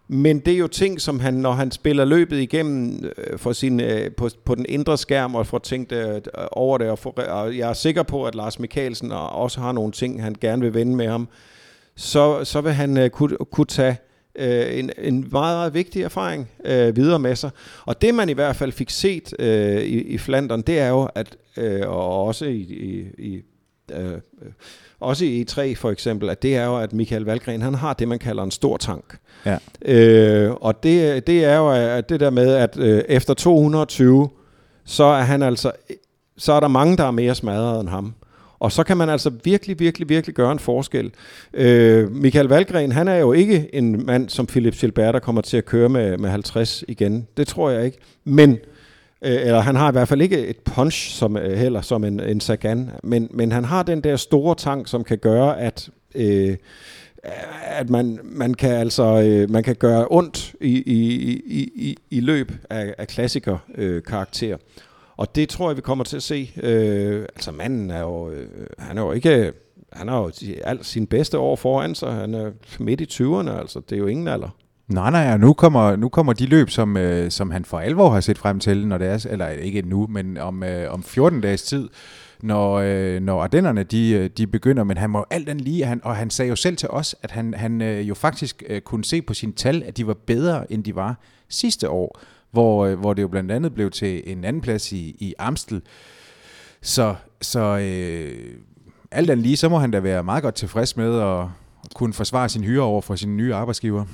men 0.08 0.40
det 0.40 0.54
er 0.54 0.58
jo 0.58 0.68
ting, 0.68 1.02
som 1.02 1.20
han, 1.20 1.34
når 1.34 1.52
han 1.52 1.72
spiller 1.72 2.06
løbet 2.06 2.38
igennem 2.38 3.04
øh, 3.18 3.40
for 3.40 3.54
sin, 3.54 3.80
øh, 3.80 4.12
på, 4.12 4.30
på 4.46 4.56
den 4.56 4.66
indre 4.70 4.98
skærm 4.98 5.36
og 5.36 5.48
får 5.48 5.58
tænkt 5.58 5.92
øh, 5.92 6.22
over 6.52 6.78
det, 6.78 6.90
og, 6.90 7.00
for, 7.00 7.10
og 7.12 7.58
jeg 7.58 7.70
er 7.70 7.74
sikker 7.74 8.04
på, 8.04 8.26
at 8.26 8.36
Lars 8.36 8.60
Mikkelsen 8.60 9.12
også 9.12 9.60
har 9.60 9.72
nogle 9.72 9.92
ting, 9.92 10.24
han 10.24 10.36
gerne 10.42 10.62
vil 10.62 10.74
vende 10.74 10.96
med 10.96 11.08
ham, 11.08 11.28
så, 11.96 12.44
så 12.44 12.62
vil 12.62 12.72
han 12.72 12.98
øh, 12.98 13.10
kunne, 13.10 13.38
kunne 13.52 13.66
tage 13.66 13.98
øh, 14.36 14.80
en, 14.80 14.92
en 14.98 15.28
meget, 15.32 15.58
meget 15.58 15.74
vigtig 15.74 16.02
erfaring 16.02 16.50
øh, 16.66 16.96
videre 16.96 17.20
med 17.20 17.36
sig. 17.36 17.50
Og 17.86 18.02
det 18.02 18.16
man 18.16 18.30
i 18.30 18.34
hvert 18.34 18.56
fald 18.56 18.72
fik 18.72 18.90
set 18.90 19.34
øh, 19.40 19.82
i, 19.82 20.02
i 20.02 20.18
Flandern, 20.18 20.62
det 20.62 20.80
er 20.80 20.90
jo, 20.90 21.10
at 21.16 21.36
øh, 21.58 21.90
og 21.90 22.26
også 22.26 22.46
i, 22.46 22.60
i, 22.60 23.06
i 23.18 23.42
øh, 23.94 24.18
også 25.00 25.26
i 25.26 25.46
E3 25.50 25.76
for 25.76 25.92
eksempel, 25.92 26.30
at 26.30 26.42
det 26.42 26.56
er 26.56 26.66
jo, 26.66 26.78
at 26.78 26.94
Michael 26.94 27.24
Valgren, 27.24 27.62
han 27.62 27.76
har 27.76 27.94
det, 27.94 28.08
man 28.08 28.20
kalder 28.20 28.44
en 28.44 28.52
stor 28.52 28.78
tank. 28.78 29.18
Ja. 29.46 29.58
Øh, 29.82 30.52
og 30.52 30.84
det, 30.84 31.28
det 31.28 31.46
er 31.46 31.58
jo 31.58 31.72
at 31.72 32.10
det 32.10 32.20
der 32.20 32.30
med, 32.30 32.54
at 32.54 32.78
øh, 32.80 33.04
efter 33.10 33.34
220, 33.34 34.30
så 34.86 35.04
er 35.04 35.22
han 35.22 35.42
altså, 35.42 35.72
så 36.38 36.54
er 36.54 36.60
der 36.60 36.68
mange, 36.68 36.98
der 36.98 37.04
er 37.04 37.12
mere 37.12 37.36
smadret 37.36 37.82
end 37.82 37.90
ham. 37.90 38.14
Og 38.62 38.72
så 38.72 38.84
kan 38.84 38.98
man 38.98 39.10
altså 39.10 39.32
virkelig, 39.44 39.80
virkelig, 39.80 40.10
virkelig 40.10 40.36
gøre 40.36 40.52
en 40.52 40.60
forskel. 40.60 41.12
Øh, 41.54 42.12
Michael 42.12 42.48
Valgren, 42.48 42.92
han 42.92 43.08
er 43.08 43.16
jo 43.16 43.32
ikke 43.32 43.70
en 43.74 44.06
mand 44.06 44.30
som 44.30 44.46
Philip 44.48 44.74
Gilbert, 44.74 45.14
der 45.14 45.20
kommer 45.20 45.42
til 45.42 45.58
at 45.58 45.66
køre 45.66 45.90
med, 45.90 46.18
med 46.18 46.30
50 46.30 46.84
igen. 46.88 47.28
Det 47.38 47.48
tror 47.48 47.70
jeg 47.70 47.86
ikke. 47.86 47.98
Men 48.24 48.52
øh, 49.22 49.32
eller 49.42 49.60
han 49.60 49.76
har 49.76 49.90
i 49.90 49.92
hvert 49.92 50.08
fald 50.08 50.22
ikke 50.22 50.48
et 50.48 50.58
punch 50.58 51.10
som 51.10 51.38
øh, 51.38 51.58
heller 51.58 51.82
som 51.82 52.04
en, 52.04 52.20
en 52.20 52.42
Sagan, 52.42 52.90
men, 53.04 53.28
men 53.32 53.52
han 53.52 53.66
har 53.66 53.84
den 53.84 54.02
der 54.02 54.16
store 54.16 54.56
tank, 54.56 54.88
som 54.88 55.04
kan 55.04 55.18
gøre, 55.18 55.60
at 55.60 55.90
øh, 56.16 56.56
at 57.64 57.90
man, 57.90 58.20
man 58.24 58.54
kan 58.54 58.72
altså 58.72 59.04
øh, 59.04 59.50
man 59.50 59.64
kan 59.64 59.76
gøre 59.76 60.08
ondt 60.12 60.56
i, 60.62 60.84
i, 60.86 61.32
i, 61.46 61.72
i, 61.76 61.98
i 62.10 62.20
løb 62.20 62.52
af, 62.70 62.94
af 62.98 63.08
klassiker 63.08 63.58
øh, 63.76 64.04
karakter. 64.04 64.58
Og 65.22 65.36
det 65.36 65.50
tror 65.50 65.70
jeg, 65.70 65.78
vi 65.78 65.82
kommer 65.82 66.04
til 66.04 66.18
at 66.18 66.24
se. 66.24 66.52
Øh, 66.64 67.22
altså 67.36 67.52
manden 67.52 67.92
er 67.92 68.00
jo, 68.00 68.30
øh, 68.30 68.48
han 68.80 68.98
er 68.98 69.02
jo 69.02 69.12
ikke, 69.12 69.54
han 69.94 70.08
har 70.08 70.18
jo 70.18 70.32
alt 70.64 70.86
sin 70.86 71.08
bedste 71.08 71.38
år 71.38 71.56
foran 71.56 71.96
sig. 71.96 72.14
Han 72.14 72.34
er 72.34 72.52
midt 72.80 73.02
i 73.02 73.24
20'erne, 73.24 73.60
altså 73.60 73.82
det 73.90 73.96
er 73.96 74.00
jo 74.00 74.08
ingen 74.08 74.28
alder. 74.28 74.50
Nej, 74.88 75.12
nej, 75.12 75.34
og 75.34 75.40
nu 75.40 75.54
kommer, 75.54 75.96
nu 75.96 76.10
kommer 76.10 76.34
de 76.34 76.46
løb, 76.46 76.70
som, 76.70 76.98
øh, 76.98 77.32
som 77.32 77.52
han 77.52 77.66
for 77.66 77.80
alvor 77.80 78.10
har 78.10 78.22
set 78.22 78.38
frem 78.38 78.60
til, 78.60 78.88
når 78.88 78.98
det 78.98 79.08
er, 79.08 79.28
eller 79.30 79.48
ikke 79.48 79.82
nu, 79.82 80.08
men 80.08 80.38
om, 80.38 80.64
øh, 80.64 80.94
om 80.94 81.04
14 81.04 81.42
dages 81.42 81.64
tid, 81.64 81.90
når, 82.44 82.74
øh, 82.74 83.22
når 83.22 83.44
Ardennerne 83.44 83.84
de, 83.84 84.12
øh, 84.12 84.30
de 84.38 84.48
begynder, 84.48 84.84
men 84.84 84.98
han 84.98 85.10
må 85.10 85.26
alt 85.30 85.50
andet 85.50 85.66
lige, 85.66 85.86
han, 85.86 86.02
og 86.04 86.16
han 86.16 86.30
sagde 86.30 86.50
jo 86.50 86.56
selv 86.56 86.78
til 86.78 86.90
os, 86.90 87.16
at 87.22 87.32
han, 87.32 87.54
han 87.54 87.82
øh, 87.82 88.10
jo 88.10 88.14
faktisk 88.14 88.64
øh, 88.70 88.82
kunne 88.82 89.06
se 89.06 89.22
på 89.22 89.34
sine 89.34 89.54
tal, 89.54 89.84
at 89.84 89.98
de 89.98 90.08
var 90.08 90.18
bedre, 90.28 90.72
end 90.72 90.84
de 90.84 90.96
var 90.96 91.20
sidste 91.50 91.90
år 91.90 92.20
hvor, 92.52 92.86
øh, 92.86 93.00
hvor 93.00 93.14
det 93.14 93.22
jo 93.22 93.28
blandt 93.28 93.52
andet 93.52 93.74
blev 93.74 93.92
til 93.92 94.24
en 94.26 94.44
anden 94.46 94.62
plads 94.62 94.92
i, 94.92 95.16
i 95.20 95.34
Amstel. 95.40 95.82
Så, 96.82 97.16
så 97.42 97.60
øh, 97.78 98.56
alt 99.12 99.30
andet 99.30 99.44
lige, 99.44 99.58
så 99.58 99.70
må 99.70 99.78
han 99.78 99.92
da 99.92 100.00
være 100.00 100.24
meget 100.24 100.44
godt 100.44 100.56
tilfreds 100.56 100.98
med 100.98 101.22
at 101.22 101.46
kunne 101.96 102.14
forsvare 102.14 102.50
sin 102.50 102.64
hyre 102.64 102.84
over 102.84 103.02
for 103.02 103.16
sin 103.16 103.38
nye 103.38 103.54
arbejdsgiver. 103.54 104.06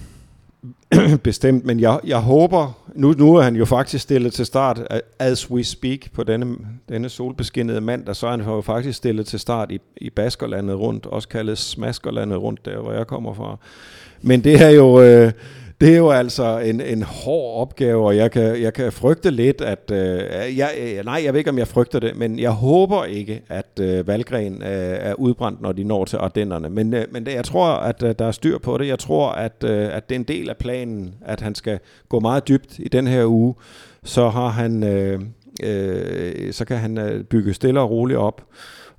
Bestemt, 1.23 1.65
men 1.65 1.80
jeg, 1.80 2.00
jeg 2.04 2.19
håber, 2.19 2.78
nu, 2.95 3.13
nu 3.17 3.36
er 3.36 3.41
han 3.41 3.56
jo 3.56 3.65
faktisk 3.65 4.04
stillet 4.04 4.34
til 4.34 4.45
start, 4.45 4.80
øh, 4.80 5.00
as 5.19 5.52
we 5.52 5.63
speak, 5.63 6.00
på 6.13 6.23
denne, 6.23 6.56
denne 6.89 7.10
solbeskinnede 7.10 7.82
mandag, 7.82 8.15
så 8.15 8.28
er 8.28 8.32
han 8.32 8.41
jo 8.41 8.62
faktisk 8.62 8.97
stillet 8.97 9.26
til 9.26 9.39
start 9.39 9.71
i, 9.71 9.80
i 9.97 10.10
Baskerlandet 10.10 10.80
rundt, 10.80 11.06
også 11.06 11.28
kaldet 11.28 11.58
Smaskerlandet 11.58 12.41
rundt, 12.41 12.65
der 12.65 12.82
hvor 12.82 12.91
jeg 12.91 13.08
kommer 13.08 13.34
fra. 13.34 13.58
Men 14.21 14.43
det 14.43 14.62
er 14.62 14.69
jo... 14.69 15.02
Øh, 15.02 15.32
det 15.82 15.94
er 15.94 15.98
jo 15.98 16.10
altså 16.10 16.60
en, 16.60 16.82
en 16.82 17.04
hård 17.04 17.62
opgave, 17.62 18.06
og 18.06 18.18
jeg 18.18 18.32
kan, 18.32 18.62
jeg 18.62 18.74
kan 18.74 18.92
frygte 18.92 19.32
lidt, 19.32 19.62
at... 19.62 19.92
Øh, 19.92 20.58
jeg, 20.58 20.70
øh, 20.80 21.06
nej, 21.06 21.22
jeg 21.24 21.34
ved 21.34 21.40
ikke, 21.40 21.50
om 21.50 21.58
jeg 21.58 21.68
frygter 21.68 22.00
det, 22.00 22.16
men 22.16 22.40
jeg 22.40 22.52
håber 22.52 23.06
ikke, 23.06 23.42
at 23.50 23.80
øh, 23.82 24.08
Valgren 24.08 24.62
øh, 24.62 24.98
er 25.00 25.13
udbrændt, 25.13 25.62
når 25.62 25.72
de 25.72 25.84
når 25.84 26.06
til 26.06 26.18
Ardennerne. 26.18 26.70
Men, 26.70 26.94
øh, 26.94 27.06
men 27.12 27.26
det, 27.26 27.34
jeg 27.34 27.46
tror, 27.46 27.68
at 27.68 28.04
øh, 28.04 28.16
der 28.20 28.26
er 28.26 28.32
styr 28.32 28.58
på 28.58 28.78
det. 28.78 28.88
Jeg 28.88 29.00
tror, 29.00 29.30
at, 29.30 29.63
øh, 29.63 29.96
at 29.96 30.10
det 30.10 30.16
er 30.16 30.20
en 30.20 30.26
del 30.26 30.50
af 30.50 30.58
planen, 30.58 31.16
at 31.26 31.42
han 31.42 31.56
skal 31.56 31.80
gå 32.10 32.20
meget 32.20 32.48
dybt 32.48 32.80
i 32.80 32.88
den 32.88 33.08
her 33.08 33.26
uge. 33.26 33.56
Så 34.04 34.30
har 34.30 34.50
han... 34.50 34.84
Øh, 34.84 35.22
øh, 35.63 36.54
så 36.54 36.66
kan 36.66 36.78
han 36.78 36.98
øh, 36.98 37.24
bygge 37.24 37.54
stille 37.54 37.80
og 37.80 37.90
roligt 37.90 38.20
op 38.20 38.46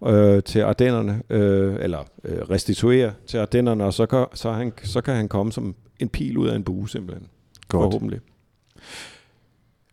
øh, 0.07 0.43
til 0.43 0.61
Ardennerne, 0.61 1.23
øh, 1.31 1.77
eller 1.81 1.99
øh, 2.25 2.38
restituere 2.51 3.12
til 3.27 3.38
Ardennerne, 3.38 3.85
og 3.85 3.95
så 3.95 4.07
kan, 4.07 4.27
så, 4.35 4.51
han, 4.53 4.73
så 4.85 5.01
kan 5.01 5.14
han 5.14 5.29
komme 5.29 5.53
som 5.53 5.75
en 5.99 6.09
pil 6.09 6.39
ud 6.39 6.49
af 6.49 6.57
en 6.57 6.65
bue 6.65 6.89
simpelthen. 6.89 7.27
Godt. 7.69 7.83
Forhåbentlig. 7.83 8.21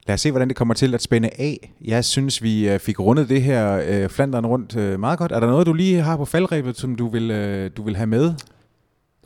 Lad 0.07 0.13
os 0.13 0.21
se, 0.21 0.31
hvordan 0.31 0.47
det 0.47 0.57
kommer 0.57 0.73
til 0.73 0.93
at 0.93 1.01
spænde 1.01 1.29
af. 1.37 1.73
Jeg 1.81 2.05
synes, 2.05 2.43
vi 2.43 2.69
øh, 2.69 2.79
fik 2.79 2.99
rundet 2.99 3.29
det 3.29 3.41
her 3.41 3.83
øh, 3.87 4.09
Flanderen 4.09 4.45
rundt 4.45 4.75
øh, 4.75 4.99
meget 4.99 5.19
godt. 5.19 5.31
Er 5.31 5.39
der 5.39 5.47
noget, 5.47 5.67
du 5.67 5.73
lige 5.73 6.01
har 6.01 6.17
på 6.17 6.25
faldrebet, 6.25 6.77
som 6.77 6.95
du 6.95 7.07
vil, 7.07 7.31
øh, 7.31 7.71
du 7.77 7.83
vil 7.83 7.95
have 7.95 8.07
med? 8.07 8.33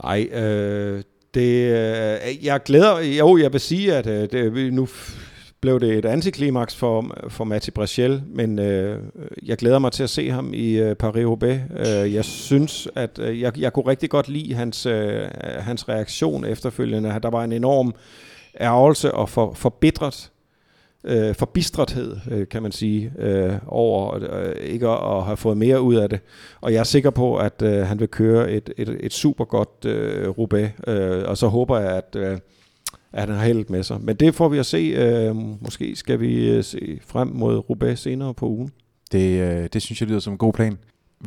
Nej, 0.04 0.24
øh, 0.24 1.04
det, 1.34 1.72
øh, 1.72 2.46
jeg 2.46 2.64
glæder, 2.66 3.00
jo, 3.00 3.38
jeg 3.38 3.54
vil 3.54 3.62
sige, 3.62 3.96
at 3.96 4.08
øh, 4.08 4.32
det, 4.32 4.74
nu 4.74 4.88
blev 5.62 5.80
det 5.80 5.98
et 5.98 6.06
antiklimaks 6.06 6.76
for, 6.76 7.18
for 7.30 7.44
Mati 7.44 7.72
Brachel, 7.72 8.24
men 8.28 8.60
øh, 8.60 9.00
jeg 9.46 9.58
glæder 9.58 9.80
mig 9.80 9.92
til 9.92 10.04
at 10.04 10.10
se 10.10 10.30
ham 10.30 10.54
i 10.54 10.72
øh, 10.72 10.96
Paris-Roubaix. 11.04 11.60
Øh, 11.80 12.14
jeg 12.14 12.26
synes, 12.26 12.88
at 12.96 13.20
øh, 13.20 13.42
jeg, 13.42 13.60
jeg 13.60 13.74
kunne 13.74 13.88
rigtig 13.88 14.10
godt 14.10 14.30
lide 14.30 14.54
hans, 14.54 14.86
øh, 14.86 15.28
hans 15.60 15.90
reaktion 15.90 16.46
efterfølgende. 16.46 17.20
Der 17.24 17.30
var 17.30 17.44
en 17.44 17.52
enorm 17.52 17.94
ærgelse 18.60 19.12
og 19.12 19.30
for, 19.30 19.54
forbitret 19.54 20.32
øh, 21.04 21.36
forbistrethed, 21.36 22.18
øh, 22.32 22.48
kan 22.48 22.64
man 22.64 22.72
sige, 22.72 23.14
øh, 23.20 23.54
over 23.68 24.16
øh, 24.16 24.56
ikke 24.56 24.88
at, 24.88 25.18
at 25.18 25.24
have 25.24 25.38
fået 25.38 25.58
mere 25.58 25.82
ud 25.82 25.96
af 25.96 26.10
det. 26.10 26.20
Og 26.62 26.74
jeg 26.74 26.80
er 26.80 26.84
sikker 26.84 27.10
på, 27.10 27.38
at 27.38 27.62
øh, 27.62 27.88
han 27.88 28.00
vil 28.00 28.08
køre 28.08 28.52
et, 28.52 28.74
et, 28.78 28.98
et 29.00 29.14
super 29.14 29.46
godt 29.46 29.86
øh, 29.86 30.30
Roubaix, 30.30 30.70
øh, 30.88 31.24
og 31.26 31.38
så 31.38 31.48
håber 31.48 31.80
jeg, 31.80 31.92
at 31.92 32.16
øh, 32.16 32.38
at 33.14 33.28
han 33.28 33.38
har 33.38 33.46
heldet 33.46 33.70
med 33.70 33.84
sig. 33.84 34.02
Men 34.02 34.16
det 34.16 34.36
får 34.36 34.50
vi 34.50 34.58
at 34.58 34.66
se. 34.66 34.78
Øh, 34.78 35.36
måske 35.36 35.96
skal 35.96 36.20
vi 36.20 36.50
øh, 36.50 36.64
se 36.64 37.00
frem 37.08 37.28
mod 37.28 37.70
Roubaix 37.70 38.00
senere 38.00 38.34
på 38.34 38.48
ugen. 38.48 38.72
Det, 39.12 39.40
øh, 39.40 39.70
det 39.74 39.82
synes 39.82 40.02
jeg 40.02 40.10
lyder 40.10 40.20
som 40.20 40.34
en 40.34 40.38
god 40.38 40.54
plan. 40.54 40.78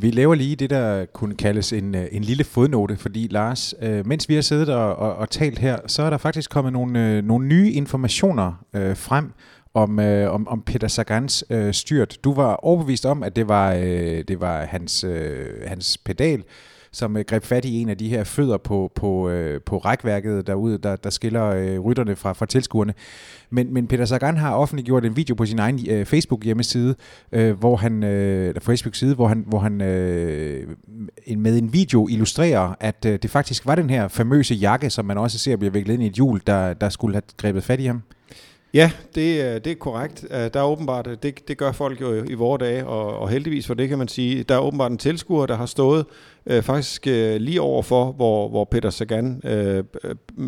Vi 0.01 0.11
laver 0.11 0.35
lige 0.35 0.57
det, 0.57 0.71
der 0.71 1.05
kunne 1.05 1.35
kaldes 1.35 1.73
en, 1.73 1.95
øh, 1.95 2.07
en 2.13 2.23
lille 2.25 2.45
fodnote, 2.45 2.97
fordi 2.97 3.29
Lars, 3.31 3.75
øh, 3.83 4.07
mens 4.07 4.29
vi 4.29 4.35
har 4.35 4.43
siddet 4.43 4.69
og, 4.69 4.97
og, 4.97 5.15
og 5.15 5.31
talt 5.31 5.59
her, 5.59 5.79
så 5.87 6.03
er 6.03 6.11
der 6.11 6.19
faktisk 6.19 6.51
kommet 6.51 6.73
nogle, 6.73 7.09
øh, 7.09 7.25
nogle 7.25 7.47
nye 7.47 7.73
informationer 7.73 8.65
øh, 8.75 8.97
frem 8.97 9.33
om, 9.75 9.99
øh, 9.99 10.35
om, 10.35 10.49
om 10.49 10.63
Peter 10.63 10.89
Sagans 10.89 11.45
øh, 11.51 11.75
styrt. 11.75 12.19
Du 12.25 12.35
var 12.35 12.55
overbevist 12.55 13.07
om, 13.07 13.23
at 13.23 13.37
det 13.37 13.49
var, 13.49 13.73
øh, 13.73 14.25
det 14.29 14.41
var 14.41 14.65
hans, 14.65 15.05
øh, 15.05 15.47
hans 15.67 15.99
pedal, 15.99 16.43
som 16.93 17.17
øh, 17.17 17.25
greb 17.25 17.45
fat 17.45 17.65
i 17.65 17.81
en 17.81 17.89
af 17.89 17.99
de 17.99 18.09
her 18.09 18.25
fødder 18.25 18.57
på, 18.57 18.93
på, 18.95 19.29
øh, 19.29 19.61
på 19.61 19.79
rækværket 19.79 20.47
derude, 20.47 20.79
der, 20.79 20.97
der 20.97 21.11
skiller 21.11 21.47
øh, 21.47 21.81
rytterne 21.81 22.17
fra, 22.17 22.33
fra 22.33 22.47
tilskuerne. 22.47 22.95
Men, 23.51 23.75
men 23.75 23.87
Peter 23.87 24.05
Sagan 24.05 24.37
har 24.37 24.55
offentliggjort 24.55 25.05
en 25.05 25.17
video 25.17 25.35
på 25.35 25.47
sin 25.47 25.59
egen 25.59 25.81
øh, 25.91 26.07
Facebook-hjemmeside, 26.07 26.95
øh, 27.33 27.59
hvor 27.59 27.77
han, 27.77 28.03
øh, 28.03 28.55
Facebook-side, 28.61 29.15
hvor 29.15 29.29
han, 29.29 29.45
hvor 29.47 29.59
han 29.59 29.81
øh, 29.81 30.69
med 31.37 31.59
en 31.59 31.73
video 31.73 32.09
illustrerer, 32.09 32.75
at 32.81 33.05
øh, 33.07 33.19
det 33.23 33.31
faktisk 33.31 33.67
var 33.67 33.75
den 33.75 33.91
her 33.91 34.09
famøse 34.09 34.55
jakke, 34.55 34.91
som 34.91 35.05
man 35.05 35.19
også 35.19 35.39
ser 35.39 35.57
bliver 35.57 35.73
viklet 35.73 35.95
ind 35.95 36.03
i 36.03 36.07
et 36.07 36.13
hjul, 36.13 36.41
der, 36.47 36.75
der 36.75 36.89
skulle 36.89 37.15
have 37.15 37.23
grebet 37.37 37.65
fat 37.65 37.81
i 37.81 37.85
ham. 37.85 38.03
Ja, 38.75 38.91
det, 39.15 39.45
øh, 39.45 39.55
det 39.55 39.67
er 39.67 39.75
korrekt. 39.75 40.25
Øh, 40.31 40.39
der 40.39 40.61
er 40.61 40.65
åbenbart, 40.65 41.07
øh, 41.07 41.17
det, 41.23 41.49
det 41.49 41.59
gør 41.59 41.73
folk 41.73 42.01
jo 42.01 42.25
i 42.31 42.35
vore 42.35 42.59
dage, 42.59 42.87
og, 42.87 43.19
og 43.19 43.29
heldigvis 43.29 43.67
for 43.67 43.75
det 43.75 43.89
kan 43.89 43.99
man 43.99 44.09
sige, 44.09 44.43
der 44.43 44.55
er 44.55 44.59
åbenbart 44.59 44.91
en 44.91 44.99
tilskuer, 44.99 45.47
der 45.47 45.57
har 45.57 45.67
stået 45.67 46.07
øh, 46.47 46.63
faktisk 46.63 47.07
øh, 47.07 47.37
lige 47.37 47.61
overfor, 47.61 48.13
hvor, 48.13 48.49
hvor 48.49 48.65
Peter 48.65 48.91
Sagan 48.91 49.41
øh, 49.45 49.85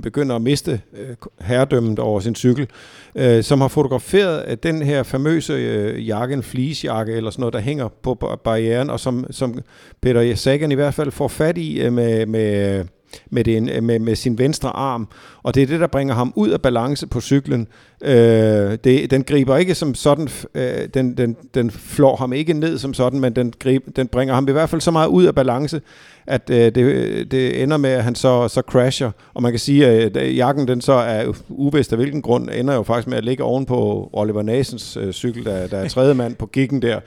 begynder 0.03 0.37
at 0.37 0.43
miste 0.43 0.81
øh, 0.93 1.17
herredømmet 1.41 1.99
over 1.99 2.21
sin 2.21 2.35
cykel, 2.35 2.69
øh, 3.15 3.43
som 3.43 3.61
har 3.61 3.69
fotograferet 3.69 4.63
den 4.63 4.83
her 4.83 5.03
famøse 5.03 5.53
øh, 5.53 6.09
jakke, 6.09 6.35
en 6.35 6.43
fleecejakke 6.43 7.13
eller 7.13 7.31
sådan 7.31 7.41
noget, 7.41 7.55
der 7.55 7.61
hænger 7.61 7.89
på 8.03 8.39
barrieren, 8.45 8.91
og 8.91 9.01
som, 9.01 9.27
som 9.31 9.59
Peter 10.01 10.35
Sagan 10.35 10.73
i 10.73 10.75
hvert 10.75 10.95
fald 10.95 11.11
får 11.11 11.29
fat 11.29 11.59
i 11.59 11.81
øh, 11.81 11.93
med, 11.93 12.27
med 12.27 12.85
med, 13.31 13.45
den, 13.45 13.85
med, 13.87 13.99
med 13.99 14.17
sin 14.17 14.39
venstre 14.39 14.69
arm, 14.69 15.09
og 15.43 15.55
det 15.55 15.63
er 15.63 15.67
det, 15.67 15.81
der 15.81 15.87
bringer 15.87 16.15
ham 16.15 16.33
ud 16.37 16.49
af 16.49 16.61
balance 16.61 17.07
på 17.07 17.21
cyklen. 17.21 17.67
Øh, 18.05 18.79
det, 18.85 19.11
den 19.11 19.25
griber 19.25 19.57
ikke 19.57 19.75
som 19.75 19.95
sådan, 19.95 20.29
øh, 20.55 20.89
den, 20.95 21.17
den, 21.17 21.37
den 21.55 21.71
flår 21.71 22.17
ham 22.17 22.33
ikke 22.33 22.53
ned 22.53 22.79
som 22.79 22.95
sådan, 22.95 23.21
men 23.21 23.37
den, 23.37 23.53
grib, 23.59 23.97
den 23.97 24.09
bringer 24.09 24.35
ham 24.35 24.49
i 24.49 24.53
hvert 24.53 24.71
fald 24.71 24.81
så 24.81 24.91
meget 24.91 25.09
ud 25.09 25.25
af 25.25 25.35
balance, 25.35 25.81
at 26.27 26.51
øh, 26.51 26.75
det, 26.75 27.31
det 27.31 27.63
ender 27.63 27.77
med, 27.77 27.91
at 27.91 28.05
han 28.05 28.15
så, 28.15 28.49
så 28.49 28.61
crasher. 28.61 29.11
Og 29.35 29.43
man 29.43 29.53
kan 29.53 29.59
sige, 29.59 29.87
at 29.87 30.17
øh, 30.17 30.37
jakken 30.37 30.69
den 30.69 30.81
så 30.81 30.93
er 30.93 31.33
uvist 31.49 31.93
af 31.93 31.99
hvilken 31.99 32.23
grund, 32.23 32.49
ender 32.53 32.75
jo 32.75 32.83
faktisk 32.83 33.09
med 33.09 33.19
at 33.19 33.25
ligge 33.25 33.45
oven 33.45 33.67
på 33.67 34.11
Oliver 34.13 34.43
Nasens 34.43 34.97
øh, 34.97 35.13
cykel, 35.13 35.45
der, 35.45 35.67
der 35.67 35.79
er 35.79 35.89
tredje 35.89 36.15
mand 36.15 36.35
på 36.35 36.47
giggen 36.47 36.83
der. 36.83 37.01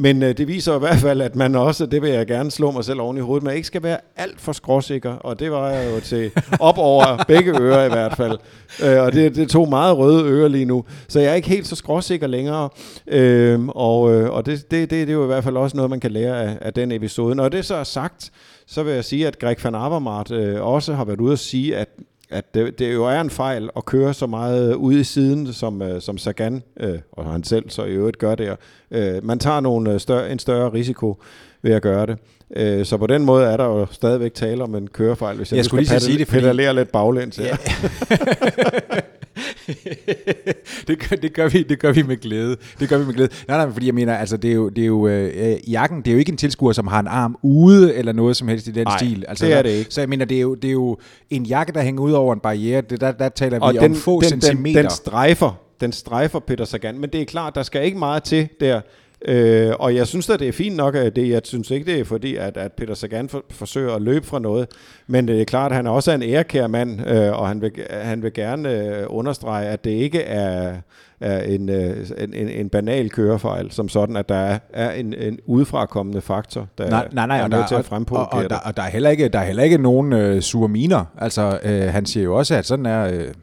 Men 0.00 0.22
øh, 0.22 0.38
det 0.38 0.48
viser 0.48 0.76
i 0.76 0.78
hvert 0.78 0.96
fald, 0.96 1.20
at 1.20 1.36
man 1.36 1.54
også, 1.54 1.86
det 1.86 2.02
vil 2.02 2.10
jeg 2.10 2.26
gerne 2.26 2.50
slå 2.50 2.70
mig 2.70 2.84
selv 2.84 3.00
oven 3.00 3.16
i 3.16 3.20
hovedet, 3.20 3.44
man 3.44 3.54
ikke 3.54 3.66
skal 3.66 3.82
være 3.82 3.98
alt 4.16 4.40
for 4.40 4.52
skråsikker, 4.52 5.12
og 5.12 5.40
det 5.40 5.50
var 5.50 5.70
jeg 5.70 5.94
jo 5.94 6.00
til 6.00 6.30
op 6.60 6.78
over 6.78 7.24
begge 7.28 7.60
ører 7.60 7.84
i 7.84 7.88
hvert 7.88 8.16
fald. 8.16 8.38
Øh, 8.84 9.02
og 9.02 9.12
det, 9.12 9.36
det 9.36 9.48
tog 9.48 9.68
meget 9.68 9.98
røde 9.98 10.24
ører 10.24 10.48
lige 10.48 10.64
nu, 10.64 10.84
så 11.08 11.20
jeg 11.20 11.30
er 11.30 11.34
ikke 11.34 11.48
helt 11.48 11.66
så 11.66 11.76
skråsikker 11.76 12.26
længere, 12.26 12.68
øh, 13.06 13.60
og, 13.68 14.14
øh, 14.14 14.30
og 14.30 14.46
det, 14.46 14.70
det, 14.70 14.90
det, 14.90 14.90
det 14.90 15.08
er 15.08 15.12
jo 15.14 15.22
i 15.24 15.26
hvert 15.26 15.44
fald 15.44 15.56
også 15.56 15.76
noget, 15.76 15.90
man 15.90 16.00
kan 16.00 16.10
lære 16.10 16.42
af, 16.42 16.58
af 16.60 16.74
den 16.74 16.92
episode. 16.92 17.34
Når 17.34 17.48
det 17.48 17.64
så 17.64 17.74
er 17.74 17.84
sagt, 17.84 18.30
så 18.66 18.82
vil 18.82 18.94
jeg 18.94 19.04
sige, 19.04 19.26
at 19.26 19.38
Greg 19.38 19.56
van 19.64 19.74
Avermaet 19.74 20.30
øh, 20.30 20.62
også 20.62 20.94
har 20.94 21.04
været 21.04 21.20
ude 21.20 21.32
at 21.32 21.38
sige, 21.38 21.76
at 21.76 21.88
at 22.30 22.54
det, 22.54 22.78
det 22.78 22.94
jo 22.94 23.04
er 23.04 23.20
en 23.20 23.30
fejl 23.30 23.70
at 23.76 23.84
køre 23.84 24.14
så 24.14 24.26
meget 24.26 24.74
ude 24.74 25.00
i 25.00 25.04
siden, 25.04 25.52
som, 25.52 25.82
øh, 25.82 26.00
som 26.00 26.18
Sagan, 26.18 26.62
øh, 26.80 26.98
og 27.12 27.32
han 27.32 27.44
selv 27.44 27.70
så 27.70 27.84
i 27.84 27.90
øvrigt 27.90 28.18
gør 28.18 28.34
der. 28.34 28.56
Øh, 28.90 29.24
man 29.24 29.38
tager 29.38 29.60
nogle 29.60 29.92
øh, 29.92 30.00
større, 30.00 30.32
en 30.32 30.38
større 30.38 30.72
risiko 30.72 31.22
ved 31.62 31.72
at 31.72 31.82
gøre 31.82 32.06
det. 32.06 32.18
Øh, 32.56 32.86
så 32.86 32.96
på 32.96 33.06
den 33.06 33.24
måde 33.24 33.46
er 33.46 33.56
der 33.56 33.64
jo 33.64 33.86
stadigvæk 33.90 34.34
tale 34.34 34.62
om 34.62 34.74
en 34.74 34.88
kørefejl, 34.88 35.36
hvis 35.36 35.52
jeg, 35.52 35.56
jeg 35.56 35.64
skulle 35.64 35.82
lige 35.84 36.00
sige 36.00 36.18
det, 36.18 36.28
fordi... 36.28 36.40
pedalere 36.40 36.74
lidt 36.74 36.92
baglæns. 36.92 37.38
Ja. 37.38 37.56
det, 40.88 40.98
gør, 40.98 41.16
det, 41.16 41.32
gør 41.32 41.48
vi, 41.48 41.62
det 41.62 41.78
gør 41.78 41.92
vi 41.92 42.02
med 42.02 42.16
glæde. 42.16 42.56
Det 42.80 42.88
gør 42.88 42.98
vi 42.98 43.04
med 43.04 43.14
glæde. 43.14 43.28
Nej, 43.48 43.64
nej, 43.64 43.72
fordi 43.72 43.86
jeg 43.86 43.94
mener, 43.94 44.14
altså, 44.14 44.36
det 44.36 44.50
er 44.50 44.54
jo, 44.54 44.68
det 44.68 44.82
er 44.82 44.86
jo 44.86 45.08
øh, 45.08 45.70
jakken, 45.70 45.98
det 45.98 46.08
er 46.08 46.12
jo 46.12 46.18
ikke 46.18 46.32
en 46.32 46.36
tilskuer, 46.36 46.72
som 46.72 46.86
har 46.86 47.00
en 47.00 47.06
arm 47.06 47.36
ude, 47.42 47.94
eller 47.94 48.12
noget 48.12 48.36
som 48.36 48.48
helst 48.48 48.66
i 48.66 48.70
den 48.70 48.86
nej, 48.86 48.98
stil. 48.98 49.24
Altså, 49.28 49.46
det 49.46 49.54
er 49.54 49.62
det 49.62 49.70
ikke. 49.70 49.94
Så 49.94 50.00
jeg 50.00 50.08
mener, 50.08 50.24
det 50.24 50.36
er 50.36 50.40
jo, 50.40 50.54
det 50.54 50.68
er 50.68 50.72
jo 50.72 50.96
en 51.30 51.46
jakke, 51.46 51.72
der 51.72 51.82
hænger 51.82 52.02
ud 52.02 52.12
over 52.12 52.34
en 52.34 52.40
barriere. 52.40 52.80
Det, 52.80 53.00
der, 53.00 53.12
der 53.12 53.28
taler 53.28 53.60
Og 53.60 53.72
vi 53.72 53.78
den, 53.78 53.90
om 53.90 53.96
få 53.96 54.20
den, 54.20 54.28
centimeter. 54.28 54.80
Den, 54.80 54.84
den 54.84 54.90
strejfer, 54.90 55.60
den 55.80 55.92
strejfer 55.92 56.38
Peter 56.38 56.64
Sagan, 56.64 56.98
men 56.98 57.10
det 57.10 57.20
er 57.20 57.24
klart, 57.24 57.54
der 57.54 57.62
skal 57.62 57.84
ikke 57.84 57.98
meget 57.98 58.22
til 58.22 58.48
der. 58.60 58.80
Øh, 59.24 59.72
og 59.78 59.94
jeg 59.94 60.06
synes 60.06 60.30
at 60.30 60.40
det 60.40 60.48
er 60.48 60.52
fint 60.52 60.76
nok, 60.76 60.94
at 60.94 61.16
det, 61.16 61.28
jeg 61.28 61.40
synes 61.44 61.70
ikke, 61.70 61.92
det 61.92 62.00
er 62.00 62.04
fordi, 62.04 62.36
at, 62.36 62.56
at 62.56 62.72
Peter 62.72 62.94
Sagan 62.94 63.28
for, 63.28 63.44
forsøger 63.50 63.94
at 63.94 64.02
løbe 64.02 64.26
fra 64.26 64.38
noget, 64.38 64.68
men 65.06 65.28
det 65.28 65.40
er 65.40 65.44
klart, 65.44 65.72
at 65.72 65.76
han 65.76 65.86
er 65.86 65.90
også 65.90 66.12
en 66.12 66.22
ærekær 66.22 66.66
mand, 66.66 67.10
øh, 67.10 67.32
og 67.32 67.48
han 67.48 67.60
vil, 67.60 67.72
han 67.90 68.22
vil 68.22 68.32
gerne 68.32 68.70
øh, 68.70 69.06
understrege, 69.08 69.68
at 69.68 69.84
det 69.84 69.90
ikke 69.90 70.22
er, 70.22 70.76
er 71.20 71.42
en, 71.42 71.68
øh, 71.68 72.06
en, 72.18 72.34
en, 72.34 72.48
en 72.48 72.68
banal 72.68 73.10
kørefejl, 73.10 73.70
som 73.70 73.88
sådan, 73.88 74.16
at 74.16 74.28
der 74.28 74.34
er, 74.34 74.58
er 74.72 74.90
en, 74.90 75.14
en 75.14 75.38
udefrakommende 75.46 76.20
faktor, 76.20 76.66
der 76.78 76.90
nej, 76.90 77.08
nej, 77.12 77.26
nej, 77.26 77.38
er 77.38 77.48
nødt 77.48 77.68
til 77.68 77.74
at 77.74 77.84
fremprovokere 77.84 78.30
og, 78.30 78.38
og, 78.38 78.44
og, 78.44 78.50
der, 78.50 78.56
og 78.56 78.76
der 78.76 78.82
er 78.82 78.90
heller 78.90 79.10
ikke, 79.10 79.28
der 79.28 79.38
er 79.38 79.44
heller 79.44 79.62
ikke 79.62 79.78
nogen 79.78 80.12
øh, 80.12 80.42
sure 80.42 80.68
miner. 80.68 81.04
Altså, 81.18 81.58
øh, 81.62 81.80
han 81.80 82.06
siger 82.06 82.24
jo 82.24 82.34
også, 82.34 82.54
at 82.54 82.66
sådan 82.66 82.86
er... 82.86 83.12
Øh 83.12 83.34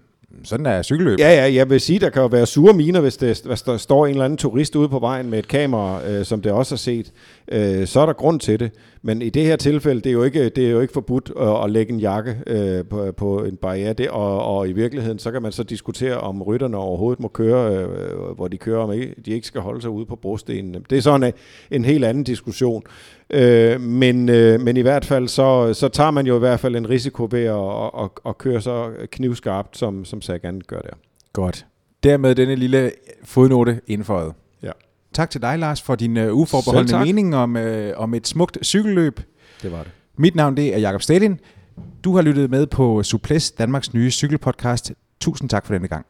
sådan 0.44 0.66
er 0.66 0.82
cykelløb. 0.82 1.20
Ja, 1.20 1.34
ja, 1.34 1.54
jeg 1.54 1.70
vil 1.70 1.82
sige, 1.82 2.00
der 2.00 2.10
kan 2.10 2.22
jo 2.22 2.28
være 2.28 2.46
sure 2.46 2.74
miner, 2.74 3.00
hvis, 3.00 3.18
det, 3.18 3.42
hvis 3.46 3.62
der 3.62 3.78
står 3.78 4.06
en 4.06 4.12
eller 4.12 4.26
anden 4.26 4.38
turist 4.38 4.76
ude 4.76 4.90
på 4.90 5.00
vejen 5.00 5.30
med 5.30 5.40
et 5.40 5.48
kamera, 5.48 6.08
øh, 6.08 6.26
som 6.26 6.42
det 6.42 6.52
også 6.52 6.76
har 6.76 6.78
set. 6.78 7.12
Øh, 7.52 7.88
så 7.88 8.00
er 8.00 8.06
der 8.06 8.14
grund 8.14 8.40
til 8.40 8.60
det. 8.60 8.72
Men 9.02 9.22
i 9.22 9.30
det 9.30 9.44
her 9.46 9.56
tilfælde, 9.56 10.02
det 10.02 10.10
er 10.10 10.14
jo 10.14 10.24
ikke, 10.24 10.50
det 10.50 10.66
er 10.66 10.70
jo 10.70 10.80
ikke 10.80 10.94
forbudt 10.94 11.32
at, 11.40 11.64
at 11.64 11.72
lægge 11.72 11.94
en 11.94 12.00
jakke 12.00 12.38
øh, 12.48 12.86
på, 12.86 13.12
på 13.12 13.44
en 13.44 13.58
barriere. 13.58 13.94
Det, 13.94 14.10
og, 14.10 14.58
og 14.58 14.70
i 14.70 14.72
virkeligheden, 14.72 15.20
så 15.20 15.32
kan 15.32 15.42
man 15.42 15.52
så 15.52 15.64
diskutere, 15.64 16.18
om 16.18 16.42
rytterne 16.42 16.78
overhovedet 16.78 17.20
må 17.20 17.28
køre, 17.28 17.76
øh, 17.76 18.36
hvor 18.36 18.48
de 18.48 18.58
kører, 18.58 18.80
om 18.80 18.92
ikke, 18.92 19.16
de 19.26 19.32
ikke 19.32 19.48
skal 19.48 19.62
holde 19.62 19.82
sig 19.82 19.90
ude 19.90 20.06
på 20.06 20.16
brostenen. 20.16 20.86
Det 20.90 20.98
er 20.98 21.02
sådan 21.02 21.24
en, 21.24 21.34
en 21.72 21.86
helt 21.86 22.06
anden 22.06 22.24
diskussion. 22.24 22.84
Øh, 23.30 23.82
men, 23.82 24.30
øh, 24.30 24.62
men 24.62 24.78
i 24.78 24.82
hvert 24.82 25.06
fald, 25.06 25.28
så, 25.28 25.74
så 25.74 25.88
tager 25.88 26.12
man 26.12 26.28
jo 26.28 26.36
i 26.36 26.40
hvert 26.40 26.60
fald 26.60 26.76
en 26.76 26.90
risiko 26.90 27.28
ved 27.32 27.44
at, 27.44 28.04
at, 28.04 28.10
at 28.26 28.38
køre 28.38 28.62
så 28.62 28.90
knivskarpt, 29.12 29.78
som, 29.78 30.06
som 30.06 30.22
Sagan 30.22 30.62
gør 30.68 30.80
der. 30.80 30.94
Godt. 31.34 31.66
Dermed 32.04 32.36
denne 32.36 32.56
lille 32.56 32.92
fodnote 33.24 33.82
indføjet. 33.88 34.34
Tak 35.16 35.30
til 35.30 35.42
dig, 35.42 35.60
Lars, 35.60 35.82
for 35.82 35.96
din 35.96 36.18
uh, 36.18 36.34
uforbeholdende 36.34 37.06
mening 37.06 37.36
om, 37.36 37.56
uh, 37.56 37.64
om 37.96 38.14
et 38.14 38.28
smukt 38.28 38.58
cykelløb. 38.64 39.20
Det 39.62 39.72
var 39.72 39.84
det. 39.84 39.92
Mit 40.18 40.36
navn 40.36 40.58
det 40.58 40.74
er 40.76 40.78
Jakob 40.80 41.02
Stedin. 41.02 41.40
Du 42.04 42.16
har 42.16 42.22
lyttet 42.22 42.50
med 42.50 42.68
på 42.68 43.04
Suples, 43.04 43.52
Danmarks 43.52 43.94
nye 43.94 44.12
cykelpodcast. 44.12 44.92
Tusind 45.20 45.50
tak 45.50 45.66
for 45.66 45.74
denne 45.74 45.88
gang. 45.88 46.06